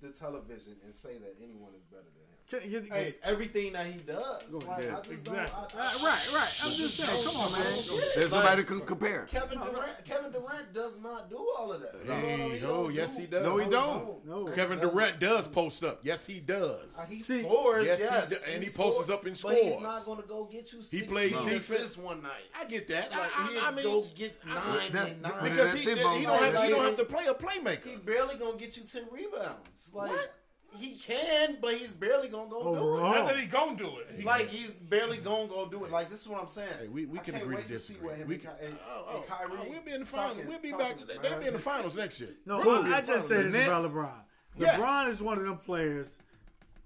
[0.00, 2.17] the television and say that anyone is better than him.
[2.50, 4.42] Can, can, can, Just everything that he does.
[4.50, 4.94] Like, ahead.
[4.94, 5.34] I just Exactly.
[5.34, 5.38] don't.
[5.76, 6.60] I, Uh, right, right.
[6.64, 7.24] I'm just saying.
[7.26, 8.12] Come on, man.
[8.16, 9.26] There's nobody to compare.
[9.26, 11.94] Kevin Durant, Kevin Durant does not do all of that.
[12.02, 12.62] You know what I Hey, mean?
[12.64, 13.44] oh, Don't yes, do- he does.
[13.44, 14.24] No, he don't.
[14.26, 14.44] No.
[14.46, 16.00] Kevin Durant does post up.
[16.02, 16.98] Yes, he does.
[16.98, 19.54] Uh, He See, scores, yes, yes, he do- and he scores, posts up and But
[19.54, 20.80] he's not going to go get you.
[20.82, 21.52] 16 plays defense.
[21.70, 22.32] assists one night.
[22.58, 23.10] I get that.
[23.12, 25.32] Like I, he'll I, I mean, go get nine and nine.
[25.44, 27.84] because he, he, don't have, he don't have to play a playmaker.
[27.88, 29.92] He barely gonna get you ten rebounds.
[29.94, 30.34] Like What?
[30.76, 33.14] He can, but he's barely gonna go oh, do Overall.
[33.14, 34.06] Not that he gonna do it.
[34.10, 34.16] it.
[34.20, 35.90] He- Like he's barely gonna go do it.
[35.90, 36.68] Like this is what I'm saying.
[36.80, 38.08] Hey, we- we I can agree wait to to see disagree.
[38.10, 39.50] what him We can- Ky- and, Oh, and oh, Kyrie.
[39.54, 40.34] oh, we'll be in the final.
[40.34, 41.08] talking- We'll be talking, back.
[41.08, 41.18] man.
[41.22, 42.34] They'll be in the finals next year.
[42.46, 43.52] No, We'll be in I just say finals.
[43.52, 43.94] this about Nets.
[43.94, 44.12] LeBron.
[44.58, 44.80] Yes.
[44.80, 46.18] LeBron is one of them players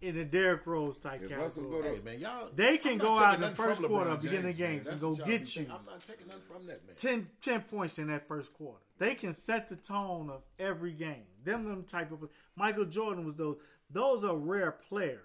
[0.00, 1.94] in the Derrick Rose type If category.
[1.96, 2.48] Hey man, y'all.
[2.54, 4.68] They can go out in the first quarter, LeBron beginning of James, man.
[4.68, 5.62] games, and That's go get you.
[5.70, 6.96] I'm not taking nothing from that man.
[6.96, 8.78] 10, 10 points in that first quarter.
[8.98, 11.24] They can set the tone of every game.
[11.44, 13.56] Them them type of Michael Jordan was those.
[13.90, 15.18] Those are rare players.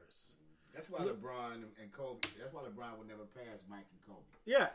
[0.73, 2.27] That's why LeBron and Kobe.
[2.39, 4.21] That's why LeBron would never pass Mike and Kobe.
[4.45, 4.67] Yeah,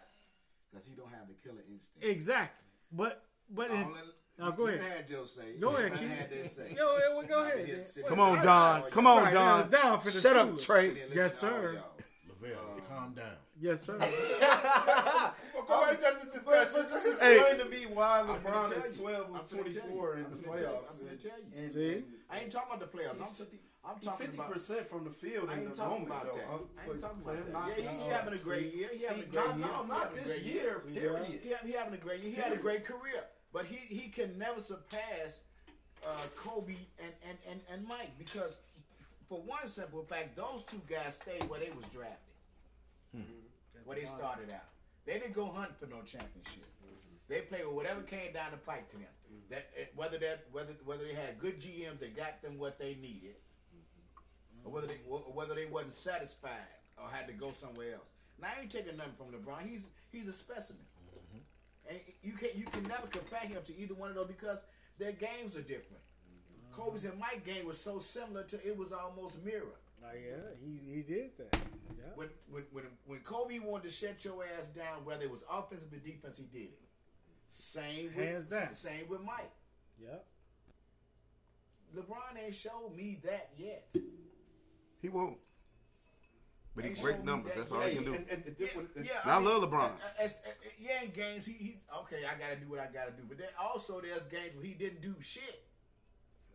[0.70, 2.04] because he don't have the killer instinct.
[2.04, 3.70] Exactly, but but.
[3.70, 4.04] In, let,
[4.38, 4.80] now oh, go ahead.
[4.80, 5.56] Had Joe say.
[5.60, 5.92] Go ahead.
[5.92, 6.74] Keep, had that say.
[6.76, 7.86] Yo, well, go ahead.
[8.08, 8.82] Come on, Don.
[8.90, 9.60] Come on, Don.
[9.60, 10.54] Right, down, down for the Shut school.
[10.54, 10.96] up, Trey.
[11.14, 11.82] Yes, sir.
[12.28, 13.36] Lavelle, um, calm down.
[13.62, 13.96] Yes, sir.
[14.00, 16.72] well, go ahead and this match.
[16.72, 20.96] Just explain to me why LeBron is 12 or 24 in the playoffs.
[21.00, 21.94] I'm tell you.
[21.94, 23.22] And, I ain't talking about the playoffs.
[23.22, 25.48] I'm, t- I'm talking 50% about 50% from the field.
[25.48, 26.44] I ain't talking moment, about that.
[26.44, 27.78] I ain't talking about that.
[27.78, 28.88] Yeah, he's having a great year.
[28.92, 29.66] He having a great year.
[29.66, 31.40] No, not this year, period.
[31.64, 32.34] He having a great year.
[32.34, 33.22] He had a great career.
[33.52, 35.40] But he, he can never surpass
[36.04, 38.58] uh, Kobe and, and, and, and Mike because
[39.28, 42.18] for one simple fact, those two guys stayed where they was drafted.
[43.16, 43.51] Mm-hmm
[43.84, 44.68] where they started out.
[45.04, 46.68] They didn't go hunt for no championship.
[46.82, 47.16] Mm-hmm.
[47.28, 48.16] They played with whatever mm-hmm.
[48.16, 49.06] came down the pike to them.
[49.26, 49.50] Mm-hmm.
[49.50, 52.96] That eh, whether that whether whether they had good GMs that got them what they
[53.00, 53.36] needed,
[53.74, 54.66] mm-hmm.
[54.66, 58.10] or whether they whether they wasn't satisfied or had to go somewhere else.
[58.40, 59.68] Now I ain't taking nothing from LeBron.
[59.68, 61.90] He's he's a specimen, mm-hmm.
[61.90, 64.58] and you can you can never compare him to either one of those because
[64.98, 66.02] their games are different.
[66.02, 66.80] Mm-hmm.
[66.80, 69.81] Kobe's and Mike' game was so similar to it was almost mirror.
[70.04, 71.58] Oh yeah, he, he did that.
[71.96, 72.04] Yeah.
[72.14, 75.92] When, when when when Kobe wanted to shut your ass down, whether it was offensive
[75.92, 76.80] or defense, he did it.
[77.48, 78.74] Same Hands with down.
[78.74, 79.52] same with Mike.
[80.00, 80.24] Yep.
[81.96, 83.86] LeBron ain't showed me that yet.
[85.00, 85.36] He won't.
[86.74, 87.52] But he great break numbers.
[87.54, 88.14] that That's all he can do.
[88.14, 89.80] And, and, and I mean, love LeBron.
[89.80, 92.22] uh, uh as- uh, uh, yeah, in games he, he's okay.
[92.24, 94.64] I got to do what I got to do, but then also there's games where
[94.64, 95.64] he didn't do shit.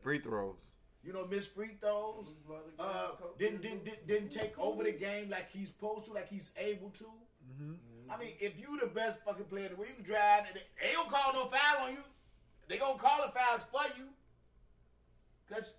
[0.02, 0.67] Free throws.
[1.04, 2.26] You know, miss free throws.
[2.80, 6.90] Uh, didn't, didn't didn't take over the game like he's supposed to, like he's able
[6.90, 7.06] to.
[7.06, 7.74] Mm-hmm.
[8.10, 11.10] I mean, if you the best fucking player, where you can drive, and they don't
[11.10, 12.04] call no foul on you.
[12.68, 14.08] They gonna call the fouls for you,
[15.50, 15.72] cause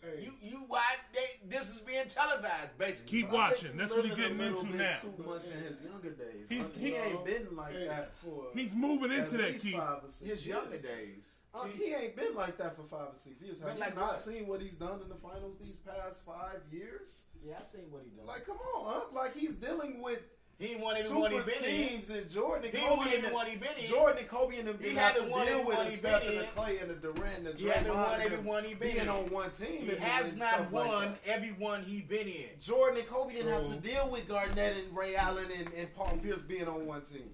[0.00, 0.24] hey.
[0.24, 0.82] you you why
[1.14, 3.20] they this is being televised basically.
[3.20, 3.76] Keep but watching.
[3.76, 4.92] That's what he's getting into now.
[5.00, 6.48] Too much in his younger days.
[6.48, 7.86] He's, he ain't been like hey.
[7.86, 8.46] that for.
[8.54, 9.60] He's moving into that.
[9.60, 9.80] team.
[10.24, 11.34] his younger days.
[11.54, 13.60] Uh, he ain't been like that for five or six years.
[13.60, 14.18] Have been you not what?
[14.18, 17.26] seen what he's done in the finals these past five years?
[17.46, 18.26] Yeah, I seen what he done.
[18.26, 19.00] Like, come on, huh?
[19.12, 20.20] like he's dealing with.
[20.58, 22.18] He won even what he been teams in.
[22.18, 23.86] And Jordan and he won even what he been in.
[23.86, 26.78] Jordan and Kobe and them he haven't won deal with he Steph and the Clay
[26.78, 27.58] and the Durant and the Draymond.
[27.58, 29.08] He haven't won everyone he been in.
[29.08, 29.80] on one team.
[29.80, 32.48] He has not won like everyone he been in.
[32.60, 36.16] Jordan and Kobe didn't have to deal with Garnett and Ray Allen and, and Paul
[36.22, 37.30] Pierce being on one team.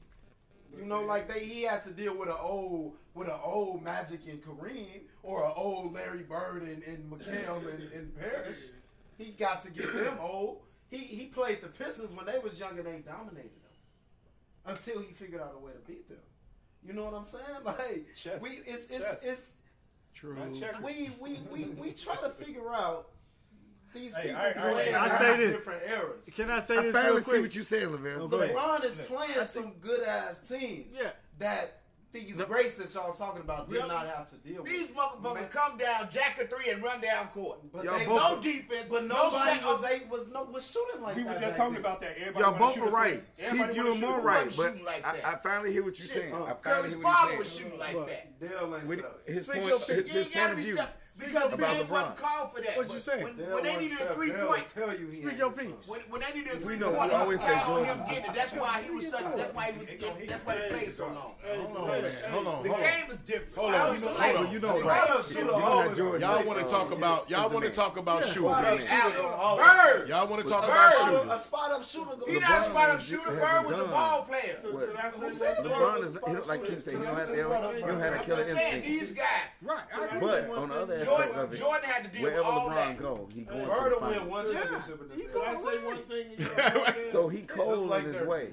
[0.76, 4.20] You know, like they he had to deal with an old with an old Magic
[4.28, 8.12] and Kareem or an old Larry Bird and, and McHale and, and
[9.18, 10.62] He got to get them old.
[10.90, 15.12] He he played the Pistons when they was young and they dominated them until he
[15.12, 16.18] figured out a way to beat them.
[16.86, 17.44] You know what I'm saying?
[17.64, 18.40] Like chess.
[18.40, 19.24] we it's it's chess.
[19.24, 19.52] it's
[20.14, 20.36] true.
[20.84, 23.08] We we we we try to figure out
[23.92, 25.56] these hey, people I, I, I say this.
[25.56, 26.30] different eras.
[26.36, 26.94] Can I say I this?
[26.94, 28.30] I finally see what you saying, Levar.
[28.30, 30.96] LeBron is playing some good ass teams.
[30.96, 31.10] Yeah.
[31.38, 31.80] That
[32.10, 32.46] these no.
[32.46, 33.88] grace that y'all talking about did really?
[33.88, 34.72] not have to deal with.
[34.72, 35.48] These motherfuckers Man.
[35.48, 37.58] come down, jack a three, and run down court.
[37.70, 38.86] But y'all they, both, no defense.
[38.88, 41.28] But nobody no was eight was no was shooting like we that.
[41.28, 42.16] We were just talking about that.
[42.18, 43.22] Everybody y'all both were right.
[43.36, 44.50] Keep you and more right.
[44.56, 46.16] But like I, I, finally hear what you're Shit.
[46.16, 46.34] saying.
[46.34, 47.38] Uh, I finally Curry's hear what you're saying.
[47.38, 48.40] was shooting like but that.
[48.40, 49.12] Dale ain't stuff.
[49.26, 50.78] His point, of view.
[51.18, 52.76] Because about man wasn't called for that.
[52.76, 53.24] What you saying?
[53.24, 55.86] When, they, when they needed a three points, tell you he Speak your piece.
[55.86, 58.34] When, when they needed three point, I always say on him getting it.
[58.34, 59.24] That's why he was such.
[59.36, 59.86] That's why he was.
[59.86, 61.34] Getting, that's why he played so long.
[61.44, 62.12] Hold on, man.
[62.30, 62.62] Hold on.
[62.62, 63.54] The game is different.
[63.56, 63.96] Hold on.
[63.98, 64.52] Hold on.
[64.52, 66.18] You know.
[66.18, 67.28] Y'all want to talk about.
[67.28, 68.50] Y'all want to talk about shooting.
[68.50, 70.08] Bird.
[70.08, 71.30] Y'all want to talk about shooting.
[71.30, 72.10] A spot up shooter.
[72.28, 73.32] He not a spot up shooter.
[73.32, 74.60] Bird was a ball player.
[74.64, 77.28] LeBron is like keep saying he don't have.
[77.28, 78.86] He don't have a killer instinct.
[78.86, 79.26] These guys.
[79.62, 79.84] Right.
[80.20, 82.96] But on the other Jordan, Jordan had to deal with all LeBron that.
[82.98, 85.08] Go, he going Bird to win one championship in.
[85.18, 86.26] Can I say one thing?
[87.12, 88.50] So he cold in his way.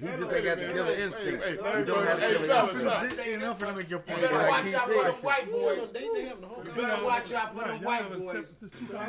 [0.00, 1.44] He just ain't got the killer instinct.
[1.44, 2.80] He don't have the killer instinct.
[2.80, 3.82] To.
[3.88, 5.90] You better watch out for them white boys.
[5.94, 8.52] You better watch out for them white boys.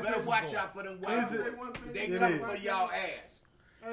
[0.02, 1.40] Better watch out for them white boys.
[1.94, 3.42] They coming for y'all ass.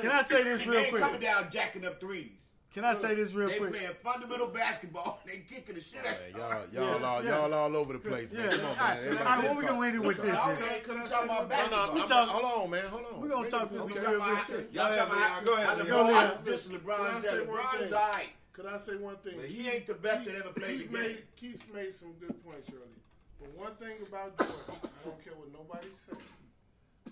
[0.01, 0.93] Can I say this real quick?
[0.93, 2.41] They ain't coming down jacking up threes.
[2.73, 3.73] Can I say this real they quick?
[3.73, 5.21] They playing fundamental basketball.
[5.27, 6.17] They kicking the shit out.
[6.33, 6.41] Y'all,
[6.73, 7.31] y'all, yeah, all, yeah.
[7.31, 8.51] y'all all over the place, man.
[8.51, 8.57] Yeah.
[8.57, 9.19] Come on, man.
[9.19, 10.39] All right, what we gonna end it with this?
[10.39, 11.87] Okay, can I talk about basketball?
[11.87, 12.85] No, no, talk, hold on, man.
[12.87, 13.21] Hold on.
[13.21, 14.15] We gonna talk this okay.
[14.15, 14.71] real shit.
[14.73, 15.79] Y'all talking about go ahead.
[15.79, 18.29] LeBron, this LeBron's LeBron's all right.
[18.53, 19.39] Could I say one thing?
[19.47, 21.07] He ain't the best that ever played Keith the game.
[21.07, 23.01] Made, Keith made some good points earlier.
[23.41, 24.55] But one thing about Jordan,
[24.85, 26.19] I don't care what nobody said.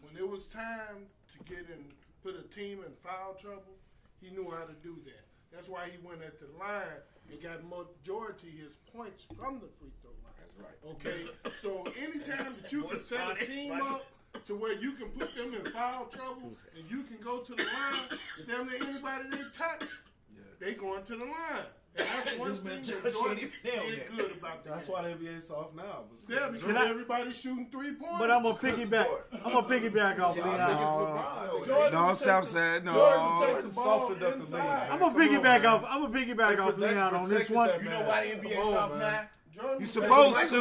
[0.03, 1.85] When it was time to get in,
[2.23, 3.79] put a team in foul trouble,
[4.21, 5.28] he knew how to do that.
[5.53, 9.93] That's why he went at the line and got majority his points from the free
[10.03, 10.35] throw line.
[10.39, 10.79] That's right.
[10.93, 11.31] Okay,
[11.61, 14.05] so anytime that you can set a team up
[14.47, 17.63] to where you can put them in foul trouble and you can go to the
[17.63, 19.89] line, and damn near anybody they touch,
[20.35, 20.43] yeah.
[20.61, 21.67] they going to the line.
[21.97, 24.75] And that's one thing Judge that Jordan ain't even nailed did good about that.
[24.75, 26.05] That's why the NBA soft now.
[26.11, 28.17] was Yeah, because because I- everybody's shooting three points.
[28.21, 29.07] But I'm gonna piggyback.
[29.45, 31.19] I'm gonna piggyback off I think it's Leon.
[31.19, 31.67] LeBron.
[31.67, 32.93] Jordan No, would take Southside, no.
[32.93, 34.57] Jordan would take Jordan the ball softened up the inside.
[34.59, 34.93] league.
[34.93, 35.85] I'm gonna Come on, piggyback off.
[35.89, 37.67] I'm gonna piggyback off protect- Leon on this one.
[37.69, 38.01] that You man.
[38.01, 39.29] know why the NBA Come soft now?
[39.59, 40.57] Jordan You would supposed to.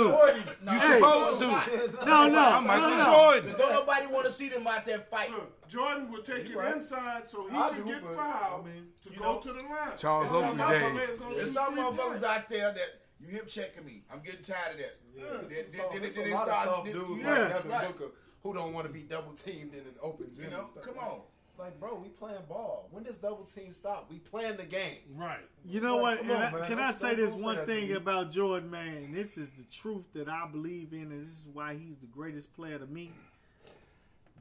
[0.64, 0.94] No, You Hey.
[0.96, 1.46] supposed to.
[1.48, 3.04] No, no, I'm no, Michael no.
[3.06, 3.56] Jordan.
[3.58, 5.36] Don't nobody want to see them out there fighting.
[5.36, 6.76] Look, Jordan would take it right.
[6.76, 9.48] inside so he I can do, get but, fouled I mean, to go know, to
[9.54, 9.98] the line.
[9.98, 11.18] Charles Oakley some days.
[11.18, 12.26] There's some three motherfuckers points.
[12.26, 14.04] out there that you hip checking me.
[14.12, 14.98] I'm getting tired of that.
[15.16, 17.88] Yeah, Then- it's then- then- then they start- soft dudes yeah, like Devin right.
[17.98, 18.12] Booker
[18.44, 20.46] who don't want to be double teamed in an open gym.
[20.46, 21.22] You know, come on.
[21.58, 21.64] That.
[21.64, 22.88] Like, bro, we playing ball.
[22.92, 24.10] When does double team stop?
[24.10, 24.98] We playing the game.
[25.16, 25.40] Right.
[25.66, 26.32] You know Like, what?
[26.32, 29.12] on, I- can Don't- I say this don't say one thing about Jordan, man?
[29.14, 32.54] This is the truth that I believe in, and this is why he's the greatest
[32.54, 33.12] player to me.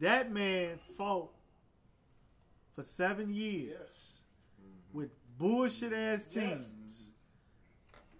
[0.01, 1.30] That man fought
[2.74, 4.22] for seven years Yes.
[4.93, 6.70] with bullshit ass teams.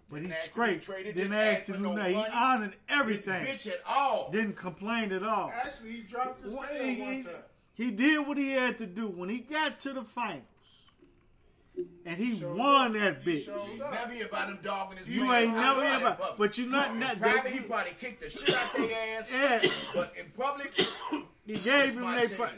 [0.09, 0.81] But Didn't he's ask to straight.
[0.81, 2.13] traded, Didn't didn't ask ask to for do no nothing.
[2.13, 3.45] He honored everything.
[3.45, 4.31] Bitch at all.
[4.31, 5.51] Didn't complain at all.
[5.53, 7.43] Actually, he dropped his What- pay he, one time.
[7.77, 10.43] He did what he had to do when he got to the finals,
[12.05, 13.01] and he Showed won up.
[13.01, 13.45] that He bitch.
[13.45, 13.93] showed up.
[13.93, 16.37] Never hear about him dogging his You man ain't out never in hear about, public.
[16.39, 17.51] but you not not In private, that.
[17.53, 19.27] he probably kicked the shit out their ass.
[19.31, 20.73] Yeah, But in public,
[21.45, 22.27] he gave him my they.
[22.27, 22.49] fi-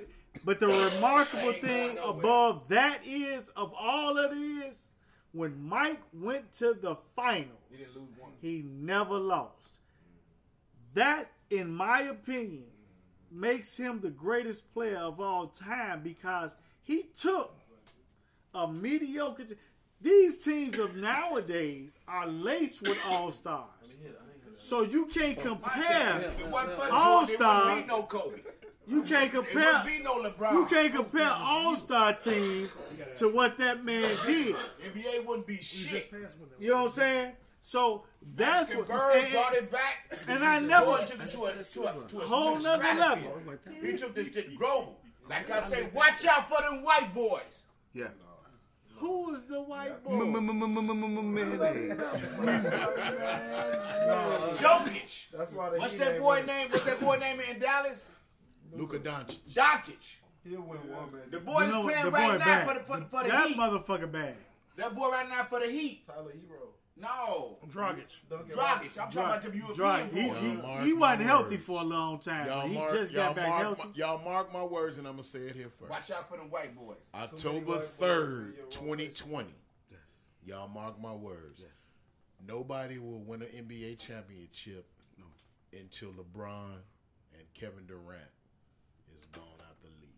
[0.45, 4.85] But the remarkable thing above that is, of all of it is,
[5.33, 8.31] when Mike went to the finals, he didn't lose one.
[8.41, 9.79] he never lost.
[10.93, 12.63] That, in my opinion,
[13.31, 17.55] makes him the greatest player of all time because he took
[18.53, 19.45] a mediocre.
[19.45, 19.55] T-
[20.01, 23.65] These teams of nowadays are laced with all stars.
[24.57, 26.19] So you can't compare.
[26.37, 28.31] If it wasn't for All Jordan, there wouldn't be stars.
[28.87, 29.83] You can't compare.
[30.03, 30.51] no LeBron.
[30.53, 32.69] You can't compare all star teams
[33.17, 34.55] to what that man did.
[34.83, 36.11] NBA wouldn't be shit.
[36.59, 37.31] You know what I'm saying?
[37.61, 38.87] So that's If what.
[38.89, 42.07] Bird and- brought it back, and I never- Jordan took it to a, to a,
[42.07, 43.31] to a, Whole to nother stratosphere.
[43.31, 43.53] level.
[43.81, 44.99] He took this shit global.
[45.29, 47.63] Like I say, watch out for them white boys.
[47.93, 48.07] Yeah.
[48.97, 50.25] Who is the white boy?
[50.25, 51.99] Mayonnaise.
[54.59, 55.31] Jokic.
[55.31, 56.67] That's why What's that boy name?
[56.69, 58.11] What's that boy name in Dallas?
[58.73, 59.39] Luka Doncic.
[59.53, 60.15] Doncic.
[60.43, 61.21] He'll win one, man.
[61.31, 63.47] The boy You that's know, playing right now for the, for, the- for the that
[63.47, 63.57] Heat.
[63.57, 64.35] motherfucker bad.
[64.77, 66.05] that boy right now for the Heat.
[66.05, 66.67] Tyler Herro.
[67.01, 67.57] No.
[67.71, 68.03] Dragic.
[68.29, 68.97] Don't Dragic.
[69.01, 69.99] I'm talking about the Dry.
[69.99, 70.39] European He, boys.
[70.41, 71.65] he, Mark he wasn't healthy words.
[71.65, 72.47] for a long time.
[72.47, 73.83] Y'all he mark, just got back mark healthy.
[73.85, 75.89] my, y'all mark my words, and I'm gonna say it here first.
[75.89, 76.97] Watch out for them white boys.
[77.13, 79.11] October white third, in your twenty
[80.45, 81.59] Y'all mark my words.
[81.61, 81.69] Yes.
[82.47, 84.87] Nobody will win an NBA championship
[85.71, 86.77] until LeBron
[87.37, 88.31] and Kevin Durant
[89.15, 90.15] is gone out the league.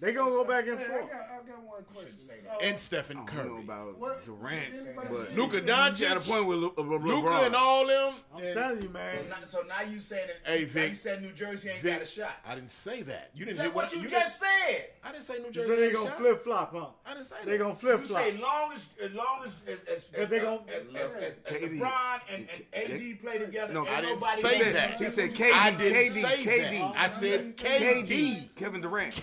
[0.00, 1.10] They gonna go back and Hey, I forth.
[1.10, 2.10] got, I got one question.
[2.50, 3.48] Uh, And Stephen I don't Curry.
[3.48, 7.28] know about What- Durant, but Luka you got a point with Le- Le- Le- Luka
[7.28, 7.46] LeBron.
[7.46, 8.14] and all them.
[8.34, 9.28] I'm and- telling you, So man.
[9.28, 10.50] now, so now you said that.
[10.50, 10.88] Hey, now Vic.
[10.90, 12.32] you said New Jersey ain't Vic, got a shot.
[12.44, 13.30] I didn't say that.
[13.34, 14.84] You didn't That's hear what you, didn't- just said.
[15.04, 15.64] I didn't say New Jersey ain't got a shot.
[15.64, 15.68] You Jersey.
[15.68, 16.86] said they ain't gonna flip flop, huh?
[17.06, 17.46] I didn't say that.
[17.46, 18.24] They gonna flip flop.
[18.26, 19.78] You say long as as long as as,
[20.18, 21.78] as, they gon- as, as, as, as KD.
[21.80, 23.72] LeBron and, and AD play together.
[23.72, 25.00] No, I didn't nobody say that.
[25.00, 25.30] He said.
[25.34, 25.52] KD.
[25.52, 26.22] I didn't KD.
[26.22, 26.70] say KD.
[26.78, 26.92] that.
[26.96, 28.06] I said KD.
[28.06, 28.56] KD.
[28.56, 29.14] Kevin Durant.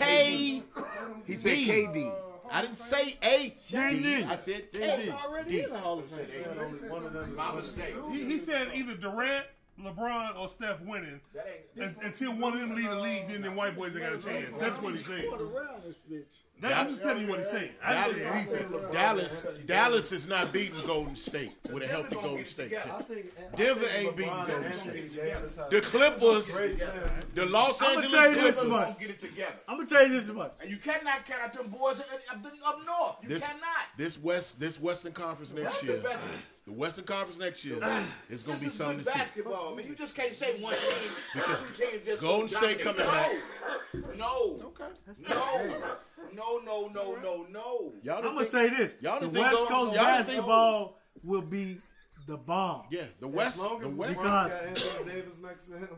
[0.75, 0.81] K.
[1.25, 1.67] He said D.
[1.67, 2.13] KD.
[2.51, 3.51] I didn't say A.
[3.51, 4.27] KD.
[4.27, 5.09] I said He's K.
[5.11, 6.89] already in the Hall of Fame.
[6.89, 7.35] One of them.
[7.35, 7.95] My mistake.
[8.11, 9.45] He, he said either Durant,
[9.79, 11.19] LeBron, or Steph winning.
[11.33, 11.47] That
[11.79, 11.95] ain't.
[12.03, 14.53] Until one of them leave the league, then the white boys they got a chance.
[14.59, 15.27] That's what he's saying.
[15.27, 16.39] Quarter around this bitch.
[16.61, 17.71] That, I'm just telling you what he's saying.
[17.83, 18.91] I didn't say what.
[18.93, 22.79] Dallas, Dallas is not beating Golden State with a healthy Golden State team.
[22.95, 25.11] I think, I Denver ain't beating Golden State.
[25.71, 26.61] The Clippers,
[27.33, 28.93] the Los Angeles tell you this Clippers.
[28.95, 29.55] get it together.
[29.67, 30.53] I'm gonna tell you this much.
[30.61, 33.15] And you cannot count out them boys up, up, up north.
[33.23, 33.61] You This, cannot.
[33.97, 36.19] this West, this Western Conference next That's the year, best.
[36.65, 37.77] The Western Conference next year
[38.29, 39.17] is going to be something good to see.
[39.17, 39.87] basketball, man.
[39.87, 41.11] You just can't say one team.
[41.33, 42.97] Because two teams just Golden State dominate.
[42.97, 44.17] coming back.
[44.17, 44.61] No.
[44.65, 44.85] Okay.
[45.27, 45.81] No.
[46.33, 46.59] No.
[46.59, 46.87] No.
[46.93, 47.15] No.
[47.15, 47.45] No.
[47.49, 47.93] No.
[48.03, 50.27] Y'all I'm didn't gonna say this: y'all the didn't think West Coast y'all didn't think-
[50.27, 51.81] basketball will be
[52.27, 52.83] the bomb.
[52.91, 54.13] yeah, the As West, long the West.
[54.19, 55.89] LeBron Because- got Anthony Davis next to him,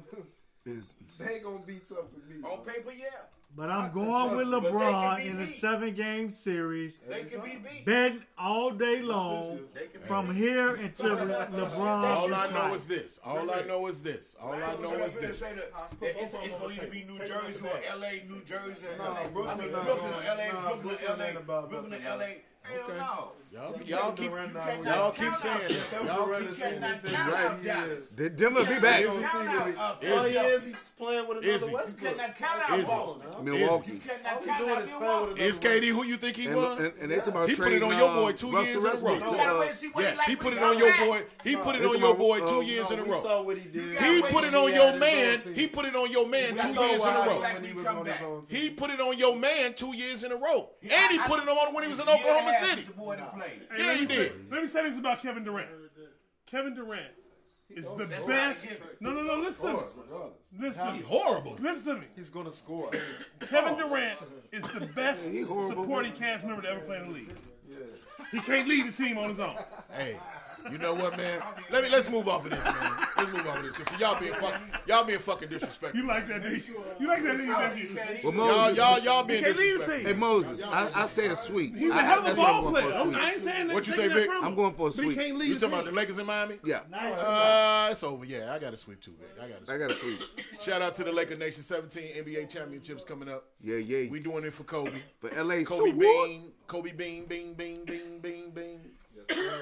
[0.65, 2.43] Is they gonna be tough to beat.
[2.45, 3.07] On paper, yeah.
[3.55, 6.31] But I'm I going with trust you, but they can LeBron be in a seven-game
[6.31, 7.85] series, They can be beat.
[7.85, 11.79] betting all day long They can be from here until Le- LeBron
[12.15, 13.19] All I know is this.
[13.23, 14.35] All I know is this.
[14.41, 15.37] All I know is this.
[15.37, 18.87] Say that, that it's, it's going to either be New Jersey or L.A., New Jersey
[18.99, 19.19] or L.A.
[19.19, 22.07] I Brooklyn mean, not Brooklyn or L.A., nah, Brooklyn or L.A., ain't about Brooklyn or.
[22.07, 22.41] L.A.
[22.63, 22.97] Hell Okay.
[22.97, 23.31] no.
[23.53, 24.93] Y'all, You y'all can't- keep, you Durant not cannot winning.
[24.95, 26.05] y'all keep saying out- it.
[26.07, 27.13] Y'all keep saying cannot it.
[27.13, 27.45] count right.
[27.45, 28.03] out Dallas.
[28.35, 29.01] Denver be back.
[29.01, 30.31] You cannot count out Is All he?
[30.31, 31.69] he is, he's playing with Is another he?
[31.69, 32.17] You Westbrook.
[32.17, 32.91] cannot count out Is he?
[32.95, 33.45] Boston.
[33.45, 33.91] Milwaukee.
[33.93, 35.41] You cannot All count out is Milwaukee.
[35.43, 36.79] Is KD who you think he was?
[36.79, 38.89] and, and they talking about He put it on your boy two Russell years in
[38.89, 38.89] a row.
[38.89, 40.93] Westbrook You to, gotta wait and see what Yes, he he put it on your
[41.05, 41.21] boy.
[41.43, 43.21] He put it on your boy uh, two years in a row.
[43.21, 44.01] saw what he did.
[44.01, 45.39] He put it on your man.
[45.53, 47.43] He put it on your man two years in a row.
[47.61, 48.23] he was Come on his back.
[48.23, 48.57] own team.
[48.59, 51.47] He put it on your man two years in a row, and he put it
[51.47, 52.81] on when he was in Year and a Oklahoma half City.
[52.83, 53.61] the boy done played.
[53.71, 54.31] Hey, Yeah, let he me did.
[54.31, 55.69] Say, let me say this about Kevin Durant.
[56.45, 57.11] Kevin Durant
[57.69, 58.67] is the best.
[58.99, 59.35] No, no, no.
[59.35, 59.79] Listen to me.
[60.59, 60.99] Listen to me.
[61.01, 61.55] Horrible.
[61.59, 62.07] Listen to me.
[62.15, 62.91] He's gonna score.
[63.49, 64.19] Kevin Durant
[64.51, 67.35] is the best supporting cast member to ever play in the league.
[68.31, 69.55] He can't lead the team on his own.
[69.91, 70.17] Hey,
[70.71, 71.41] you know what, man?
[71.71, 72.91] Let me let's move off of this, man.
[73.17, 75.99] Let's move off of this, cause see, y'all being fucking y'all being fucking disrespectful.
[76.01, 76.61] You like that, D?
[76.99, 77.45] You like that, D?
[77.45, 77.79] How D?
[77.81, 77.93] he
[78.27, 80.11] Well, even- Y'all y'all y'all being can't lead the disrespectful.
[80.13, 81.75] hey Moses, I, I say a sweep.
[81.75, 82.89] He's a I- hell of a that's why I'm ball player.
[82.89, 83.17] a I'm- sweep.
[83.23, 83.73] I ain't saying that.
[83.73, 84.29] What you taking say, Vic?
[84.41, 85.17] I'm going for a sweep.
[85.17, 86.55] You the talking about the Lakers in Miami?
[86.63, 88.25] Yeah, Uh, it's over.
[88.25, 89.29] Yeah, I got a sweep too, Vic.
[89.41, 89.79] I got a I sweep.
[89.79, 90.61] got a sweep.
[90.61, 93.45] Shout out to the Laker Nation 17 NBA championships coming up.
[93.61, 94.09] Yeah, yeah.
[94.09, 94.91] We doing it for Kobe.
[95.19, 95.63] for LA.
[95.63, 95.99] Kobe so what?
[95.99, 97.72] Bean, Kobe Bean, Bean, Bean.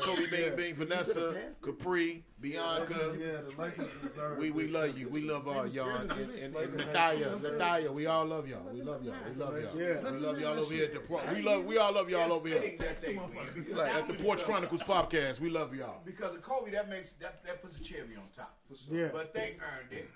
[0.01, 3.19] Kobe Bean, Vanessa, Capri, Bianka.
[3.19, 4.37] Yeah, the Lakers deserve.
[4.37, 5.09] We we love you.
[5.09, 5.89] We love all y'all.
[5.89, 8.63] And, and, and we all love y'all.
[8.71, 9.15] We love y'all.
[9.29, 10.11] We love y'all.
[10.11, 12.47] We love y'all over here at the pro- we love we all love y'all over
[12.47, 13.79] here Fitting that they win.
[13.79, 15.39] at the Porch Chronicles podcast.
[15.39, 16.01] We love y'all.
[16.05, 18.57] Because of Kobe, that makes that, that puts a cherry on top.
[18.89, 19.09] Yeah.
[19.11, 20.09] But they earned it.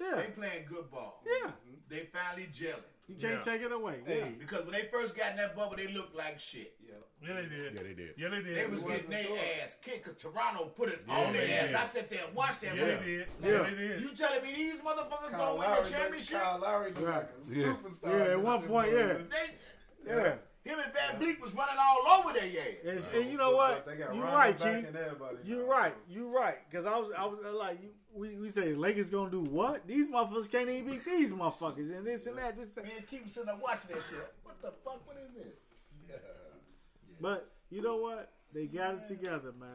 [0.00, 0.16] Yeah.
[0.16, 1.22] They playing good ball.
[1.26, 1.50] Yeah.
[1.88, 2.82] They finally gelling.
[3.06, 3.52] You can't Yeah.
[3.52, 4.02] take it away.
[4.06, 4.28] Yeah.
[4.38, 6.74] Because when they first got in that bubble, they looked like shit.
[6.82, 7.74] Yeah, Yeah, they did.
[7.74, 8.14] Yeah, they did.
[8.16, 8.56] Yeah, they did.
[8.56, 9.26] They was getting their
[9.64, 10.04] ass kicked.
[10.06, 11.66] 'cause Toronto put it on they their ass.
[11.68, 11.76] did.
[11.76, 12.74] I sat there and watched that.
[12.76, 13.16] Yeah, they movie.
[13.16, 13.28] did.
[13.42, 14.00] Yeah, they did.
[14.00, 16.40] You telling me these motherfuckers Kyle gonna win Lowry, the championship?
[16.40, 17.64] Kyle Lowry looked like a Yeah.
[17.66, 18.18] superstar.
[18.26, 19.12] Yeah, at one point, yeah.
[19.14, 19.54] They,
[20.06, 20.36] Yeah.
[20.64, 22.76] him and VanVleet was running all over their ass.
[22.84, 23.84] It's, and you know what?
[23.86, 24.86] They got You Rondo right, back Keith.
[24.88, 25.94] and everybody You're right.
[26.08, 26.58] You're right.
[26.70, 29.86] Because I was, I was like, you, we, we say Lakers gonna do what?
[29.86, 32.56] These motherfuckers can't even beat these motherfuckers and this and that.
[32.56, 32.98] This and Me that.
[33.00, 34.32] and Keith sitting there watching that shit.
[34.42, 35.06] What the fuck?
[35.06, 35.56] What is this?
[36.08, 36.16] Yeah.
[37.20, 38.30] But you know what?
[38.52, 39.68] They got it together, man.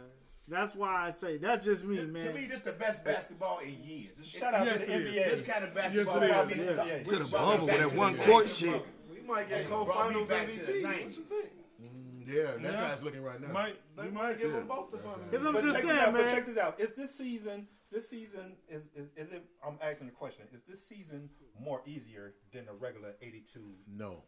[0.47, 2.21] That's why I say that's just me, This- man.
[2.23, 4.13] To me, this the best basketball in years.
[4.17, 5.13] This, Shout out Yes, to the it is.
[5.13, 5.29] NBA.
[5.29, 6.73] this kind of basketball Yes, brought me Yeah.
[6.73, 8.25] brought To the bubble with that one 90s.
[8.25, 8.85] court shit.
[9.11, 10.83] We might get Brought me co-finals back to the MVP.
[10.83, 11.49] What you think?
[11.83, 12.85] Mm, yeah, that's Yeah.
[12.87, 13.51] how it's looking right now.
[13.51, 14.57] Might, They might might give Yeah.
[14.59, 15.19] them both the finals.
[15.29, 16.35] Because I'm But just saying, this out, but man.
[16.35, 16.79] check this out.
[16.79, 17.67] Is this season?
[17.91, 19.43] This season is, is is it?
[19.65, 20.45] I'm asking the question.
[20.53, 21.29] Is this season
[21.59, 23.59] more easier than the regular 82?
[23.87, 24.23] No.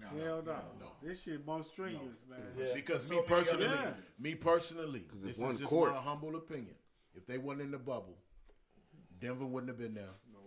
[0.00, 0.88] No, Hell no.
[1.00, 2.40] This shit more strenuous, man.
[2.74, 5.92] Because So me many personally, other me personally, it's this is just court.
[5.92, 6.74] my humble opinion.
[7.14, 8.18] If they weren't in the bubble,
[9.20, 10.10] Denver wouldn't have been there.
[10.32, 10.40] No.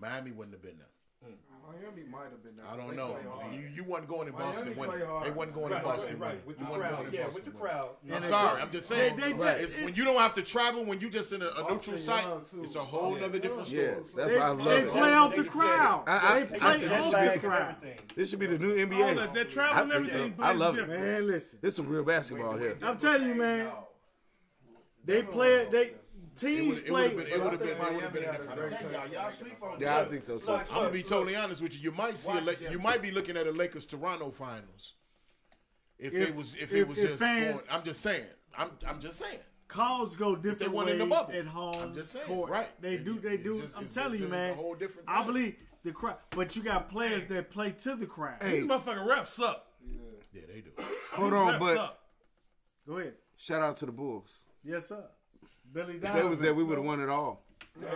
[0.00, 1.30] Miami wouldn't have been there.
[1.30, 1.34] Mm.
[1.66, 2.56] Miami might have been.
[2.56, 2.66] there.
[2.66, 3.16] I don't know.
[3.52, 5.06] You you wasn't going in Boston play winning.
[5.22, 6.46] They wasn't going Right, in Boston right, winning.
[6.46, 6.96] with You the wasn't crowd.
[6.96, 7.60] going in Yeah, Boston with the winning.
[7.60, 7.88] crowd.
[8.12, 8.62] I'm sorry.
[8.62, 9.16] I'm just saying.
[9.16, 9.56] they- they Right.
[9.56, 11.96] take- It's when you don't have to travel, when you just in a, a neutral
[11.96, 12.26] site,
[12.62, 13.24] it's a whole Yeah.
[13.26, 13.82] other different story.
[13.82, 14.88] Yes, that's They, why I love they it.
[14.90, 16.04] play off the crowd.
[16.06, 16.44] I- I- they I-
[16.78, 17.76] play I- off the crowd.
[18.16, 19.14] This should be the new NBA.
[19.14, 20.34] that, that travel and I- everything.
[20.38, 20.88] I plays love it.
[20.88, 21.58] Man, listen.
[21.62, 22.76] This is some real basketball here.
[22.82, 23.70] I'm telling you, man.
[25.04, 25.70] They play it.
[25.70, 25.92] They
[26.34, 27.02] It teams would play.
[27.08, 27.26] have been.
[27.28, 27.68] It would have been.
[27.70, 28.60] It would have been a different.
[28.60, 30.46] had a I'm y'all, y'all sleep on Yeah, I think so too.
[30.46, 31.90] Look, I'm gonna be look, totally honest with you.
[31.90, 34.94] You might see a Watch you might be looking at a Lakers Toronto finals.
[35.98, 38.26] If, they If- was if, if- it was if just fans- going, I'm just saying.
[38.58, 39.38] I'm I'm just saying.
[39.68, 41.32] calls go different weren't ways in the bubble.
[41.34, 41.74] at home.
[41.80, 42.50] I'm just saying, court.
[42.50, 42.80] right.
[42.82, 43.18] They It- do.
[43.20, 43.60] They it's do.
[43.60, 44.54] just- I'm telling you, it's a man.
[44.56, 48.42] whole different I believe the crowd, but you got players that play to the crowd.
[48.42, 49.66] Hey, These motherfucking refs suck.
[50.32, 50.70] Yeah, they do.
[51.12, 51.98] hold on, refs but suck.
[52.88, 53.14] Go ahead.
[53.36, 54.44] shout out to the Bulls.
[54.64, 55.04] Yes, sir.
[55.74, 57.42] Billy If they was there, we would have won it all.
[57.76, 57.90] What,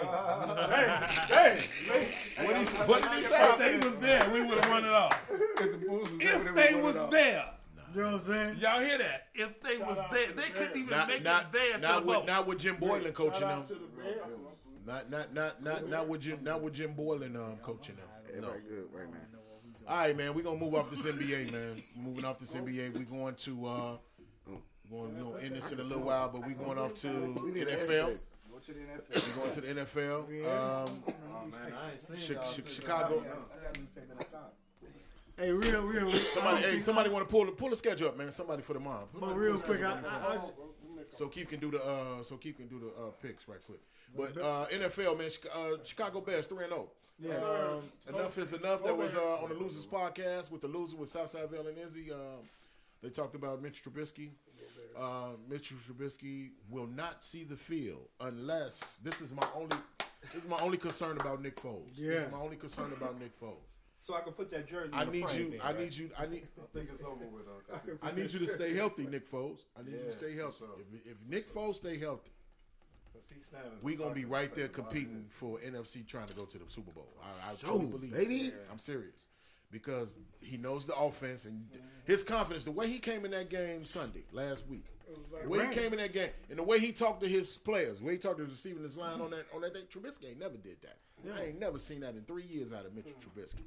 [2.57, 3.41] he, what did he say?
[3.41, 5.13] If they was there, we would have won it all.
[5.31, 7.45] If they was there,
[7.95, 8.57] You know what I'm saying?
[8.59, 9.29] y'all hear that?
[9.35, 12.05] If they was there, they couldn't even Not make not it there to the not
[12.05, 13.65] with not with Jim Boylen coaching them.
[14.85, 18.07] The Not not not not not with Jim not with Jim Boylen um, coaching them.
[18.41, 18.49] No.
[18.49, 18.89] Everybody good.
[19.87, 20.35] All right, man.
[20.35, 21.83] We're gonna move off this NBA, man.
[21.97, 23.99] Moving off this NBA, we're going to uh, we're
[24.91, 28.19] going, we're gonna end this in a little while, but we're going off to NFL.
[28.51, 29.37] Go to the NFL.
[29.37, 30.19] We're going to the NFL.
[30.85, 33.25] Um, Oh man, I ain't seen Chi- Chi- Chicago.
[35.37, 36.11] Hey, real, real, real.
[36.17, 38.33] Somebody, hey, somebody want to pull pull the schedule up, man.
[38.33, 39.05] Somebody for the mom.
[39.13, 40.35] Pull- But real quick, I, I.
[40.37, 40.41] I,
[41.11, 43.81] so Keith can do the uh, so Keith can do the uh, picks right quick.
[44.17, 46.89] But uh, NFL, man, uh, Chicago Bears three and zero.
[47.77, 47.83] Um,
[48.15, 48.83] enough is enough.
[48.85, 52.13] That was uh, on the Losers podcast with the loser with Southside Vale and Izzy.
[52.13, 52.49] Um,
[53.03, 54.31] they talked about Mitch Trubisky.
[54.99, 59.77] Uh, Mitch Trubisky will not see the field unless this is my only.
[60.35, 61.95] This is my only concern about Nick Foles.
[61.97, 63.55] This is my only concern about Nick Foles.
[64.01, 64.91] So I can put that jersey.
[64.93, 65.51] I in the need frame you.
[65.51, 65.79] then, I right?
[65.79, 66.11] need you.
[66.19, 66.43] I need.
[66.61, 67.45] I think it's over with.
[67.47, 69.59] Uh, I I need you to stay healthy, Nick Foles.
[69.79, 70.59] I need you to stay healthy.
[70.59, 70.69] sure.
[71.05, 72.31] If, if Nick Foles stay healthy,
[73.35, 76.29] he's standing we gonna be right there taking a lot of competing for NFC, trying
[76.29, 77.09] to go to the Super Bowl.
[77.23, 78.39] I, I Show, truly believe, baby.
[78.47, 78.67] it.
[78.71, 79.27] I'm serious
[79.71, 81.67] because he knows the offense and
[82.05, 82.65] his confidence.
[82.65, 84.85] The way he came in that game Sunday last week,
[85.43, 88.01] the way he came in that game, and the way he talked to his players,
[88.01, 90.31] the way he talked to his receiving his line on that on that day, Trubisky
[90.31, 90.97] ain't never did that.
[91.37, 93.43] I ain't never seen that in three years out of Mitchell mm.
[93.43, 93.65] Trubisky.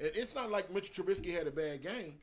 [0.00, 2.14] And it's not like Mitchell Trubisky had a bad game,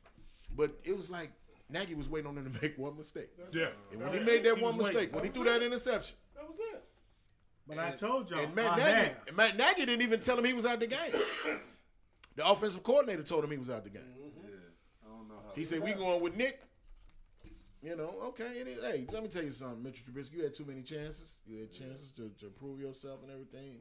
[0.54, 1.30] but it was like
[1.70, 3.30] Nagy was waiting on him to make one mistake.
[3.52, 3.68] Yeah.
[3.92, 5.14] And when he made that He one mistake, waiting.
[5.14, 6.84] when he threw that interception, That was it.
[7.66, 10.52] But I told y'all, and Matt Nagy, and Matt Nagy didn't even tell him he
[10.52, 10.98] was out the game.
[12.36, 14.02] the offensive coordinator told him he was out the game.
[15.04, 15.52] I don't know how.
[15.54, 16.60] He said, "We going with Nick."
[17.82, 18.44] You know, okay.
[18.60, 18.82] It is.
[18.84, 20.34] Hey, let me tell you something, Mitchell Trubisky.
[20.36, 21.40] You had too many chances.
[21.46, 23.78] You had chances to, to prove yourself and everything.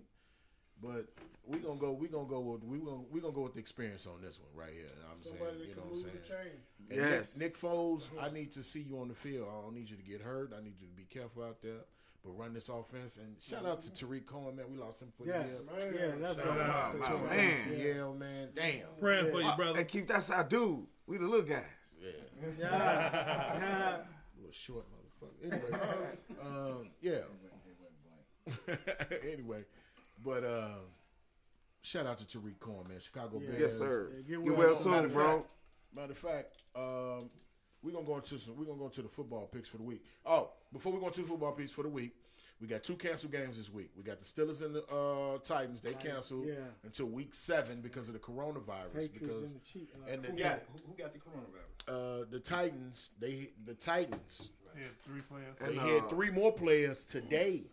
[0.82, 1.08] But
[1.46, 1.94] we gonna go.
[1.94, 2.64] We gonna go with.
[2.64, 4.92] We gonna we gonna go with the experience on this one right here.
[5.10, 6.16] I'm Somebody saying, you know what I'm saying.
[6.18, 6.62] and change.
[6.92, 7.38] And Yes.
[7.38, 9.48] Nick, Nick Foles, I need to see you on the field.
[9.50, 10.52] I don't need you to get hurt.
[10.56, 11.86] I need you to be careful out there.
[12.26, 13.18] But run this offense.
[13.18, 14.66] And shout out to Tarik Cohen, man.
[14.72, 16.08] We lost him for Yeah, the year.
[16.10, 17.24] yeah, that's Shout what I'm out, saying.
[17.24, 17.52] my man.
[17.54, 18.48] ACL, man.
[18.56, 18.88] Damn.
[19.00, 19.78] Praying for you, brother.
[19.78, 20.88] Hey, Keith, that's our dude.
[21.06, 21.62] We the little guys.
[22.02, 22.10] Yeah.
[22.42, 23.98] Yeah, yeah.
[24.38, 25.54] little short motherfucker.
[25.54, 25.80] Anyway,
[26.42, 27.20] um, yeah.
[29.32, 29.64] anyway,
[30.24, 30.80] but um,
[31.82, 33.00] shout out to Tarik Cohen, man.
[33.00, 33.50] Chicago Yeah.
[33.50, 33.60] Bears.
[33.62, 34.12] Yes, sir.
[34.12, 35.34] Yeah, get Get well well soon, soon, matter bro.
[35.40, 35.52] fact-
[35.96, 37.30] Matter of fact, um,
[37.86, 38.58] we're gonna go into some.
[38.58, 40.04] We're gonna go into the football picks for the week.
[40.26, 42.16] Oh, before we go into the football picks for the week,
[42.60, 43.92] we got two canceled games this week.
[43.96, 45.82] We got the Steelers and the uh, Titans.
[45.82, 46.56] They canceled yeah.
[46.84, 48.94] until week seven because of the coronavirus.
[48.94, 49.92] Patriots because and the Chiefs.
[49.96, 50.64] Uh, and the, Who got?
[50.74, 52.22] Who, who got the coronavirus?
[52.22, 55.56] uh, the Titans, they the Titans, He had three players.
[55.62, 57.64] they And, had three more players today.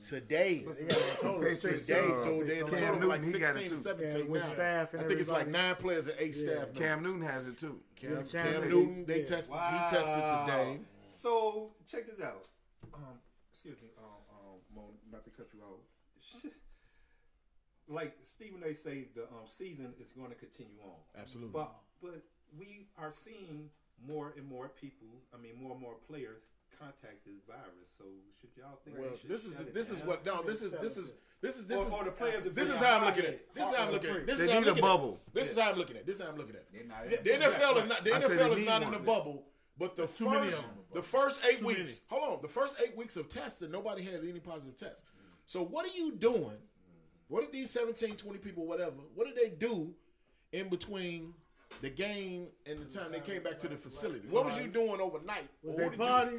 [0.00, 0.64] Today.
[0.78, 1.86] They got a total of Patriots, six.
[1.86, 3.82] Today, so they're in total of like Newton, he got it 16 to too.
[3.82, 4.48] 17 Yeah, with now.
[4.48, 5.64] staff and I think it's like everybody.
[5.66, 6.52] nine players and eight Yeah.
[6.64, 7.02] staff Cam.
[7.02, 7.80] Newton has it too.
[7.96, 9.24] Cam, Yeah, Cam, Cam Newton, Newton, they yeah.
[9.26, 9.54] tested.
[9.56, 10.80] He tested today.
[11.12, 12.46] So check this out.
[12.94, 13.20] Um,
[13.52, 15.80] excuse me, um, um, Mo, not to cut you off.
[17.88, 18.72] Like Stephen A.
[18.72, 20.94] say, the um, season is going to continue on.
[21.20, 21.50] Absolutely.
[21.52, 22.22] But but
[22.56, 23.68] we are seeing
[24.06, 25.08] more and more people.
[25.34, 26.42] I mean, more and more players
[26.78, 27.88] contact this virus.
[27.98, 28.04] So
[28.40, 28.98] should y'all think?
[28.98, 31.56] Well, should this is shut it this is what no this is this is this
[31.58, 33.54] is this is or the players this is how I'm looking at high- it.
[33.54, 34.26] This is how I'm looking at it.
[34.26, 34.82] This is how I'm looking at it.
[34.82, 35.20] bubble.
[35.32, 36.06] This is how I'm looking at it.
[36.06, 37.24] This is how I'm looking at it.
[37.24, 39.44] They're The NFL is not the NFL is not in the bubble.
[39.78, 40.70] But the too many first them.
[40.92, 44.20] the first eight Too weeks, hold on, the first eight weeks of testing, nobody had
[44.22, 45.02] any positive tests.
[45.46, 46.58] So what are you doing?
[47.28, 49.94] What did these 17, 20 people, whatever, what did they do
[50.52, 51.32] in between
[51.80, 54.26] the game and the time they came back to the facility?
[54.28, 55.48] What was you doing overnight?
[55.62, 56.36] Was they what did you- party?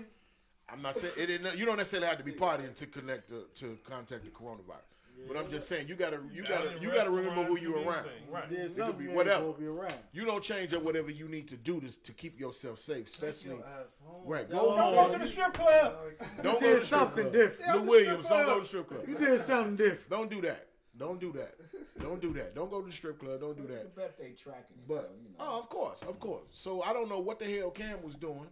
[0.72, 1.58] I'm not saying it didn't.
[1.58, 4.88] You don't necessarily have to be partying to connect to, to contact the coronavirus.
[5.28, 8.08] But I'm just saying you gotta you gotta you gotta remember who you're around.
[8.32, 8.52] Right.
[8.52, 9.36] It could be whatever.
[9.40, 9.94] supposed to be around.
[10.14, 13.52] You don't change up whatever you need to do to, to keep yourself safe, especially
[13.58, 14.24] Your ass home.
[14.26, 14.50] right.
[14.50, 15.08] Don't Go Don't home.
[15.12, 15.96] go to the strip club.
[16.42, 17.34] Don't You go to did the strip something club.
[17.34, 17.76] different.
[17.76, 19.04] Lou Williams, don't go to the strip club.
[19.08, 20.10] You did something different.
[20.10, 20.68] Don't do that.
[20.98, 21.54] Don't do that.
[22.00, 22.56] Don't do that.
[22.56, 23.42] Don't go to the strip club.
[23.42, 23.96] Don't do I that.
[23.96, 24.88] bet they tracking it.
[24.88, 25.36] But so, you know.
[25.40, 26.46] oh, of course, of course.
[26.52, 28.48] So I don't know what the hell Cam was doing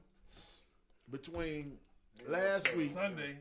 [1.09, 1.77] between
[2.27, 3.37] last week Sunday.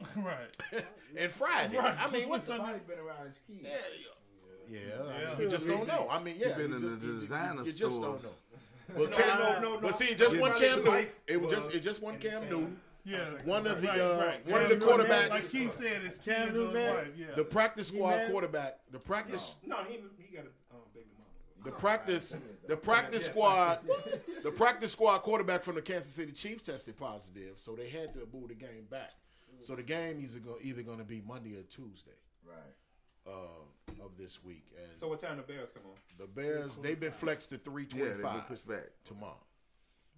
[0.16, 0.48] right.
[1.18, 1.76] and Friday.
[1.78, 1.96] Right.
[1.98, 3.68] I mean, what's the Somebody been around his kids.
[4.68, 4.78] Yeah, yeah.
[5.04, 5.28] I Yeah.
[5.30, 6.08] mean, you just don't know.
[6.10, 8.24] I mean, yeah, been you in just, the you- you- designer you, just don't stores.
[8.24, 8.98] know.
[8.98, 9.80] But Cam, no, no, no.
[9.80, 11.06] but see, just one Everybody's Cam Newton.
[11.28, 12.80] It was just was it just one Cam Newton.
[13.04, 13.30] Yeah.
[13.44, 14.46] One of the Right, uh, right.
[14.48, 17.26] one of the Newton, quarterbacks, Like Keith said, it's Cam Cam Newton, Yeah.
[17.34, 20.48] the practice squad quarterback, the practice No, he he got a baby mama.
[21.64, 22.36] The practice
[22.68, 23.80] the practice squad
[24.42, 28.26] the practice squad quarterback from the Kansas City Chiefs tested positive, so they had to
[28.32, 29.12] move the game back.
[29.60, 32.10] So the game is either going to be Monday or Tuesday
[32.44, 33.32] Right.
[33.32, 35.96] uh, of this week, and So what time the Bears come on?
[36.18, 38.10] the Bears they've been flexed to three twenty-five.
[38.10, 38.88] Yeah, they five been pushed back.
[39.04, 39.38] tomorrow.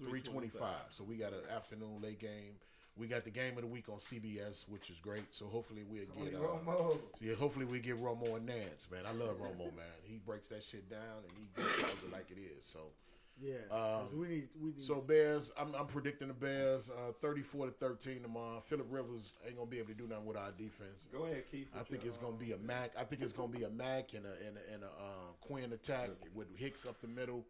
[0.09, 0.87] Three twenty five.
[0.91, 2.55] So we got an afternoon late game.
[2.97, 5.35] We got the game of the week on CBS, which is great.
[5.35, 6.35] So hopefully we'll get.
[6.35, 6.97] Uh, Romo.
[7.21, 9.03] yeah, hopefully we get Romo and Nantz, man.
[9.07, 9.99] I love Romo, man.
[10.05, 12.65] He breaks that shit down and he tells it like it is.
[12.65, 12.93] So,
[13.43, 13.55] Yeah.
[13.73, 14.49] Um, we need.
[14.62, 14.83] We need.
[14.83, 15.51] so Bears.
[15.59, 18.61] I'm, I'm predicting the Bears uh, 34 to 13 tomorrow.
[18.65, 21.09] Philip Rivers ain't gonna be able to do nothing with our defense.
[21.12, 21.66] Go ahead, Keith.
[21.77, 22.93] I think it's gonna be a Mack.
[22.97, 25.73] I think it's gonna be a Mack and a and a, and a uh, Quinn
[25.73, 27.45] attack with Hicks up the middle.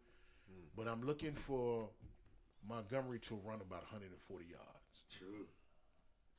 [0.75, 1.87] But I'm looking for
[2.67, 4.74] Montgomery to run about 140 yards.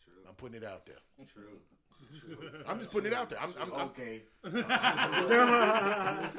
[0.04, 0.14] True.
[0.28, 0.96] I'm putting it out there.
[1.32, 1.58] True.
[2.68, 3.40] I'm just putting it out there.
[3.40, 4.22] I'm, I'm, I'm, Okay.
[4.44, 6.38] I'm just.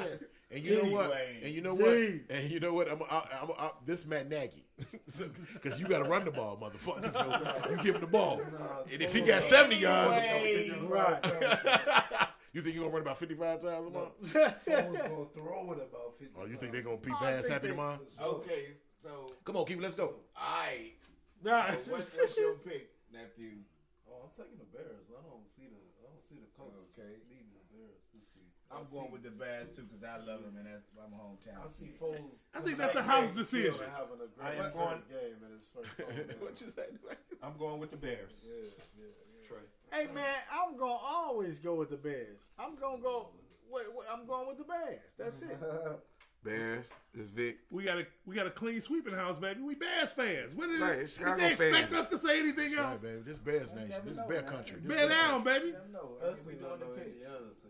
[0.49, 1.17] And you know what?
[1.43, 1.89] And you know what?
[1.89, 2.89] And you know what?
[2.89, 4.65] I'm, I, I'm, I, this Matt Nagy,
[5.53, 7.11] because you got to run the ball, motherfucker.
[7.11, 8.41] So you give him the ball,
[8.89, 10.15] and if he got 70 yards,
[10.83, 11.19] right.
[12.53, 14.33] you think you're gonna run about 55 times a month?
[14.33, 17.99] Foles gonna throw it about 50 Oh, you think they're gonna be pass happy tomorrow?
[18.21, 18.75] Okay.
[19.03, 19.81] So, Come on, keep it.
[19.83, 20.05] Let's go.
[20.05, 20.93] all right.
[21.43, 21.77] Right.
[21.83, 23.61] So what's, what's your pick, nephew?
[24.09, 25.07] Oh, I'm taking the Bears.
[25.13, 27.21] I don't see the I don't see the Colts Okay.
[27.29, 28.49] beating the Bears this week.
[28.73, 31.05] I'm I going see- with the Bears too because I love them and that's my
[31.13, 31.61] hometown.
[31.63, 32.01] I see kid.
[32.01, 32.43] Foles.
[32.55, 33.85] I think that's a house decision.
[33.93, 36.89] Having a I great am going- game in his first home what you say?
[37.43, 38.33] I'm going with the Bears.
[38.41, 39.47] Yeah, yeah, yeah.
[39.47, 39.65] Trey.
[39.93, 42.49] Hey man, I'm gonna always go with the Bears.
[42.57, 43.29] I'm gonna go.
[43.69, 44.99] Wait, wait, I'm going with the Bears.
[45.17, 45.57] That's it.
[46.47, 46.95] Bears.
[47.13, 47.57] It's Vic.
[47.69, 49.61] We got a we got a clean sweeping house, baby.
[49.61, 50.53] We Bears fans.
[50.55, 51.93] What did, Right, did they expect fans.
[51.93, 53.01] us to say anything That's right, else?
[53.01, 53.21] baby.
[53.25, 54.01] This Bears nation.
[54.05, 54.51] This know, Bear man.
[54.51, 54.79] country.
[54.81, 55.59] This Bear Bear down, country.
[55.71, 55.77] baby.
[55.77, 56.09] I know.
[56.23, 57.63] Especially we not doing no the picks.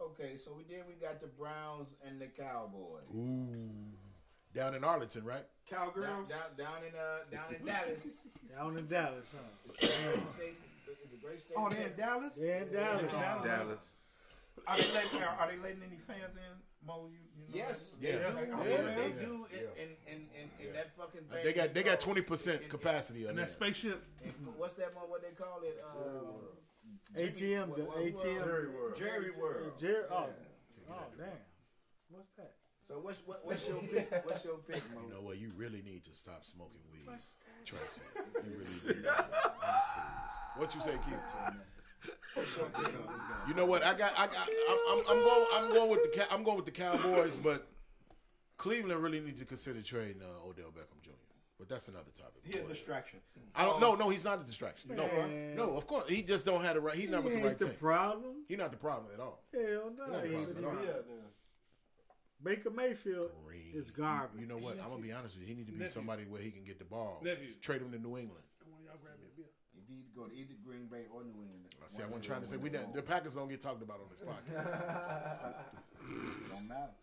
[0.00, 3.02] Okay, so we then we got the Browns and the Cowboys.
[3.14, 3.48] Ooh.
[4.54, 5.44] Down in Arlington, right?
[5.70, 6.28] Down, Cowgirls.
[6.28, 8.00] down, down in uh down in Dallas.
[8.56, 9.72] Down in Dallas, huh?
[9.80, 10.56] It's a great state.
[11.04, 11.54] It's a great state.
[11.58, 12.32] Oh, they in Dallas.
[12.40, 13.12] Yeah, in Dallas.
[13.44, 13.94] Dallas.
[14.66, 16.56] Are they letting are, are they letting any fans in?
[16.86, 18.12] Mo, you, you know Yes, Yeah.
[18.12, 18.28] they do.
[18.28, 19.82] Yeah, They, yeah, they do in, yeah.
[19.82, 20.20] in, in,
[20.60, 21.44] in, in that fucking thing.
[21.44, 23.52] They got they got twenty percent in- capacity on And that that.
[23.52, 24.04] spaceship.
[24.24, 25.04] in- What's that one?
[25.10, 25.82] What they call it?
[25.84, 26.56] Um,
[27.16, 28.44] ATM, what- the what- ATM.
[28.44, 28.96] Jerry World.
[28.96, 29.72] Jerry World.
[29.78, 30.26] Jerry, oh,
[30.90, 31.28] oh, damn.
[32.08, 32.54] What's that?
[32.86, 34.08] So what's what, what's your pick?
[34.24, 35.00] What's your pick, Mo?
[35.08, 35.38] You know what?
[35.38, 37.08] You really need to stop smoking weed,
[37.64, 38.02] Tracy.
[38.44, 39.06] You really need.
[39.08, 40.34] I'm serious.
[40.56, 41.56] What you say, Keith?
[43.48, 43.82] You know what?
[43.84, 44.12] I got.
[44.18, 44.48] I got.
[44.70, 45.46] I'm, I'm, I'm going.
[45.54, 46.32] I'm going with the.
[46.32, 47.66] I'm going with the Cowboys, but
[48.56, 51.10] Cleveland really needs to consider trading uh, Odell Beckham Jr.
[51.58, 52.42] But that's another topic.
[52.44, 53.20] He a distraction.
[53.54, 53.80] I don't.
[53.80, 54.90] No, no, he's not a distraction.
[54.94, 55.56] No, Man.
[55.56, 56.96] no, of course he just don't have the right.
[56.96, 57.74] He's not with the right ain't the team.
[57.80, 58.44] problem.
[58.48, 59.40] He's not the problem at all.
[59.54, 60.18] Hell no.
[60.22, 61.06] Yeah, he problem at all.
[62.44, 63.72] Baker Mayfield Green.
[63.72, 64.38] is garbage.
[64.38, 64.76] You know what?
[64.84, 65.54] I'm gonna be honest with you.
[65.54, 65.92] He need to be Nephew.
[65.94, 67.20] somebody where he can get the ball.
[67.24, 67.50] Nephew.
[67.62, 68.44] Trade him to New England.
[68.60, 69.48] Come on, y'all grab me a beer.
[69.80, 72.02] If he go to either Green Bay or New England, I see.
[72.02, 74.20] I wasn't trying to say we don't, the Packers don't get talked about on this
[74.26, 74.74] podcast.
[76.50, 76.98] don't matter.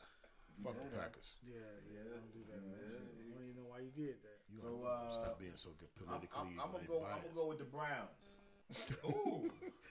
[0.63, 1.39] Fuck the Packers.
[1.47, 1.55] Yeah,
[1.87, 2.75] yeah, don't do that, man.
[2.75, 4.43] I don't even know why you did that.
[4.51, 6.35] You So, gotta uh, stop being so good I'm, politically.
[6.35, 6.99] I'm, I'm gonna go.
[7.07, 8.11] I'm gonna go with the Browns.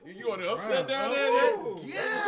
[0.05, 1.31] You, you on the upset down there?
[1.87, 2.21] Yeah.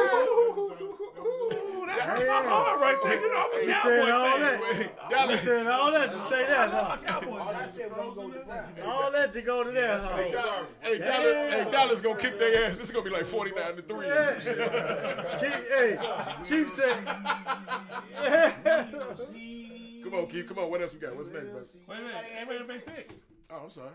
[1.87, 3.19] That's my heart right there.
[3.19, 4.77] Get off He the said all Cowboy that.
[4.77, 6.97] He Dallas, said all that to say that, huh?
[7.07, 7.69] Cowboy All I fan.
[7.73, 8.79] said was I'm gonna go with the Browns.
[8.87, 10.17] All that to go to there, huh?
[10.17, 12.77] hey, Dallas, hey, Dallas, hey, Dallas gonna kick their ass.
[12.77, 14.59] This is gonna be like 49 to 3 or some shit.
[15.41, 15.99] Keith, hey,
[16.47, 17.05] Keith said,
[20.05, 20.47] Come on, Keith.
[20.49, 20.71] Come on.
[20.71, 21.17] What else we got?
[21.17, 21.61] What's next, bro?
[21.89, 22.25] Wait a minute.
[22.39, 23.11] Everybody make pick.
[23.51, 23.91] Oh, I'm sorry.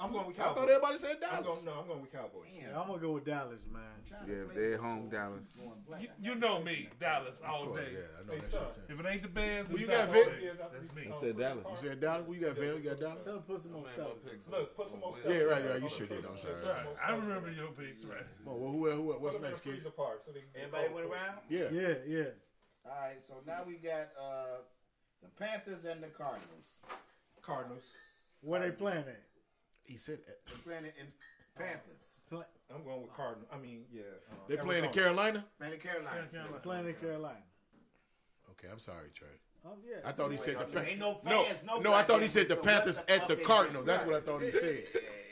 [0.00, 0.56] I'm going with Cowboys.
[0.56, 1.60] I thought everybody said I'm Dallas.
[1.60, 2.48] going, no, I'm going with Cowboys.
[2.56, 3.82] Yeah, I'm gonna go with Dallas, man.
[4.26, 5.52] Yeah, if they're home, Dallas.
[6.00, 7.92] You, you know me, Dallas, all course, day.
[7.92, 8.84] yeah, I know that's your team.
[8.88, 10.26] If it ain't the Bears, Who it's you got, Dallas.
[10.26, 10.58] Vic?
[10.72, 11.02] That's me.
[11.14, 11.66] I said Dallas.
[11.70, 12.24] You said Dallas?
[12.26, 12.78] Who you got, Phil?
[12.78, 13.18] You got Dallas?
[13.24, 14.08] Tell him put some more stuff.
[14.50, 15.32] Look, put some more stuff.
[15.32, 15.82] Yeah, right, right.
[15.82, 16.24] You sure did.
[16.24, 16.54] I'm sorry.
[16.64, 16.86] Right.
[17.06, 18.24] I remember your picks, right?
[18.44, 19.82] Well, who, who, what's Put them in next, the Keith?
[19.82, 21.38] freezer part so they can Everybody went around.
[21.48, 21.68] Yeah.
[21.70, 22.24] Yeah, yeah.
[22.88, 24.64] All right, so now we got uh,
[25.20, 26.64] the Panthers and the Cardinals.
[27.42, 27.84] Cardinals.
[28.40, 29.20] Where they playing at?
[29.90, 31.06] He said uh, They're playing in
[31.58, 31.98] Panthers.
[32.28, 33.48] Play, I'm going with Cardinal.
[33.52, 34.02] I mean, yeah.
[34.30, 34.92] Uh, they playing in Arizona.
[34.94, 35.44] Carolina.
[35.58, 36.28] Playing in Carolina.
[36.62, 37.42] playing in Carolina.
[38.52, 39.26] Okay, I'm sorry, Trey.
[39.66, 39.96] Oh yeah.
[40.08, 41.92] I thought he said the Ain't Pan- no no, fans, no no.
[41.92, 43.84] I thought he said the so Panthers the at the fuck Cardinals.
[43.84, 44.84] That's what I thought he said.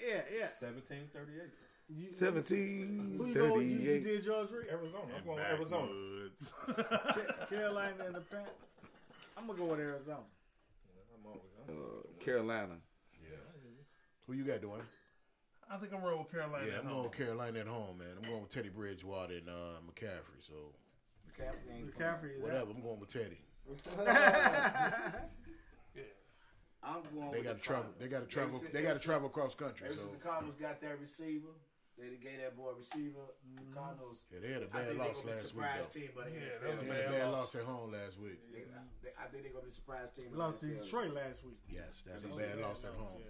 [0.07, 0.49] Yeah, yeah.
[0.61, 1.43] 1738.
[1.91, 4.05] You- 17, Who you, go, you, you 38.
[4.05, 4.67] did George Reed?
[4.71, 5.05] Arizona.
[5.17, 5.89] I'm going with Arizona.
[6.67, 8.41] Ca- Carolina and the Pan.
[9.39, 10.19] I'm gonna go with Arizona.
[11.15, 12.75] I'm always, Uh, I'm Carolina.
[14.29, 14.35] Yeah.
[14.35, 14.81] Who you got doing?
[15.71, 16.95] I think I'm rolling with Carolina Yeah, at I'm home.
[16.95, 18.09] going with Carolina at home, man.
[18.17, 20.41] I'm going with Teddy Bridgewater and uh, McCaffrey.
[20.41, 20.73] So
[21.29, 23.41] McCaffrey ain't McCaffrey is whatever, I'm going with Teddy.
[26.81, 27.85] I'm going They with got the to travel.
[27.85, 27.95] Cardinals.
[28.01, 28.51] They got to travel.
[28.55, 29.87] Ever since- They got to travel across country.
[29.89, 31.53] Ever So since the Cardinals got that receiver,
[31.99, 33.35] they gave that boy a receiver.
[33.59, 34.25] The Cardinals.
[34.33, 35.49] yeah, they had a I bad think loss they're gonna be a last week.
[35.53, 36.01] surprise Though.
[36.01, 37.55] team, but Yeah, yeah, that was They a had a bad bad loss.
[37.55, 38.41] loss at home last week.
[38.55, 38.63] they,
[39.03, 40.27] they, I think they're gonna be a surprise team.
[40.33, 40.85] Lost to in the NFL.
[40.87, 41.59] Detroit last week.
[41.69, 43.19] Yes, that's a bad loss at home.
[43.21, 43.27] Yeah.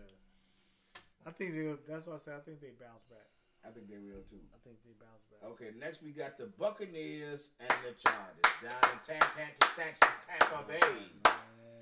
[1.27, 1.75] I think they.
[1.89, 3.27] That's why I said I think they bounce back.
[3.67, 4.41] I think they will too.
[4.55, 5.43] I think they bounce back.
[5.51, 11.33] Okay, next we got the Buccaneers and the Chargers down in Tampa, Tampa, Tampa Bay.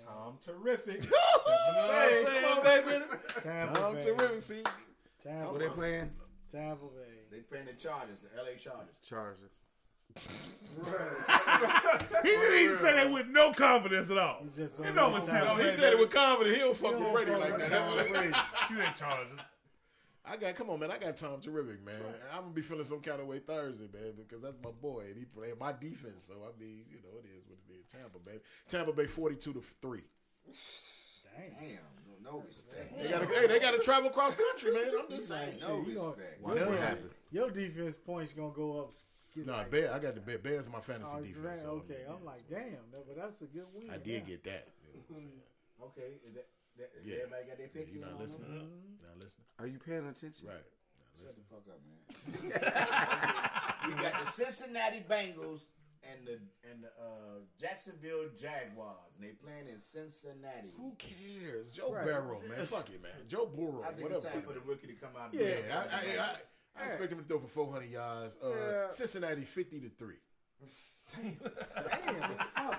[0.04, 1.06] Tom Terrific.
[1.46, 3.04] Hey, come on, baby.
[3.42, 4.00] Tampa Tom Bay.
[4.00, 4.40] Terrific.
[4.40, 4.62] See,
[5.22, 6.10] Tampa, What they playing?
[6.50, 7.16] Tampa Bay.
[7.30, 8.94] They playing the Chargers, the LA Chargers.
[9.02, 9.50] Chargers.
[12.22, 14.42] He didn't even say that with no confidence at all.
[14.42, 16.54] He just You know what's no, he said it with confidence.
[16.56, 18.44] He don't fuck with don't Brady like that.
[18.70, 19.40] You ain't Chargers.
[20.28, 20.90] I got, come on, man.
[20.90, 21.94] I got Tom Terrific, man.
[22.34, 25.16] I'm gonna be feeling some kind of way Thursday, man, because that's my boy and
[25.16, 26.26] he playing my defense.
[26.26, 27.86] So I mean, you know, it is what it is.
[27.92, 30.02] Tampa Bay, Tampa Bay, forty-two to three.
[31.36, 31.54] Dang.
[31.60, 33.00] Damn, no, no respect.
[33.00, 34.90] They got to, hey, they got to travel cross country, man.
[34.98, 35.54] I'm just saying.
[35.60, 36.42] No you gonna- respect.
[36.42, 37.12] Watch what happens.
[37.30, 38.94] Your defense points gonna go up.
[39.36, 40.38] Get No, like- Bear, I got the Bear.
[40.38, 41.60] Bears is my fantasy Oh, defense.
[41.60, 43.90] so, okay, I mean, I'm like, damn, no, but that's a good win.
[43.90, 44.68] I did get that.
[44.92, 45.32] You know what I'm saying?
[45.76, 46.48] Okay, is that,
[46.78, 47.16] that, Yeah.
[47.28, 47.88] everybody got their pick?
[47.92, 48.48] You in not on listening?
[48.48, 49.04] it?
[49.06, 49.44] Not listening?
[49.60, 50.48] Are you paying attention?
[50.48, 50.56] Right.
[50.64, 52.00] Not Shut the fuck up, man.
[53.86, 55.60] we got the Cincinnati Bengals
[56.02, 56.38] and the
[56.70, 60.72] and the uh, Jacksonville Jaguars, and they playing in Cincinnati.
[60.76, 61.70] Who cares?
[61.72, 62.04] Joe Right.
[62.06, 62.64] Burrow, man.
[62.64, 63.12] Fuck it, man.
[63.28, 64.24] Joe Burrow, I think whatever.
[64.24, 65.34] it's time for the rookie to come out.
[65.34, 65.60] Yeah.
[65.72, 66.36] I, I, I,
[66.80, 68.36] I expect him to throw for 400 yards.
[68.42, 68.88] Uh, Yeah.
[68.88, 70.14] Cincinnati 50 to 3.
[71.14, 71.36] Damn!
[72.56, 72.74] Damn!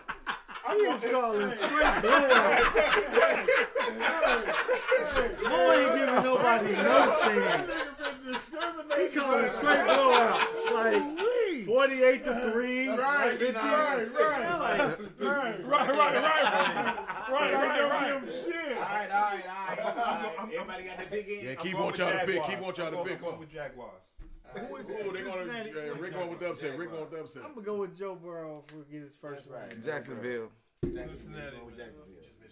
[0.75, 2.63] He was calling straight blowout.
[5.43, 7.71] Mo ain't giving nobody no chance.
[8.97, 10.73] He calling straight blowouts.
[10.73, 12.89] Like 48 to 3.
[12.89, 14.19] Right, 50 right, to 6.
[14.21, 14.99] right.
[15.19, 17.89] Right, right, right, right, right, right,
[18.23, 18.33] right.
[18.33, 18.77] Shit.
[18.77, 19.79] All right, all right, all right.
[19.79, 20.53] All right.
[20.53, 21.45] Everybody got their pick in.
[21.45, 22.27] Yeah, I'm Keith want y'all to pick.
[22.27, 22.49] Jaguars.
[22.49, 23.39] Keith want y'all to pick I'm going on.
[23.39, 24.01] with Jaguars.
[24.57, 24.83] Ooh,
[25.13, 25.71] they gonna, Cincinnati.
[25.71, 26.77] uh, Rick going with the upset.
[26.77, 27.43] Rick going with the upset.
[27.45, 29.73] I'm going to go with Joe Burrow for get his first That's right.
[29.73, 29.83] one.
[29.83, 30.49] Jacksonville.
[30.83, 31.13] Jacksonville.
[31.13, 31.55] Cincinnati.
[31.57, 32.03] Going with Jacksonville.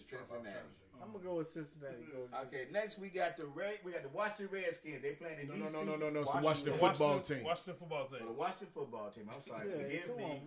[0.05, 0.59] Cincinnati.
[1.01, 1.95] I'm going to go with Cincinnati.
[2.11, 2.37] Go.
[2.47, 3.79] Okay, next we got the Red.
[3.83, 5.01] We got the Washington Redskins.
[5.01, 5.73] They playing in No, DC.
[5.73, 6.21] no, no, no, no, no.
[6.21, 7.43] It's the Washington football team.
[7.43, 8.27] Washington football Oh, team.
[8.27, 9.29] the Washington football team.
[9.33, 9.69] I'm sorry.
[9.69, 10.23] Yeah, forgive me.
[10.23, 10.39] on.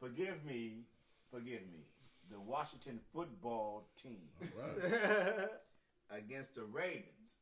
[0.00, 0.72] Forgive me.
[1.30, 1.80] Forgive me.
[2.30, 5.48] The Washington football team Right.
[6.10, 7.34] against the Ravens.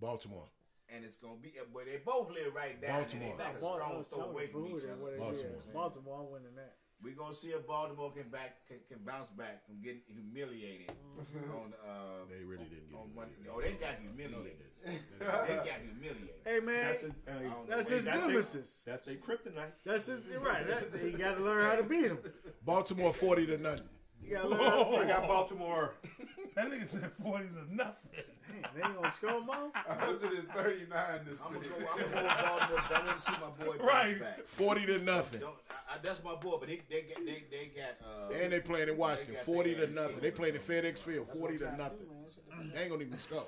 [0.00, 0.46] Baltimore.
[0.94, 3.00] And it's gonna be, but they both live right down.
[3.00, 3.30] Baltimore.
[3.30, 5.16] And they like a strong throw away from each other.
[5.18, 5.36] Baltimore.
[5.36, 5.72] is.
[5.72, 6.74] Baltimore, I'm winning that.
[7.02, 10.92] We're gonna see if Baltimore can back can, can bounce back from getting humiliated
[11.52, 13.16] on uh They really didn't get on it.
[13.16, 13.34] Monday.
[13.52, 14.70] Oh, they got humiliated.
[15.18, 16.30] they got humiliated.
[16.44, 16.86] Hey, man.
[16.86, 17.32] That's, his, I.
[17.68, 18.82] That's his that's nemesis.
[18.86, 19.72] That's their kryptonite.
[19.84, 20.20] That's his.
[20.40, 20.66] Right.
[20.66, 22.18] That, you got to learn how to beat him.
[22.64, 23.88] Baltimore 40 to nothing.
[24.24, 25.94] You got to learn how to I got Baltimore.
[26.54, 27.94] That nigga said 40 to nothing.
[28.14, 29.70] Damn, they ain't going to score more?
[29.72, 31.80] 139 this I'm gonna season.
[31.80, 31.86] go.
[31.90, 32.78] I'm gonna go with Baltimore.
[32.78, 34.20] 'cause I want to see my boy bounce Right.
[34.20, 34.44] back.
[34.44, 35.42] 40 to nothing.
[35.42, 38.06] I, I, that's my boy, but they they got they they got.
[38.06, 39.36] Uh, And they playing in Washington.
[39.44, 40.20] 40 to nothing.
[40.20, 41.26] They playing in FedEx Field.
[41.28, 41.98] that's 40 to I'm nothing.
[41.98, 42.70] do.
[42.74, 43.44] They ain't gonna even score.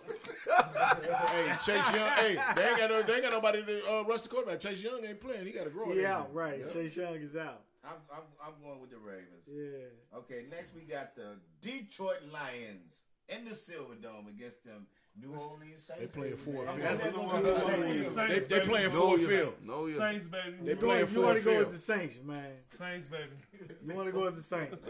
[0.48, 2.08] hey, Chase Young.
[2.10, 3.02] Hey, they ain't got no.
[3.02, 4.60] They ain't got nobody to uh, rush the quarterback.
[4.60, 5.44] Chase Young ain't playing.
[5.46, 6.58] He got a growing Yeah, right.
[6.60, 6.72] Yep.
[6.72, 7.60] Chase Young is out.
[7.86, 9.44] I'm, I'm I'm going with the Ravens.
[9.46, 10.18] Yeah.
[10.18, 14.86] Okay, next we got the Detroit Lions in the Silver Dome against them
[15.20, 16.00] New Orleans Saints.
[16.00, 17.14] They playing Ford Field.
[17.14, 18.14] going the Saints.
[18.14, 18.66] They, they baby.
[18.66, 19.54] playing No, Ford Field.
[19.64, 20.56] No, you Saints, baby.
[20.62, 22.50] They You, playing want, you want to go with the Saints, man.
[22.76, 23.74] Saints, baby.
[23.86, 24.86] You want to go with the Saints.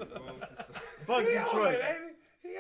[1.07, 1.81] Fuck He Detroit.
[1.87, 2.15] ain't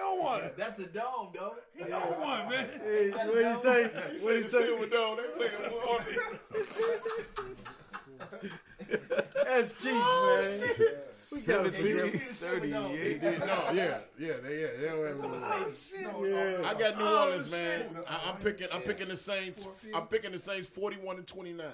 [0.04, 0.56] don't want it.
[0.56, 1.54] That's a dome, though.
[1.74, 2.68] He on one, man.
[2.80, 3.84] Hey, what do you say?
[3.84, 4.58] What do you say?
[4.58, 5.16] Silverdome.
[5.16, 6.02] They playing Ford
[9.44, 10.88] That's Keith, oh, man.
[11.32, 13.22] We got a 17 big- 38.
[13.40, 14.66] No, yeah, yeah, they, yeah.
[14.78, 16.68] They don't have Yeah.
[16.68, 17.84] I got New oh, Orleans, man.
[18.08, 18.68] I, I'm picking.
[18.72, 19.66] I'm picking the Saints.
[19.94, 21.66] I'm picking the Saints, 41 and 29.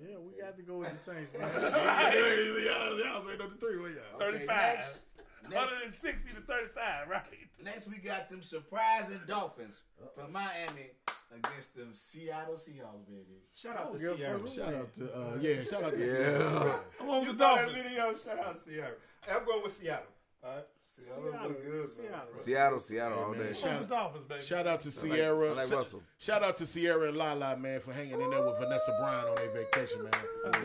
[0.00, 1.50] Yeah, we got to go with the Saints, man.
[1.54, 3.78] Y'all y'all waiting on the three.
[3.78, 4.18] Where y'all?
[4.18, 4.46] 35.
[4.46, 5.00] next,
[5.42, 7.22] next, 160 to 35, right?
[7.62, 9.80] next we got them surprising Dolphins
[10.14, 10.90] from Miami
[11.32, 13.42] against them Seattle Seahawks, baby.
[13.54, 14.38] Shout out to give a Ciara.
[14.38, 14.48] fuck.
[14.54, 15.64] Shout out to uh, yeah.
[15.64, 16.06] Shout out to Yeah.
[16.06, 16.80] Seattle.
[17.00, 18.14] I'm on You the saw that video?
[18.14, 18.90] Shout out to Ciara.
[19.26, 20.06] Hey, I'm going with Seattle.
[20.44, 20.64] All right.
[20.96, 21.54] Seattle,
[21.88, 22.36] Seattle.
[22.36, 23.44] Seattle, Seattle all man, day.
[23.46, 24.42] I'm on shout- the Dolphins, baby.
[24.42, 25.54] Shout out to I Ciara.
[25.54, 26.02] like Shout- Russell.
[26.18, 29.34] Shout out to Ciara and Lala, man, for hanging in there with Vanessa Bryant on
[29.34, 30.12] their vacation, man.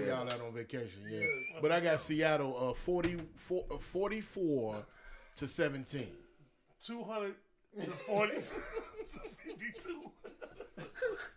[0.07, 1.25] Y'all out on vacation, yeah.
[1.61, 4.85] But I got Seattle uh, 44, uh, 44
[5.37, 6.07] to 17.
[6.85, 7.33] 200
[7.83, 10.11] to 40 to 52.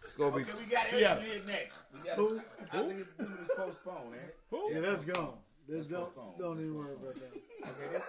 [0.05, 1.23] It's gonna be Okay, we got Seattle.
[1.23, 1.85] Israel next.
[1.95, 2.41] We got Who?
[2.73, 4.75] I think this one postponed, ain't it?
[4.75, 5.35] Yeah, that's gone.
[5.69, 6.39] This don't, postponed.
[6.39, 7.33] don't even worry about that.
[7.63, 8.05] Okay,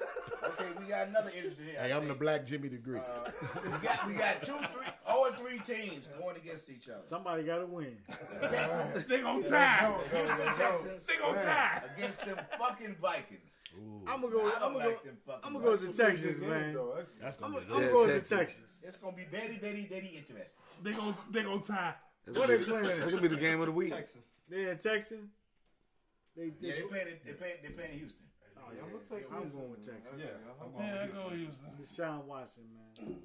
[0.63, 1.77] okay, we got another interesting here.
[1.79, 2.19] I Hey, I'm the think.
[2.19, 3.03] black Jimmy the Greek.
[3.03, 3.29] Uh,
[3.65, 7.01] we got we got two, three, oh and three teams going against each other.
[7.05, 7.95] Somebody got to win.
[8.41, 9.93] Texans, They gonna tie.
[10.11, 11.83] Houston Texans They gonna tie.
[11.95, 13.51] against them fucking Vikings.
[14.07, 14.41] I'm gonna go.
[14.47, 15.09] I I'm don't gonna like go.
[15.09, 15.41] them fucking.
[15.43, 15.97] I'm gonna go with Vikings.
[15.97, 16.77] the Texans, man.
[17.21, 17.91] That's gonna gonna be I'm good.
[18.07, 18.81] gonna Texas.
[18.83, 20.59] It's gonna be very, very, very interesting.
[20.83, 21.93] They gonna they gonna tie.
[22.25, 22.99] That's What gonna they playing?
[22.99, 23.93] That's gonna be the game of the week.
[23.93, 24.23] Texans.
[24.49, 25.19] They in Texas.
[26.35, 27.07] They, they, Yeah, they playing.
[27.25, 27.57] They playing.
[27.63, 28.25] They playing in Houston.
[28.57, 29.85] I'm gonna take I'm Houston, going with.
[29.85, 30.17] Texas.
[30.17, 30.25] Yeah,
[30.61, 31.69] I'm Yeah, I going go Houston.
[31.81, 33.15] Deshaun Watson, man.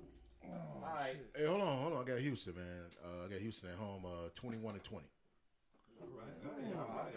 [0.44, 1.16] All right.
[1.36, 2.02] Hey, hold on, hold on.
[2.02, 2.84] I got Houston, man.
[3.04, 5.06] Uh, I got Houston at home, uh, 21 to 20.
[6.00, 7.14] All right.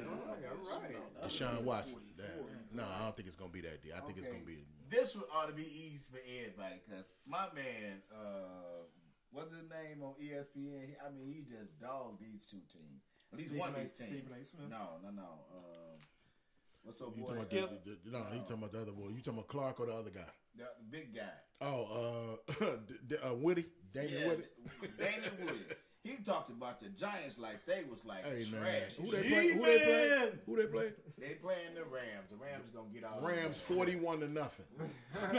[1.23, 1.99] Deshaun Watson.
[2.17, 2.77] Damn.
[2.77, 3.93] No, I don't think it's gonna be that deal.
[3.95, 4.65] I think it's gonna be.
[4.89, 8.87] This one ought to be easy for everybody because my man, uh,
[9.31, 10.95] what's his name on ESPN?
[11.05, 13.03] I mean, he just dogged these two teams.
[13.33, 14.09] At least one of these teams.
[14.27, 15.21] Stephen No, no, no.
[15.51, 15.99] Um,
[16.83, 17.35] what's up, You boy?
[17.35, 18.25] talking about the, the, no?
[18.33, 19.09] He talking about the other boy.
[19.09, 20.27] You talking about Clark or the other guy?
[20.55, 21.31] The, the big guy.
[21.61, 24.43] Oh, uh, D- D- uh Woody, Damien Yeah, Woody.
[24.97, 25.65] Damien Woody.
[26.03, 28.95] He talked about the Giants like they was like Hey man, trash.
[28.95, 29.51] who they play?
[29.51, 30.31] Who they play?
[30.47, 30.93] Who they play?
[31.19, 32.27] They playing the Rams.
[32.31, 34.65] The Rams are gonna get all Rams forty-one to nothing.
[35.21, 35.37] And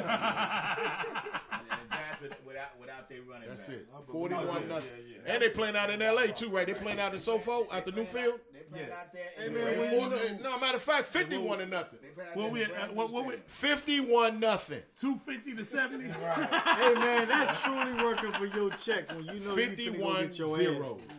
[1.91, 3.77] the Giants without without their running That's back.
[3.79, 3.89] it.
[4.11, 4.91] Forty-one yeah, nothing.
[5.09, 5.33] yeah, yeah.
[5.35, 6.29] And they playing out in L.A.
[6.29, 6.67] too, right?
[6.67, 8.35] They playing out in SoFi at the new field.
[8.35, 9.23] out- They playing out there.
[9.37, 11.99] Hey, in man, the- Four- you no, matter of fact, fifty-one to nothing.
[12.03, 12.71] They playing out What we at?
[12.71, 13.35] Uh, what, what we?
[13.47, 14.83] Fifty-one nothing.
[15.01, 16.05] Two fifty to seventy.
[16.09, 20.27] Hey man, that's truly working for your check when you know you finna go Fifty-one
[20.29, 20.99] get your zero.
[20.99, 21.17] ass.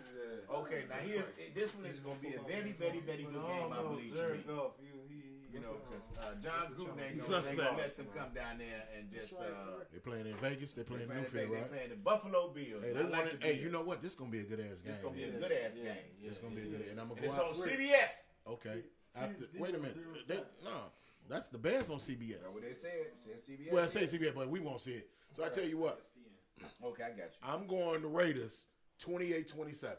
[0.53, 3.72] Okay, now here's this one is going to be a very, very, very good game,
[3.73, 4.14] I believe.
[4.15, 4.43] To me.
[4.45, 5.15] Goff, you, he,
[5.49, 8.84] he You know, because uh, Jon Gruden ain't going to let them come down there
[8.95, 9.34] and just.
[9.34, 10.73] Uh, They playing in Vegas.
[10.73, 11.69] They they playing playing, Newfield, they right?
[11.72, 12.84] playing the Buffalo Bills.
[12.84, 13.43] Hey, I they like the it.
[13.43, 13.64] Hey, Bills.
[13.65, 14.01] you know what?
[14.01, 14.93] This is gonna be a good ass game.
[14.93, 16.05] It's going to be a good ass game.
[16.22, 18.14] It's gonna be a good, and I'm gonna And go it's on CBS.
[18.47, 18.77] Okay.
[19.15, 19.97] After, wait a minute.
[20.27, 20.89] They, no,
[21.30, 22.41] that's the Bears on CBS.
[22.41, 23.14] That's what they said.
[23.15, 23.72] Said CBS.
[23.72, 25.10] Well, I say CBS, but we won't see it.
[25.34, 26.01] So I tell you what,
[26.84, 27.39] Okay, I got you.
[27.43, 28.65] I'm going the Raiders
[29.02, 29.95] 28-27.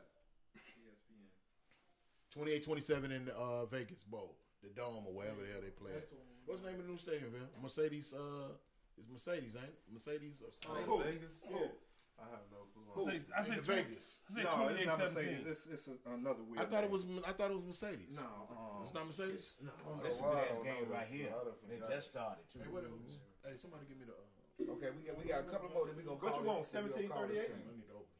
[2.35, 5.93] 28-27 in the uh, Vegas Bowl, the Dome or wherever the hell they play.
[5.95, 6.09] at.
[6.47, 7.47] What's the name of the new stadium, Bill?
[7.63, 8.13] Mercedes.
[8.13, 8.51] Uh,
[8.99, 9.79] it's Mercedes, ain't it?
[9.93, 10.83] Mercedes or something?
[10.91, 11.47] Oh, Vegas?
[11.47, 11.71] Yeah.
[12.19, 12.87] I have no clue.
[12.95, 14.07] I say, I say In tw- Vegas.
[14.27, 15.43] I say No, it's not Mercedes.
[15.43, 15.51] 17.
[15.51, 16.63] It's, it's a, another weird.
[16.63, 16.95] I thought it name.
[16.95, 17.07] was.
[17.27, 18.15] I thought it was Mercedes.
[18.15, 19.59] No, uh, It's not Mercedes.
[19.83, 21.31] Oh, this is a Wow, good I ass don't game right this here.
[21.35, 21.39] one.
[21.39, 21.91] I done It forgot.
[21.91, 22.59] just started, too.
[22.63, 23.19] Hey, what else?
[23.43, 24.15] Hey, somebody give me the.
[24.15, 24.31] Uh,
[24.79, 26.39] Okay, we got we got a couple more that we gonna What call.
[26.39, 27.51] you want, it- that we gonna call this 1738?
[27.51, 27.67] thing.
[27.67, 28.15] I need to open.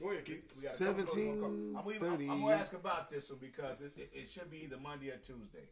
[0.00, 0.52] Go ahead, Keith.
[0.56, 3.10] We got a couple more we gonna call- I'm, gonna- 17, I'm gonna ask about
[3.10, 5.68] this one because it, it, it should be either Monday or Tuesday.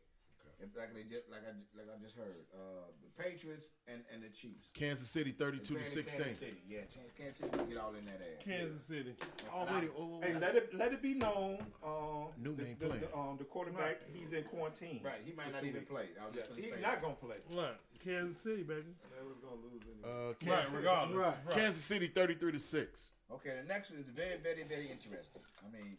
[0.63, 4.23] If, like they just like I like I just heard, uh, the Patriots and, and
[4.23, 4.69] the Chiefs.
[4.75, 6.25] Kansas City, thirty-two to sixteen.
[6.25, 6.81] Kansas City, yeah,
[7.17, 8.45] Kansas City will get all in that ass.
[8.45, 9.15] Kansas City.
[9.55, 11.59] Oh oh, oh, Hey, let it let it be known.
[11.83, 13.01] Um, Newton the, ain't the, playing.
[13.09, 15.01] the, um, the quarterback, he's in quarantine.
[15.03, 15.91] Right, he might not even weeks.
[15.91, 16.07] play.
[16.21, 17.03] I was just gonna he's not that.
[17.03, 17.37] gonna play.
[17.49, 17.81] What?
[18.05, 18.93] Kansas City, baby.
[19.17, 20.05] They was gonna lose anyway.
[20.05, 21.17] Uh, Right, Kansas, regardless.
[21.17, 21.37] Right.
[21.47, 21.57] Right.
[21.57, 23.13] Kansas City, thirty-three to six.
[23.33, 25.41] Okay, the next one is very, very, very interesting.
[25.65, 25.97] I mean,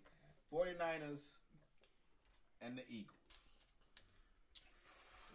[0.53, 1.39] 49ers
[2.61, 3.17] and the Eagles.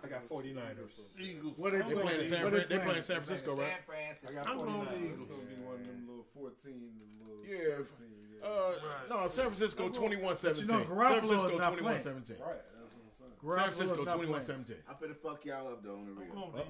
[0.07, 1.21] I got 49ers.
[1.21, 1.59] Eagles.
[1.59, 2.43] What they I'm They playing in San.
[2.43, 2.83] What Fran- they They playing?
[2.83, 3.69] playing in San Francisco, right?
[3.69, 4.29] San Francisco.
[4.31, 5.29] I got I'm going with the It's Eagles.
[5.29, 7.77] gonna be one of them little 14, the little Yeah.
[7.77, 8.07] 15,
[8.41, 8.47] yeah.
[8.47, 8.75] Uh,
[9.11, 10.43] no, San Francisco 21-17.
[10.43, 12.41] But you know, Garoppolo's San Francisco not 21-17.
[12.41, 13.33] right, that's what I'm saying.
[13.43, 14.77] San Francisco not 21-17.
[14.89, 16.31] I'm finna fuck y'all up though, on the real.
[16.33, 16.63] I'm I'm going with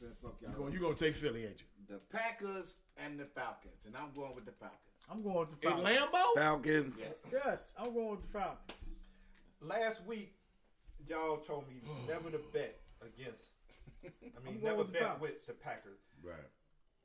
[0.00, 0.72] the finna fuck You y'all gonna, up.
[0.74, 1.66] you gonna take Philly, ain't you?
[1.88, 4.78] The Packers and the Falcons, and I'm going with the Falcons.
[5.10, 5.98] I'm going with the In Falcons.
[5.98, 6.34] Lambeau?
[6.34, 6.96] Falcons.
[6.98, 7.14] Yes.
[7.32, 8.72] Yes, I'm going with the Falcons.
[9.60, 10.34] Last week,
[11.08, 11.76] y'all told me
[12.06, 13.42] never to bet against.
[14.04, 15.22] I mean, never with bet Falcons.
[15.22, 15.98] with the Packers.
[16.22, 16.36] Right.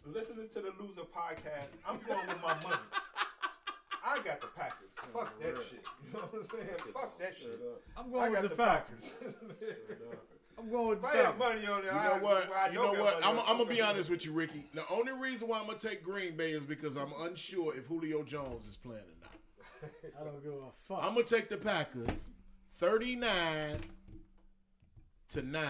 [0.06, 2.82] Listening to the loser podcast, I'm going with my money.
[4.06, 4.90] I got the Packers.
[5.14, 5.82] Fuck that shit.
[6.06, 6.94] You know what I'm saying?
[6.94, 7.60] Fuck that shit.
[7.98, 9.12] I'm I going got with the the Falcons.
[9.20, 9.36] Packers.
[10.60, 12.52] I'm going with if the I had money on there, You I, know what?
[12.56, 13.26] I You know what?
[13.26, 14.66] I'm, I'm gonna be honest with you, Ricky.
[14.74, 18.24] The only reason why I'm gonna take Green Bay is because I'm unsure if Julio
[18.24, 19.92] Jones is playing or not.
[20.20, 21.00] I don't give a fuck.
[21.02, 22.30] I'm gonna take the Packers,
[22.84, 23.78] 39
[25.30, 25.64] to nine.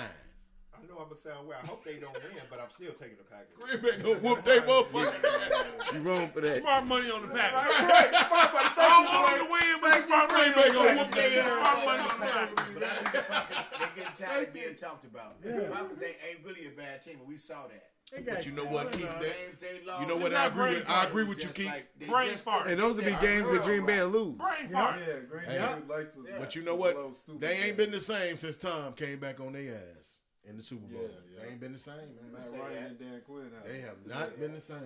[0.73, 1.59] I know I'm gonna sound weird.
[1.61, 3.53] I hope they don't win, but I'm still taking the Packers.
[3.53, 5.93] Green Bay gonna whoop they motherfucker.
[5.93, 6.61] You wrong for that.
[6.61, 7.69] Smart money on the Packers.
[7.69, 8.09] Right, right.
[8.25, 8.69] Smart money.
[8.73, 11.05] I don't want them to win, but smart money Green Bay on the gonna Packers.
[11.05, 11.53] whoop their ass.
[11.53, 12.73] Smart money on the Packers.
[12.73, 15.41] But I think the Falcons, they getting tired of being talked about.
[15.43, 17.92] The Falcons ain't, ain't really a bad team, and we saw that.
[18.15, 19.07] They got But you know what, Keith?
[19.09, 20.01] That, Games they lost.
[20.01, 20.33] you know what?
[20.33, 20.89] I agree with.
[20.89, 21.65] I agree with you, Keith.
[21.65, 22.67] like Brain just- fart.
[22.67, 24.35] And those would be games that Green Bay lose.
[24.35, 24.99] Brain fart.
[24.99, 26.25] Yeah, Green Bay would like to.
[26.37, 26.95] But you know what?
[27.39, 30.85] They ain't been the same since Tom came back on their ass in the Super
[30.87, 31.01] Bowl.
[31.01, 31.41] Yeah, yeah.
[31.45, 32.33] They ain't been the same, man.
[32.33, 33.49] Matt Ryan and Dan Quinn.
[33.65, 34.77] They have not been the same.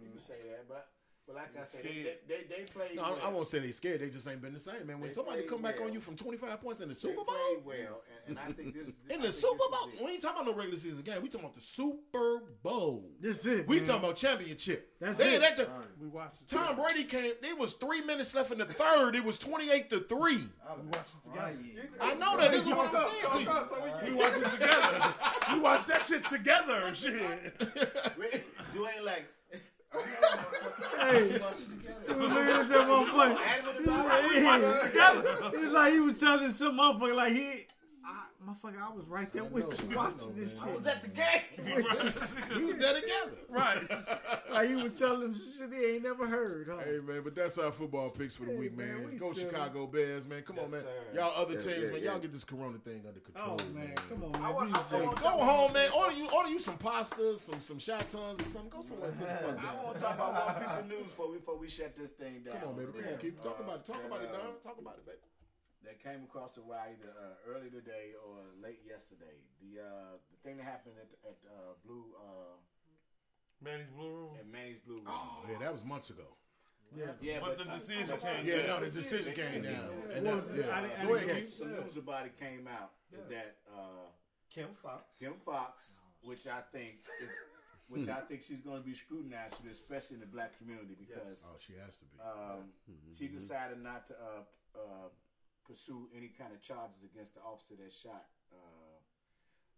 [0.00, 0.88] You can say that, but
[1.26, 2.06] but like I said, they, Scared.
[2.28, 3.18] they, they, they played No, well.
[3.22, 4.00] I, I won't say they scared.
[4.00, 5.00] They just ain't been the same, man.
[5.00, 5.88] When They somebody come back well.
[5.88, 8.74] on you from 25 points in the Super Bowl, played well, and, and I think
[8.74, 11.22] this in the Super Bowl, we ain't talking about no regular season game.
[11.22, 13.10] We talking about the Super Bowl.
[13.20, 13.66] This is it.
[13.68, 13.86] We man.
[13.86, 14.90] talking about championship.
[15.00, 15.40] That's They- it.
[15.40, 15.68] that the-
[16.00, 16.48] We watched it.
[16.48, 17.32] Tom Brady came.
[17.40, 19.14] There was three minutes left in the third.
[19.16, 20.40] It was 28 to three.
[20.68, 21.58] I'd watched it together.
[22.00, 22.50] I know that.
[22.50, 24.10] This is what I'm saying to you.
[24.10, 25.14] We watched it together.
[25.54, 26.94] We watched that shit together.
[26.94, 27.22] Shit.
[28.74, 29.24] You ain't like
[30.98, 31.68] Hey, he was
[32.08, 33.38] looking at that motherfucker.
[33.38, 34.68] Adam and He the was Bible.
[34.70, 37.66] like, he- was like he was telling some motherfucker like he,
[38.06, 40.68] I, motherfucker, I was right there with you watching this shit.
[40.68, 41.24] I was at the game.
[42.56, 43.32] We was there together.
[43.48, 43.80] Right.
[44.52, 46.68] Like he was telling him shit he ain't never heard.
[46.70, 46.78] Huh?
[46.84, 49.10] Hey man, but that's our football picks for the Hey, week, man, man.
[49.12, 49.50] we Go silly.
[49.50, 50.42] Chicago Bears, man.
[50.42, 50.82] Come on, man.
[50.82, 50.88] sir.
[51.18, 52.02] Y'all other Yeah, teams, yeah, man.
[52.02, 52.10] yeah.
[52.10, 54.54] Y'all get this Corona thing under oh, control, Oh man, come on, I man.
[54.54, 55.90] want- We I want- Go home, man.
[55.96, 58.70] Order you, order you some pasta, some some shatons or something.
[58.70, 59.84] Go somewhere and sit the fuck I down.
[59.84, 62.42] want to talk about one piece of news before we, before we shut this thing
[62.44, 62.60] down.
[62.60, 62.92] Come on, baby.
[62.92, 63.84] Come on, keep talking about it.
[63.86, 64.40] Talk that, about it, Don.
[64.62, 65.18] Talk about it, baby.
[65.84, 69.36] That came across the wire either uh, early today or late yesterday.
[69.60, 72.56] The uh, the thing that happened at at uh, Blue uh,
[73.62, 74.30] Manny's Blue Room.
[74.40, 75.04] at Manny's Blue Room.
[75.08, 76.24] Oh yeah, that was months ago.
[76.96, 79.92] yeah, But but, the uh, decision but- came Yeah, no, the decision came down.
[80.16, 80.64] And that, was it?
[80.64, 80.80] I yeah.
[80.88, 84.08] didn't- I Go didn't ahead, some news about it came out is that uh,
[84.48, 85.04] Kim Foxx.
[85.20, 87.28] Kim Foxx, which I think is,
[87.88, 91.56] which I think she's going to be scrutinized, especially in the black community, because Oh,
[91.58, 92.16] she has to be.
[92.24, 92.72] um,
[93.12, 95.08] she decided not to uh, uh,
[95.66, 98.96] pursue any kind of charges against the officer that shot uh,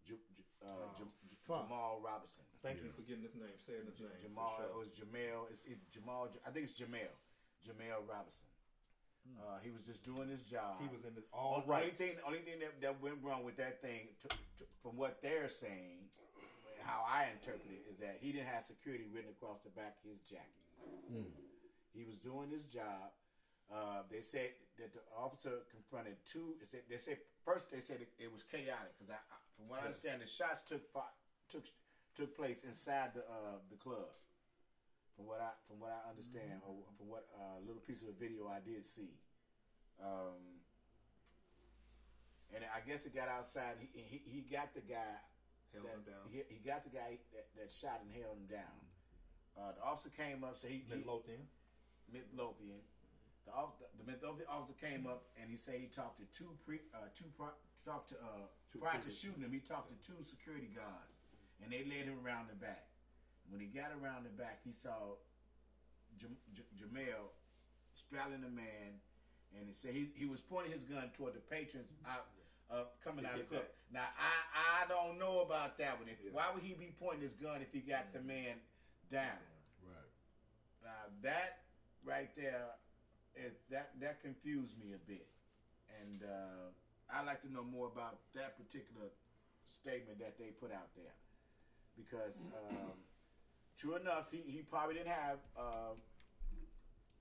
[0.04, 2.42] J- J- uh, J- J- Jamal Robinson.
[2.62, 3.54] Thank you for getting his name.
[3.62, 4.10] Saying his name.
[4.22, 4.66] Jamal, sure.
[4.66, 5.46] it was Jamal.
[5.50, 6.26] It's either Jamal.
[6.46, 7.14] I think it's Jamal.
[7.62, 8.46] Jamal Robinson.
[9.42, 10.78] Uh, he was just doing his job.
[10.78, 11.98] He was in his all only rights.
[11.98, 15.50] thing, only thing that, that went wrong with that thing, to, to, from what they're
[15.50, 16.06] saying,
[16.86, 20.10] how I interpret it, is that he didn't have security written across the back of
[20.14, 20.54] his jacket.
[21.90, 23.10] He was doing his job.
[23.66, 26.54] Uh, they said that the officer confronted two.
[26.60, 29.66] They said, they said first they said it, it was chaotic because I, I, from
[29.68, 30.86] what I understand, the shots took
[31.50, 31.66] took
[32.14, 34.06] took place inside the uh, the club.
[35.16, 38.18] From what I from what I understand, or from what uh, little piece of the
[38.20, 39.16] video I did see,
[39.98, 40.62] um,
[42.54, 43.82] and I guess it got outside.
[43.82, 45.18] He he, he got the guy
[45.72, 46.24] Held that, him down.
[46.30, 48.76] He, he got the guy that, that shot and held him down.
[49.56, 51.00] Uh, the officer came up, so he, he
[52.12, 52.80] Midlothian.
[53.46, 56.82] The, off- the, the officer came up and he said he talked to two pre,
[56.94, 57.30] uh, two
[57.86, 59.52] talked to uh, Two prior to shooting him.
[59.54, 61.14] He talked to two security guards,
[61.62, 62.90] and they led him around the back.
[63.48, 65.14] When he got around the back, he saw
[66.18, 67.30] Jam- J- Jamel
[67.94, 68.98] straddling a man,
[69.54, 72.26] and he said he, he was pointing his gun toward the patrons out
[72.70, 73.62] uh, coming out of the club.
[73.94, 76.08] Now I I don't know about that one.
[76.10, 78.58] If, Why would he be pointing his gun if he got the man
[79.12, 79.38] down?
[79.86, 80.10] right.
[80.82, 81.62] Now that
[82.02, 82.66] right there,
[83.36, 85.26] it, that that confused me a bit,
[86.02, 86.72] and uh,
[87.12, 89.08] I'd like to know more about that particular
[89.66, 91.14] statement that they put out there,
[91.96, 92.34] because
[92.70, 92.92] um,
[93.78, 95.92] true enough, he, he probably didn't have, uh,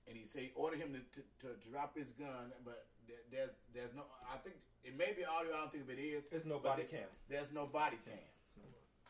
[0.08, 3.54] and he said he ordered him to, to, to drop his gun, but there, there's
[3.74, 4.02] there's no,
[4.32, 5.52] I think it may be audio.
[5.54, 6.24] I don't think if it is.
[6.32, 7.08] It's no body there- cam.
[7.28, 8.18] There's no body cam.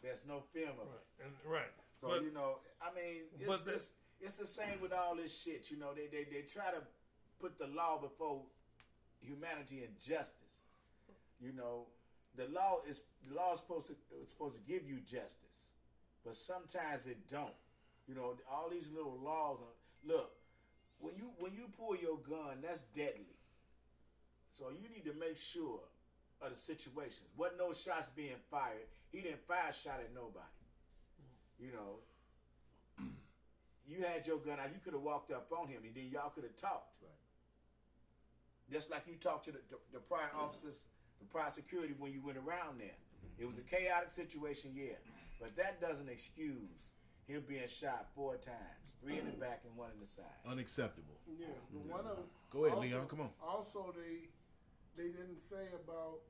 [0.02, 1.24] There's no film of it.
[1.24, 1.72] And, right.
[2.00, 3.88] So But- you know, I mean, it's, but the- it's
[4.20, 5.70] it's the same with all this shit.
[5.70, 6.80] You know, they they they try to
[7.40, 8.42] put the law before
[9.20, 10.66] humanity and justice.
[11.40, 11.86] You know,
[12.36, 15.68] the law is the law is supposed to it's supposed to give you justice,
[16.24, 17.54] but sometimes it don't.
[18.08, 19.58] You know, all these little laws.
[19.60, 20.32] Are, look,
[21.00, 23.36] when you when you pull your gun, that's deadly.
[24.56, 25.80] So you need to make sure
[26.40, 27.28] of the situations.
[27.36, 28.88] What no shots being fired.
[29.12, 30.44] He didn't fire shot at nobody.
[31.58, 33.04] You know,
[33.88, 34.68] you had your gun out.
[34.72, 36.96] You could have walked up on him, and then y'all could have talked.
[38.70, 40.82] Just like you talked to the, the, the prior officers,
[41.20, 42.98] the prior security when you went around there.
[42.98, 43.42] Mm-hmm.
[43.42, 44.98] It was a chaotic situation, yeah,
[45.40, 46.90] but that doesn't excuse
[47.26, 50.38] him being shot four times, three in the back and one in the side.
[50.50, 51.14] Unacceptable.
[51.38, 52.18] Yeah, but one of
[52.50, 53.30] Go ahead, also, Leon, come on.
[53.42, 54.28] Also, they
[54.96, 56.20] they didn't say about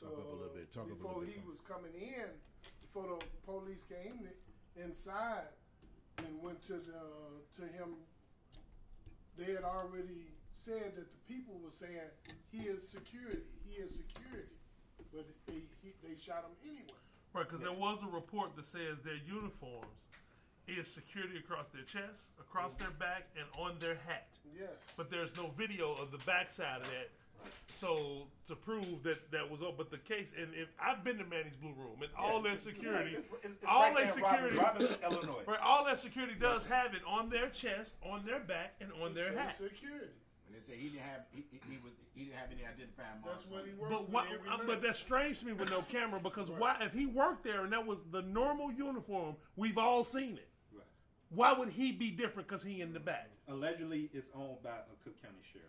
[0.00, 1.94] Talk up a little bit, talk up a before little bit he for was coming
[1.94, 2.26] in,
[2.82, 4.26] before the police came
[4.76, 5.46] inside
[6.18, 7.02] and went to the
[7.56, 7.94] to him.
[9.36, 10.33] They had already
[10.64, 12.08] said that the people were saying
[12.50, 14.56] he is security, he is security,
[15.12, 16.98] but they he, they shot him anyway.
[17.34, 19.86] Right, because there was a report that says their uniforms
[20.66, 24.28] is security across their chest, across their back, and on their hat.
[24.58, 24.70] Yes.
[24.96, 27.10] But there's no video of the backside of that.
[27.66, 31.24] So to prove that that was up, but the case, and if I've been to
[31.24, 34.40] Manny's Blue Room, and all their security, It's- it's all right their there in Robin-
[34.50, 35.42] security, Robinson, Illinois.
[35.46, 39.12] right, all that security does have it on their chest, on their back, and on
[39.12, 39.58] their It hat.
[39.58, 40.06] Security.
[40.54, 43.18] And they say he didn't have he, he, he was he didn't have any identifying
[43.24, 43.42] marks.
[43.42, 44.54] That's what he worked But with why?
[44.54, 44.58] uh.
[44.66, 46.76] But that's strange to me with no camera because why?
[46.80, 50.48] If he worked there and that was the normal uniform, we've all seen it.
[50.72, 50.86] Right.
[51.30, 53.30] Why would he be different because he in the back?
[53.48, 55.66] Allegedly, it's owned by a Cook County sheriff.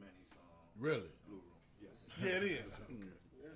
[0.00, 1.12] Manny's um, Really?
[1.28, 1.42] Blue Room.
[1.80, 1.92] Yes.
[2.22, 2.72] Yeah, it is.
[2.90, 3.04] Okay.
[3.40, 3.48] Yeah.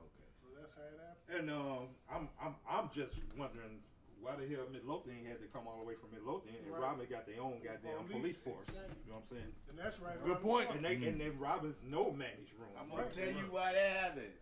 [0.00, 0.28] Okay.
[0.40, 1.50] So that's how it happened.
[1.50, 3.80] And um, I'm I'm I'm just wondering
[4.20, 6.82] why the hell Midlothian had to come all the way from Midlothian, and Right.
[6.82, 8.68] Robin got their own goddamn Police, police, force.
[8.68, 8.96] exactly.
[9.04, 9.52] You know what I'm saying?
[9.70, 10.18] And that's right.
[10.24, 10.70] Good point.
[10.74, 11.18] And they and mm.
[11.18, 12.72] then Robbins know Manny's room.
[12.80, 13.12] I'm gonna Right.
[13.12, 14.34] tell you why that happened.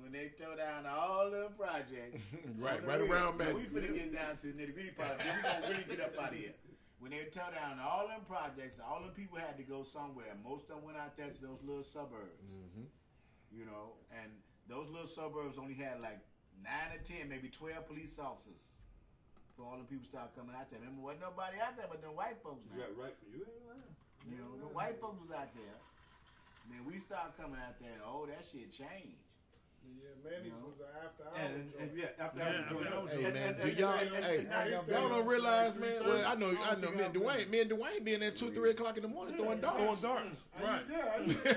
[0.00, 3.10] When they tore down all the projects, Right, right real.
[3.12, 3.54] around Now, Manny.
[3.54, 5.18] We finna get down to the nitty gritty part.
[5.18, 6.54] Then we gonna really get up out of here.
[7.00, 10.34] When they tore down all them projects, all them people had to go somewhere.
[10.42, 12.42] Most of them went out there to those little suburbs.
[12.46, 12.86] Mm-hmm.
[13.50, 14.30] You know, and
[14.68, 16.20] those little suburbs only had like
[16.62, 18.60] nine or ten, maybe twelve police officers.
[19.58, 20.78] For all the people started coming out there.
[20.78, 22.78] Remember, wasn't nobody out there but the white folks now.
[22.78, 23.10] Yeah, right.
[23.18, 23.90] For you ain't lying.
[24.30, 25.78] You know, the white folks was out there.
[26.70, 27.98] Then we started coming out there.
[28.06, 29.18] Oh, that shit changed.
[29.82, 32.97] Yeah, Manny's was an after hour And, and, and yeah, after Yeah, hours I
[33.34, 33.56] mean, joint.
[33.58, 33.92] that was- Hey And- man, and- do y'all?
[33.94, 36.04] and- and- Hey, and- and- and- y'all don't realize, man.
[36.04, 36.88] Well, I know, I don't know.
[36.88, 39.36] think Me and Dwayne, me and Dwayne being there two, three o'clock in the morning
[39.36, 40.02] throwing Throwing darts.
[40.02, 40.44] darts.
[40.60, 40.82] Right.
[40.90, 41.48] yeah, I used to.
[41.50, 41.56] Right.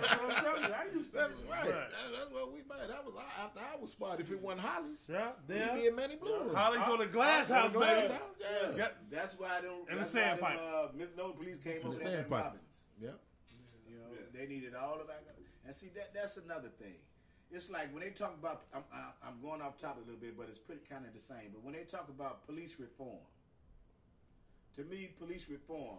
[0.00, 0.74] That's what I'm telling you.
[0.74, 1.64] I used to That's be right.
[1.70, 1.88] Right.
[2.16, 2.88] That's what we made.
[2.88, 4.20] That was our after hour spot.
[4.20, 5.32] If it wasn't Holly's, Yeah.
[5.48, 5.74] we'd Yeah.
[5.74, 6.54] be in Manny Blue Room.
[6.54, 8.14] Holly's on the glass house, the baby.
[8.40, 8.70] Yeah.
[8.76, 8.88] Yeah.
[9.10, 9.70] That's why them.
[9.88, 10.62] And the that's why them, sandpiper.
[10.62, 12.58] uh, Minnesota police came over the there in sandpiper.
[13.00, 13.20] Yep.
[13.88, 15.22] You know, they needed all of that.
[15.66, 16.96] And see, that that's another thing.
[17.52, 20.36] It's like when they talk about, I'm, I- I'm going off topic a little bit,
[20.38, 21.50] but it's pretty kind of the same.
[21.52, 23.18] But when they talk about police reform,
[24.76, 25.98] to me, police reform,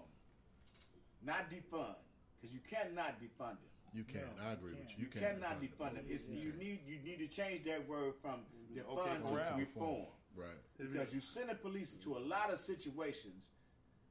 [1.26, 1.95] not defund,
[2.40, 3.72] because you cannot defund them.
[3.94, 4.22] You can.
[4.48, 5.03] I agree with you.
[5.03, 6.06] You, cannot defund them.
[6.07, 8.40] It's, you need you need to change that word from
[8.95, 10.06] defund to reform.
[10.36, 10.48] Right.
[10.80, 13.49] Because you send the police into a lot of situations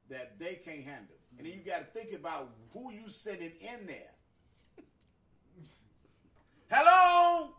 [0.09, 1.15] that they can't handle.
[1.37, 4.11] And then you got to think about who you sending in there.
[6.73, 7.49] Hello?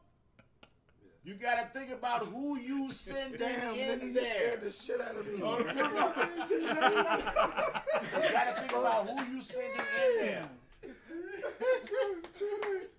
[1.23, 4.25] You got to think about who you sending Damn, in you there.
[4.25, 5.35] scared the shit out of me.
[5.35, 5.41] You
[8.33, 10.49] got to think about who you sending in there.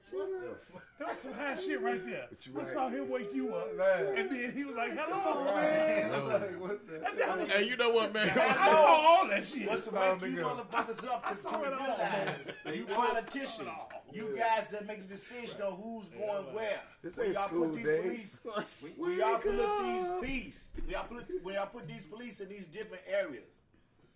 [1.00, 2.28] That's some high shit right there.
[2.32, 2.74] I right.
[2.74, 4.18] saw him wake you up, Man.
[4.18, 8.30] and then he was like, "Hello, man." Like, what the- Hey, you know what, man?
[8.30, 9.68] I saw all that shit.
[9.68, 10.44] What's to wake you nigga.
[10.44, 11.80] motherfuckers up to, to saw it all.
[11.80, 13.70] realize you politicians,
[14.14, 16.82] you guys that make the decision on who's going where.
[17.02, 18.04] This When y'all put these days.
[18.04, 19.52] police, when, when y'all put
[19.84, 23.44] these police, when y'all put when y'all put these police in these different areas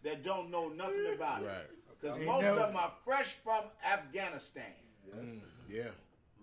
[0.03, 1.49] that don't know nothing about it.
[1.99, 4.63] Because most of them are fresh from Afghanistan.
[5.67, 5.89] Yeah.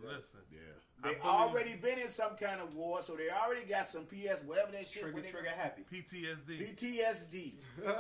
[0.03, 0.59] Listen, Yeah.
[1.03, 4.73] They already been in some kind of war, so they already got some PS, whatever
[4.73, 5.03] that shit.
[5.03, 5.83] Trigger, trigger happy.
[5.91, 6.75] PTSD.
[6.77, 7.53] PTSD.
[7.85, 7.91] Yeah.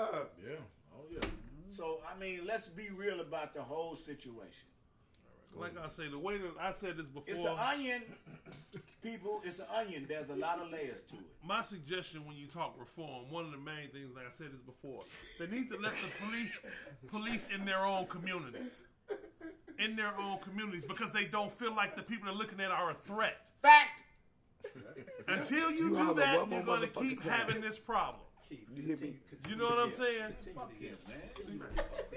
[0.94, 1.18] Oh yeah.
[1.20, 1.72] Mm-hmm.
[1.72, 4.68] So I mean, let's be real about the whole situation.
[5.56, 7.22] Like I say, the way that I said this before.
[7.28, 8.02] It's an onion,
[9.02, 9.40] people.
[9.44, 10.04] It's an onion.
[10.08, 11.22] There's a lot of layers to it.
[11.44, 14.60] my suggestion when you talk reform, one of the main things, like I said this
[14.62, 15.04] before,
[15.38, 16.60] they need to let the police
[17.08, 18.82] police in their own communities,
[19.78, 22.90] in their own communities, because they don't feel like the people they're looking at are
[22.90, 23.36] a threat.
[23.62, 24.02] Fact.
[25.28, 27.32] Until you, You do that, you're going to keep time.
[27.32, 28.20] having this problem.
[28.50, 29.14] You hear me?
[29.48, 30.32] You know what I'm saying?
[30.54, 31.62] Fuck him, man.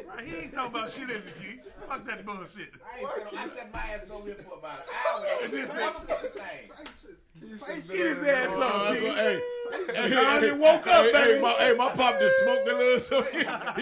[0.07, 0.27] Right?
[0.27, 1.73] He ain't talking about shit every Keith.
[1.87, 2.69] Fuck that bullshit.
[2.85, 5.47] I ain't said, I said my ass over here for about an hour.
[5.49, 7.87] This motherfucking thing.
[7.87, 9.41] Get his ass Oh, up, that's what, hey,
[9.71, 11.33] hey, Donnie hey, woke up, hey, baby.
[11.35, 13.37] Hey, my, hey, my pop just smoked a little, so he,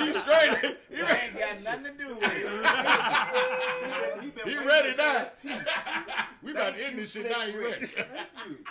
[0.06, 0.78] he's straight.
[0.90, 2.66] He, I ain't got nothing to do with it.
[4.22, 5.26] He been he waiting ready now.
[5.44, 6.28] that.
[6.44, 7.46] we about to end this shit Slick now.
[7.46, 7.80] He Rick.
[7.82, 7.88] ready.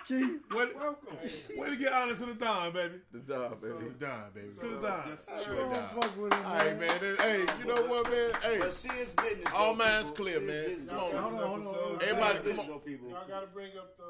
[0.09, 1.17] Keith, way, Welcome.
[1.57, 2.95] way to get honest to the Don, baby.
[3.13, 3.75] The job, baby.
[3.75, 4.49] We're done, baby.
[4.61, 5.19] To the Don.
[5.49, 7.01] We're Don't fuck with him, All right, man.
[7.01, 8.31] This- Hey, you know what, man?
[8.43, 9.53] Hey, But serious business.
[9.55, 10.47] all though, minds clear, man.
[10.65, 10.89] business.
[10.89, 11.13] Come on.
[11.13, 12.03] Hold on, hold on.
[12.03, 12.67] Everybody, come on.
[12.67, 14.03] Y'all gotta bring up the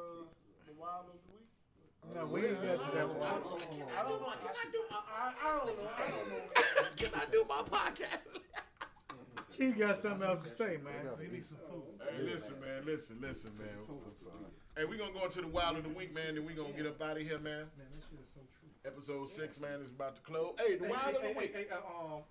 [0.66, 1.23] the wild of the week.
[2.12, 3.22] No, we ain't got to that one.
[3.22, 4.26] I don't know.
[4.28, 4.34] I,
[5.40, 5.88] I don't know.
[5.96, 6.42] I don't know.
[6.96, 8.20] Can I do my podcast?
[9.56, 11.06] Keith got something else to say, man.
[11.18, 11.28] Hey,
[12.22, 12.82] listen, man.
[12.84, 13.68] Listen, listen, man.
[14.76, 16.34] Hey, we gonna go into the wild of the week, man.
[16.34, 17.70] Then we gonna get up out of here, man.
[17.78, 18.68] Man, this shit is so true.
[18.84, 20.54] Episode six, man, is about to close.
[20.58, 21.54] Hey, the Hey, wild hey, of the hey, week.
[21.54, 22.22] hey, uh, um,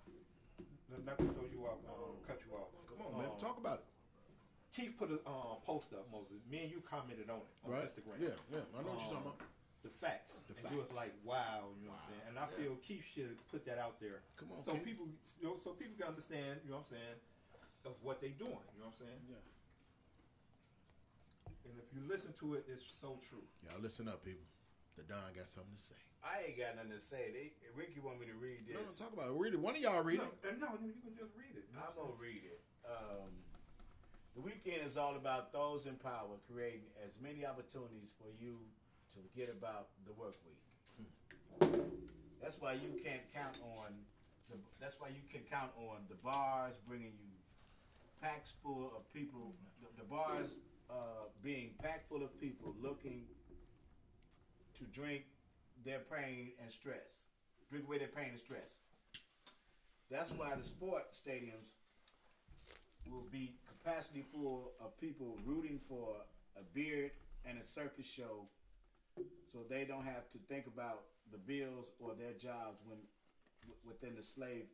[1.05, 2.67] not to throw you off, uh, cut you off.
[2.91, 3.31] Come on, man.
[3.31, 3.85] Um, Talk about it.
[4.75, 6.43] Keith put a uh, post up, Moses.
[6.51, 7.87] Me and you commented on it on Right?
[7.87, 8.19] Instagram.
[8.19, 8.59] Yeah, yeah.
[8.75, 9.41] I know what you're Um, talking about.
[9.83, 10.39] The facts.
[10.47, 12.25] The and you was like, wow, you know what I'm saying?
[12.31, 14.23] And I feel Keith should put that out there.
[14.39, 14.95] Come on, so Keith.
[14.95, 15.11] people,
[15.43, 17.17] you know, so people can understand, you know what I'm saying,
[17.91, 18.63] of what they doing.
[18.71, 19.21] You know what I'm saying?
[19.27, 19.43] Yeah.
[21.67, 23.43] And if you listen to it, it's so true.
[23.67, 24.47] Y'all listen up, people.
[24.95, 25.99] The Don got something to say.
[26.23, 27.35] I ain't got nothing to say.
[27.35, 28.79] They, Ricky want me to read this.
[28.79, 28.95] No, this.
[28.95, 29.35] talk about it.
[29.35, 29.59] Read it.
[29.59, 30.47] One of y'all read no, it.
[30.47, 31.67] uh, no, no, you can just read it.
[31.67, 32.63] you know I'm what gonna read it.
[32.87, 33.31] Um,
[34.35, 38.63] the weekend is all about those in power creating as many opportunities for you
[39.13, 40.61] to forget about the work week.
[42.41, 43.93] That's why you can't count on.
[44.49, 47.31] The, that's why you can count on the bars bringing you
[48.21, 49.53] packs full of people.
[49.81, 50.55] The, the bars
[50.89, 53.23] uh, being packed full of people looking
[54.77, 55.23] to drink
[55.85, 57.21] their pain and stress,
[57.69, 58.69] drink away their pain and stress.
[60.09, 61.71] That's why the sport stadiums
[63.09, 66.15] will be capacity full of people rooting for
[66.57, 67.11] a beard
[67.45, 68.47] and a circus show
[69.53, 72.97] so they don't have to think about the bills or their jobs when
[73.85, 74.65] within the slave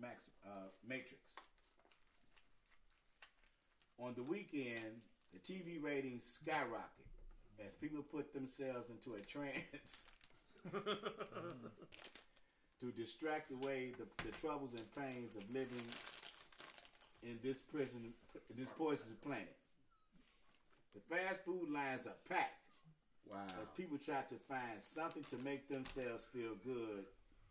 [0.00, 1.34] max, uh, matrix.
[3.98, 5.02] On the weekend,
[5.32, 7.06] the TV ratings skyrocket
[7.58, 10.04] as people put themselves into a trance
[12.80, 15.82] to distract away the, the troubles and pains of living
[17.24, 18.14] in this prison,
[18.56, 19.56] this poisonous planet.
[20.94, 22.57] The fast food lines are packed
[23.30, 23.44] Wow.
[23.44, 27.04] as people try to find something to make themselves feel good,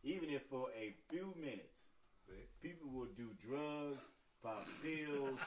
[0.04, 1.74] even if for a few minutes.
[2.62, 4.02] People will do drugs,
[4.44, 5.40] pop pills,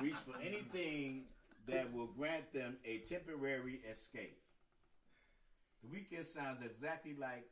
[0.00, 1.24] reach for anything
[1.66, 4.38] that will grant them a temporary escape.
[5.82, 7.46] The weekend sounds exactly like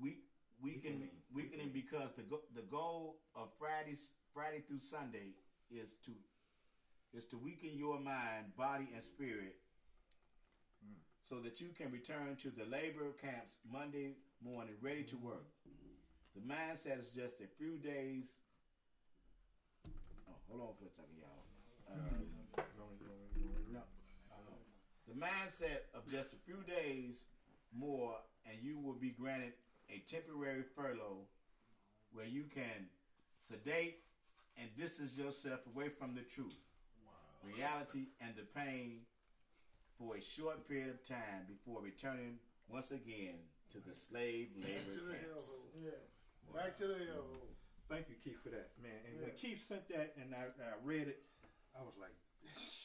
[0.00, 0.24] week
[0.62, 5.34] weekend weekending because the go, the goal of Fridays Friday through Sunday
[5.70, 6.12] is to
[7.12, 9.56] is to weaken your mind, body, and spirit
[11.28, 14.12] so that you can return to the labor camps Monday
[14.44, 15.46] morning ready to work.
[16.34, 18.26] The mindset is just a few days.
[20.28, 21.44] Oh, hold on for a second, y'all.
[21.88, 22.62] Uh,
[23.72, 23.80] no,
[25.08, 27.24] the mindset of just a few days
[27.72, 29.52] more, and you will be granted
[29.90, 31.26] a temporary furlough
[32.12, 32.88] where you can
[33.40, 33.98] sedate
[34.58, 36.56] and distance yourself away from the truth,
[37.44, 39.00] reality, and the pain
[39.98, 42.38] for a short period of time before returning
[42.68, 43.38] once again
[43.72, 45.50] to the slave Back to labor the camps.
[45.78, 46.54] Yeah.
[46.54, 47.42] Back to the hellhole.
[47.42, 47.90] Mm-hmm.
[47.90, 48.96] Thank you, Keith, for that, man.
[49.04, 51.20] And when Keith sent that and I, I read it,
[51.76, 52.14] I was like,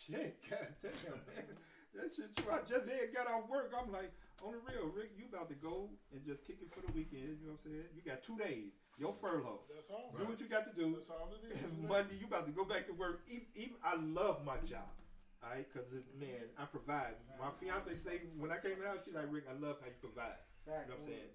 [0.06, 1.56] shit, god damn, man.
[1.96, 2.62] That shit right.
[2.68, 3.74] Just had got off work.
[3.74, 4.14] I'm like,
[4.46, 7.42] on the real, Rick, you about to go and just kick it for the weekend.
[7.42, 7.90] You know what I'm saying?
[7.96, 8.78] You got two days.
[9.00, 9.64] Your furlough.
[9.74, 10.14] That's all.
[10.18, 10.94] Do what you got to do.
[10.94, 11.58] That's all it is.
[11.88, 13.24] Monday, you about to go back to work.
[13.28, 14.92] Even, even I love my job.
[15.40, 15.88] All right, because
[16.20, 17.16] man, I provide.
[17.40, 20.36] My fiance say when I came out, she's like, Rick, I love how you provide.
[20.68, 21.32] You know what I'm saying?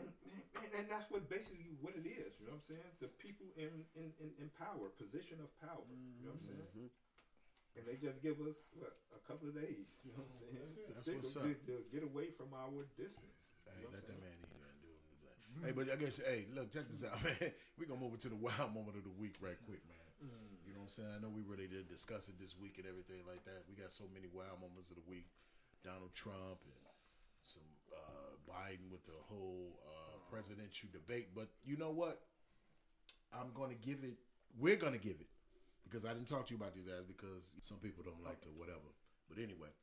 [0.00, 2.40] And, man, man, and that's what basically what it is.
[2.40, 2.90] You know what I'm saying?
[3.04, 5.84] The people in in, in, in power, position of power.
[5.84, 6.68] You know what I'm saying?
[6.72, 7.76] Mm-hmm.
[7.76, 9.92] And they just give us what a couple of days.
[10.00, 10.72] You know what I'm saying?
[10.96, 11.44] That's Stick what's up.
[11.68, 13.36] To, get away from our distance.
[13.68, 14.72] Hey, let that man eat, man.
[14.80, 14.88] Do
[15.20, 15.60] what he.
[15.60, 17.52] Hey, but I guess, hey, look, check this out, man.
[17.76, 19.95] We're going to move into the wild moment of the week right quick, man.
[20.86, 21.18] You know what I'm saying?
[21.18, 23.66] I know we really did discuss it this week and everything like that.
[23.66, 25.26] We got so many wild moments of the week.
[25.82, 26.78] Donald Trump and
[27.42, 31.34] some uh, Biden with the whole uh, presidential debate.
[31.34, 32.22] But you know what?
[33.34, 34.14] I'm going to give it,
[34.54, 35.26] we're going to give it,
[35.82, 38.54] because I didn't talk to you about these ads because some people don't like the
[38.54, 38.86] whatever.
[39.26, 39.74] But anyway,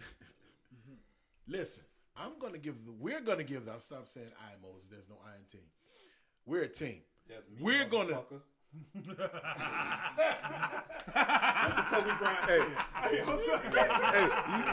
[1.46, 1.84] listen,
[2.16, 4.88] I'm going to give the, we're going to give, I'll stop saying I, Moses.
[4.88, 5.68] There's no I in team.
[6.48, 7.04] We're a team.
[7.28, 8.08] That's me, We're going
[8.72, 8.78] to.
[11.90, 12.44] Kobe Bryant.
[12.48, 12.62] Hey,
[13.02, 13.22] hey, you,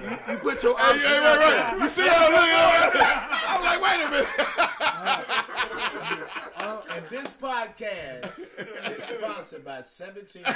[0.10, 1.78] you, you put your Hey, hey, right, right.
[1.80, 2.20] You see how I
[2.86, 2.96] look
[3.48, 4.30] I'm like, wait a minute.
[6.58, 8.40] Uh, and this podcast
[8.98, 10.54] is sponsored by 17 All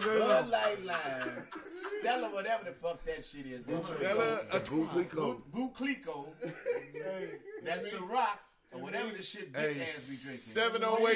[0.00, 0.48] Bud.
[0.50, 3.62] Light Lime, Stella, whatever the fuck that shit is.
[3.64, 5.40] This Stella, a Buclico.
[5.52, 6.28] Buclico.
[6.42, 8.40] Hey, That's a rock
[8.72, 10.40] or whatever the shit big Hey, ass be drinking.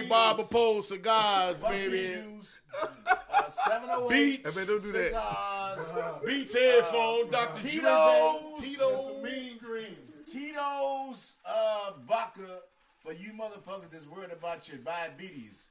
[0.00, 2.06] 708 Barber Pole cigars, Buckwheat baby.
[2.38, 4.08] juice, uh, 708
[4.42, 4.54] Beats.
[4.54, 5.12] Hey, man, don't do that.
[5.12, 7.62] cigars, Beats headphone, Dr.
[7.68, 7.80] Tito's.
[7.80, 9.18] Dre, that's Tito.
[9.18, 9.96] a mean green.
[10.30, 12.60] Tito's uh, vodka
[13.00, 15.66] for you motherfuckers that's worried about your diabetes.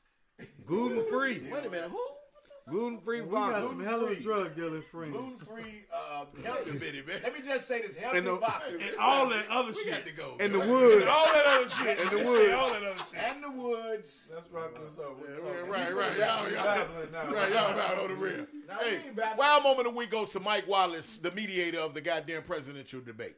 [0.65, 1.41] Gluten free.
[1.51, 1.99] Wait a minute, who?
[2.69, 3.68] Gluten free We got vodka.
[3.68, 5.11] some hell of a drug dealing friends.
[5.18, 6.72] Gluten free, uh, Wait a healthy.
[6.80, 7.19] minute, man.
[7.22, 8.69] Let me just say this healthy And the- vodka.
[8.80, 9.91] And all that other We shit.
[9.91, 10.38] got to go.
[10.40, 10.69] In the man.
[10.69, 11.02] woods.
[11.02, 11.99] And all that other shit.
[11.99, 12.53] In the And woods.
[12.53, 13.19] all that other shit.
[13.23, 14.31] and the woods.
[14.34, 15.19] Let's wrap this up.
[15.19, 17.30] We're Yeah, talking- Right, right, y'all, y'all, babbling now.
[17.31, 18.48] right, y'all about on the real.
[18.68, 19.38] Now, Hey, ain't babbling.
[19.38, 23.02] wild moment of the week goes to Mike Wallace, the mediator of the goddamn presidential
[23.02, 23.35] debate.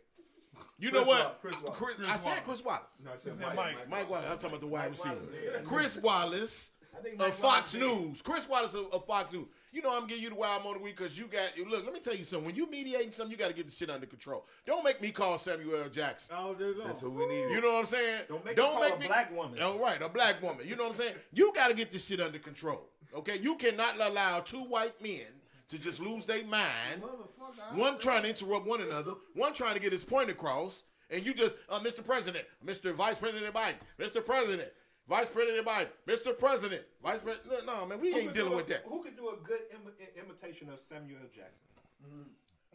[0.77, 1.23] You know Chris what?
[1.23, 1.77] Wa- Chris Wallace.
[1.79, 2.81] Chris- Chris I said Chris Wallace.
[3.03, 3.55] No, I said Mike.
[3.55, 3.89] Mike.
[3.89, 4.25] Mike Wallace.
[4.29, 5.63] I'm talking about the wide Mike Wallace receiver.
[5.65, 7.75] Chris Wallace I think of Mike Fox Wallace.
[7.75, 8.21] News.
[8.21, 9.45] Chris Wallace of, of Fox News.
[9.71, 11.83] You know I'm giving you the wild moment of the week because you got look.
[11.83, 12.45] Let me tell you something.
[12.45, 14.45] When you mediating something, you got to get the shit under control.
[14.65, 15.89] Don't make me call Samuel L.
[15.89, 16.35] Jackson.
[16.35, 16.87] All day long.
[16.87, 17.49] That's what we need.
[17.49, 18.23] You know what I'm saying?
[18.29, 19.61] Don't make me call a me black woman.
[19.61, 20.65] All right, a black woman.
[20.65, 21.15] You know what I'm saying?
[21.33, 22.81] You got to get this shit under control.
[23.13, 25.25] Okay, you cannot allow two white men
[25.69, 27.01] to just lose their mind.
[27.01, 27.75] Motherfucker.
[27.77, 31.33] One trying to interrupt one another, one trying to get his point across, and you
[31.33, 32.05] just, uh, Mr.
[32.05, 32.93] President, Mr.
[32.93, 34.25] Vice President Biden, Mr.
[34.25, 34.69] President,
[35.07, 36.37] Vice President Biden, Mr.
[36.37, 37.65] President, Vice President.
[37.67, 38.83] No, no, man, we Who ain't dealing a- with that.
[38.87, 41.27] Who could do a good Im- imitation of Samuel L.
[41.29, 42.25] Jackson?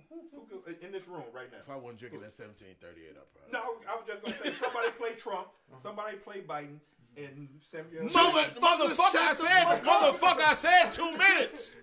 [0.09, 1.59] Who could, uh, in this room right now?
[1.59, 3.51] If I wasn't drinking that 1738, I probably.
[3.53, 5.49] No, I was just gonna say somebody play Trump,
[5.83, 6.79] somebody play Biden,
[7.17, 8.05] and Samuel.
[8.05, 11.75] Mother, motherfucker, I said, motherfucker, I said two minutes.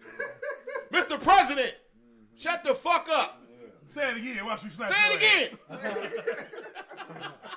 [0.92, 1.22] Mr.
[1.22, 1.76] President,
[2.38, 3.42] shut the fuck up.
[3.90, 4.46] Say it again.
[4.46, 5.80] Watch me slap Say it ass.
[5.84, 7.32] again.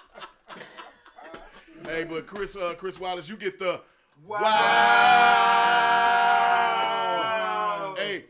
[1.84, 3.80] hey, but Chris, uh, Chris Wallace, you get the
[4.26, 4.40] wow.
[7.96, 8.24] Hey,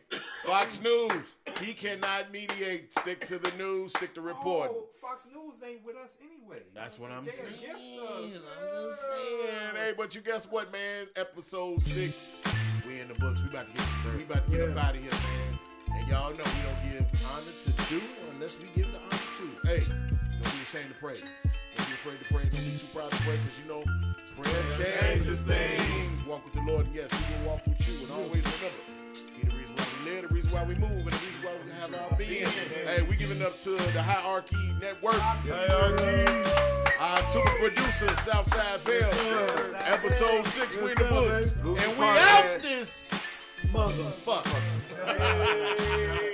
[0.44, 2.92] Fox News, he cannot mediate.
[2.92, 3.92] Stick to the news.
[3.92, 4.76] Stick to reporting.
[4.76, 6.62] Oh, Fox News ain't with us anyway.
[6.74, 7.54] That's what I'm saying.
[8.22, 9.76] I'm just saying.
[9.76, 11.06] Hey, but you guess what, man?
[11.16, 12.34] Episode six,
[12.86, 13.42] we in the books.
[13.42, 15.58] We about to get we about to get up out of here, man.
[15.98, 18.00] And y'all know we don't give honor to do
[18.32, 19.46] unless we give the honor to.
[19.68, 21.16] Hey, don't be ashamed to pray.
[22.02, 22.42] Don't be afraid to pray.
[22.44, 23.84] Don't be too proud to pray because you know
[24.40, 24.62] prayer
[25.04, 26.24] changes things.
[26.26, 27.94] Walk with the Lord, and yes, He will walk with you.
[28.04, 28.82] And always remember,
[29.36, 31.52] He the reason why we live, the reason why we move, and the reason why
[31.64, 32.46] we have our being.
[32.86, 35.20] Hey, we giving up to the Hierarchy Network.
[37.00, 39.74] Our super producer, Southside Vale.
[39.86, 41.52] Episode six, we in the books.
[41.52, 43.92] And we out this Mother.
[43.92, 44.46] fuck.
[45.06, 46.30] Hey.